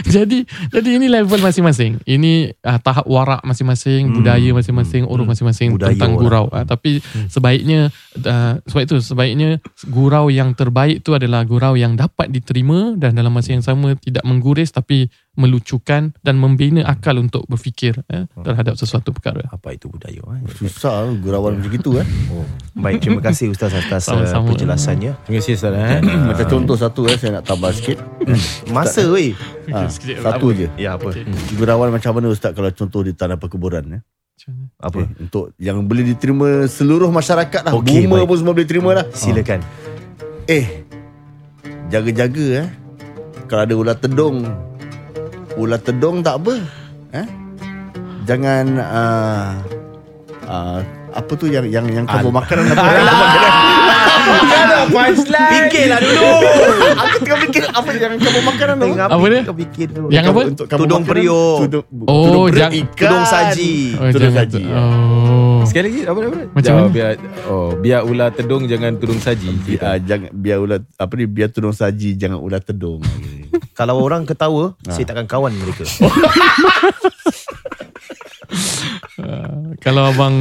jadi 0.07 0.37
jadi 0.69 0.89
ini 0.91 1.07
level 1.07 1.39
masing-masing. 1.39 1.99
Ini 2.03 2.33
uh, 2.59 2.79
tahap 2.79 3.05
warak 3.05 3.41
masing-masing, 3.43 4.07
Hmm. 4.07 4.15
budaya 4.17 4.49
masing-masing, 4.51 5.03
uruf 5.03 5.23
Hmm. 5.23 5.31
masing-masing 5.31 5.69
Budaya 5.73 5.91
tentang 5.91 6.13
orang. 6.13 6.21
gurau. 6.21 6.45
Uh, 6.47 6.63
tapi 6.63 6.99
sebaiknya 7.27 7.70
sebaiknya 7.71 7.81
uh, 8.27 8.53
sebab 8.67 8.81
itu 8.83 8.95
sebaiknya 8.99 9.49
gurau 9.87 10.27
yang 10.27 10.51
terbaik 10.53 11.03
tu 11.03 11.15
adalah 11.15 11.47
gurau 11.47 11.79
yang 11.79 11.95
dapat 11.95 12.27
diterima 12.29 12.95
dan 12.99 13.15
dalam 13.15 13.31
masa 13.31 13.55
yang 13.55 13.63
sama 13.63 13.95
tidak 13.99 14.23
mengguris 14.27 14.75
tapi 14.75 15.07
melucukan 15.31 16.11
dan 16.11 16.35
membina 16.35 16.83
akal 16.83 17.15
untuk 17.15 17.47
berfikir 17.47 17.95
eh, 18.11 18.27
terhadap 18.43 18.75
sesuatu 18.75 19.15
perkara. 19.15 19.47
Apa 19.47 19.71
itu 19.71 19.87
budaya? 19.87 20.19
Eh? 20.19 20.39
Susah 20.59 21.07
gurauan 21.23 21.55
macam 21.55 21.71
gitu 21.71 21.95
kan. 21.95 22.07
Oh. 22.35 22.43
Baik, 22.75 22.99
terima 22.99 23.23
kasih 23.23 23.55
Ustaz 23.55 23.71
atas 23.71 24.11
uh, 24.11 24.27
Sama-sama. 24.27 24.51
penjelasannya. 24.51 25.15
Terima 25.23 25.35
kasih 25.39 25.53
Ustaz 25.55 25.71
eh. 25.71 26.03
Macam 26.03 26.45
contoh 26.51 26.75
satu 26.75 27.07
eh 27.07 27.15
saya 27.15 27.39
nak 27.39 27.47
tambah 27.47 27.71
sikit. 27.71 28.03
Masa 28.75 29.07
weh. 29.07 29.31
Ha, 29.71 29.87
satu 29.87 30.51
je. 30.51 30.67
Ya 30.75 30.99
apa? 30.99 31.15
Gurauan 31.55 31.95
macam 31.95 32.11
mana 32.11 32.27
Ustaz 32.27 32.51
kalau 32.51 32.67
contoh 32.75 33.07
di 33.07 33.15
tanah 33.15 33.39
perkuburan 33.39 33.87
eh? 33.95 34.01
Apa? 34.81 35.05
Okay, 35.05 35.05
untuk 35.21 35.45
yang 35.61 35.83
boleh 35.85 36.05
diterima 36.07 36.65
seluruh 36.65 37.09
masyarakat 37.13 37.61
lah. 37.67 37.73
Okey, 37.77 38.05
Boomer 38.07 38.23
baik. 38.23 38.29
pun 38.29 38.37
semua 38.39 38.53
boleh 38.55 38.69
terima 38.69 38.89
lah. 38.97 39.05
Silakan. 39.13 39.59
Eh, 40.49 40.87
jaga-jaga 41.91 42.45
eh. 42.65 42.69
Kalau 43.45 43.61
ada 43.67 43.73
ular 43.75 43.97
tedung, 43.99 44.47
ular 45.59 45.81
tedung 45.83 46.23
tak 46.23 46.39
apa. 46.39 46.55
Eh? 47.11 47.27
Jangan 48.23 48.65
uh, 48.79 49.49
uh, 50.47 50.79
apa 51.11 51.31
tu 51.33 51.45
yang 51.45 51.65
yang 51.65 51.85
yang 51.85 52.05
kamu 52.05 52.29
makan 52.29 52.55
apa? 52.67 52.83
Fikirlah 54.91 55.99
dulu. 55.99 56.21
Aku 57.01 57.15
tengah 57.21 57.39
fikir 57.41 57.63
apa 57.65 57.89
yang 57.93 58.13
kamu 58.17 58.39
makanan 58.43 58.75
tu? 58.75 58.85
Tengah 58.87 59.07
Apa 59.07 59.25
dia? 59.25 59.41
kau 59.41 59.55
fikir 59.55 59.87
dulu. 59.89 60.07
Yang 60.09 60.25
apa? 60.27 60.41
Untuk 60.47 60.65
kamu 60.67 60.79
Tudung 60.81 61.03
periuk. 61.03 61.57
Tudung, 61.61 61.83
Oh, 62.03 62.23
tudung 62.25 62.43
periuk 62.47 62.57
jang- 62.57 62.73
ikan. 62.73 62.99
Tudung 62.99 63.25
saji. 63.25 63.73
Oh, 63.91 64.07
Tudung 64.09 64.21
jangan 64.23 64.37
saji, 64.41 64.61
ya. 64.61 64.75
Oh. 64.77 65.59
Sekali 65.61 65.83
lagi 65.85 66.01
apa 66.03 66.19
apa? 66.19 66.39
Macam 66.51 66.71
mana? 66.73 66.87
Biar 66.89 67.09
oh 67.45 67.69
biar 67.75 68.01
ular 68.03 68.29
tedung 68.33 68.63
jangan 68.65 68.91
tudung 68.97 69.19
saji. 69.19 69.49
Bi- 69.61 69.77
ah, 69.79 69.97
jangan 69.99 70.29
biar 70.33 70.57
ular 70.57 70.79
apa 70.81 71.13
ni 71.13 71.25
biar 71.25 71.49
tudung 71.49 71.71
saji 71.71 72.09
jangan 72.15 72.39
ular 72.39 72.59
tedung. 72.59 72.99
Kalau 73.77 73.97
orang 73.97 74.25
ketawa, 74.25 74.73
saya 74.83 75.05
takkan 75.05 75.25
kawan 75.25 75.53
mereka. 75.53 75.85
Kalau 79.79 80.11
abang 80.11 80.35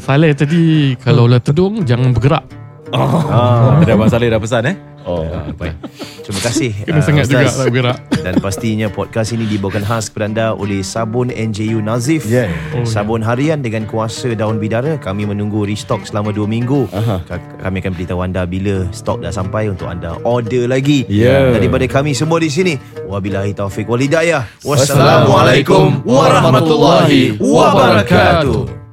Saleh 0.00 0.32
tadi 0.32 0.96
kalau 0.96 1.28
ular 1.28 1.44
tedung 1.44 1.84
jangan 1.84 2.16
bergerak. 2.16 2.59
Ah, 2.92 3.78
ada 3.78 3.92
Abang 3.94 4.10
Saleh 4.10 4.28
dah 4.28 4.40
pesan 4.40 4.66
eh. 4.66 4.76
Oh. 5.00 5.24
Ah, 5.24 5.48
baik. 5.56 5.80
Terima 6.20 6.40
kasih. 6.44 6.70
Kena 6.84 7.00
ah, 7.00 7.02
sangat 7.02 7.24
juga 7.24 7.40
Ustaz. 7.40 7.56
tak 7.56 7.66
bergerak. 7.66 7.96
Dan 8.20 8.34
pastinya 8.36 8.86
podcast 8.86 9.32
ini 9.32 9.48
dibawakan 9.48 9.80
khas 9.80 10.12
kepada 10.12 10.24
anda 10.28 10.46
oleh 10.52 10.84
sabun 10.84 11.32
NJU 11.32 11.80
Nazif. 11.80 12.28
Yeah. 12.28 12.52
Oh, 12.76 12.84
sabun 12.84 13.24
harian 13.24 13.64
dengan 13.64 13.88
kuasa 13.88 14.36
daun 14.36 14.60
bidara. 14.60 15.00
Kami 15.00 15.24
menunggu 15.24 15.64
restock 15.64 16.04
selama 16.04 16.36
2 16.36 16.44
minggu. 16.44 16.84
Aha. 16.92 17.24
Ka- 17.24 17.40
Kami 17.64 17.80
akan 17.80 17.92
beritahu 17.96 18.20
anda 18.20 18.44
bila 18.44 18.84
stok 18.92 19.24
dah 19.24 19.32
sampai 19.32 19.72
untuk 19.72 19.88
anda 19.88 20.20
order 20.20 20.68
lagi. 20.68 21.08
Yeah. 21.08 21.56
Daripada 21.56 21.88
kami 21.88 22.12
semua 22.12 22.36
di 22.36 22.52
sini. 22.52 22.76
Wabillahi 23.08 23.56
taufik 23.56 23.88
wal 23.88 24.04
hidayah. 24.04 24.44
Wassalamualaikum 24.60 26.04
warahmatullahi 26.04 27.40
wabarakatuh. 27.40 28.89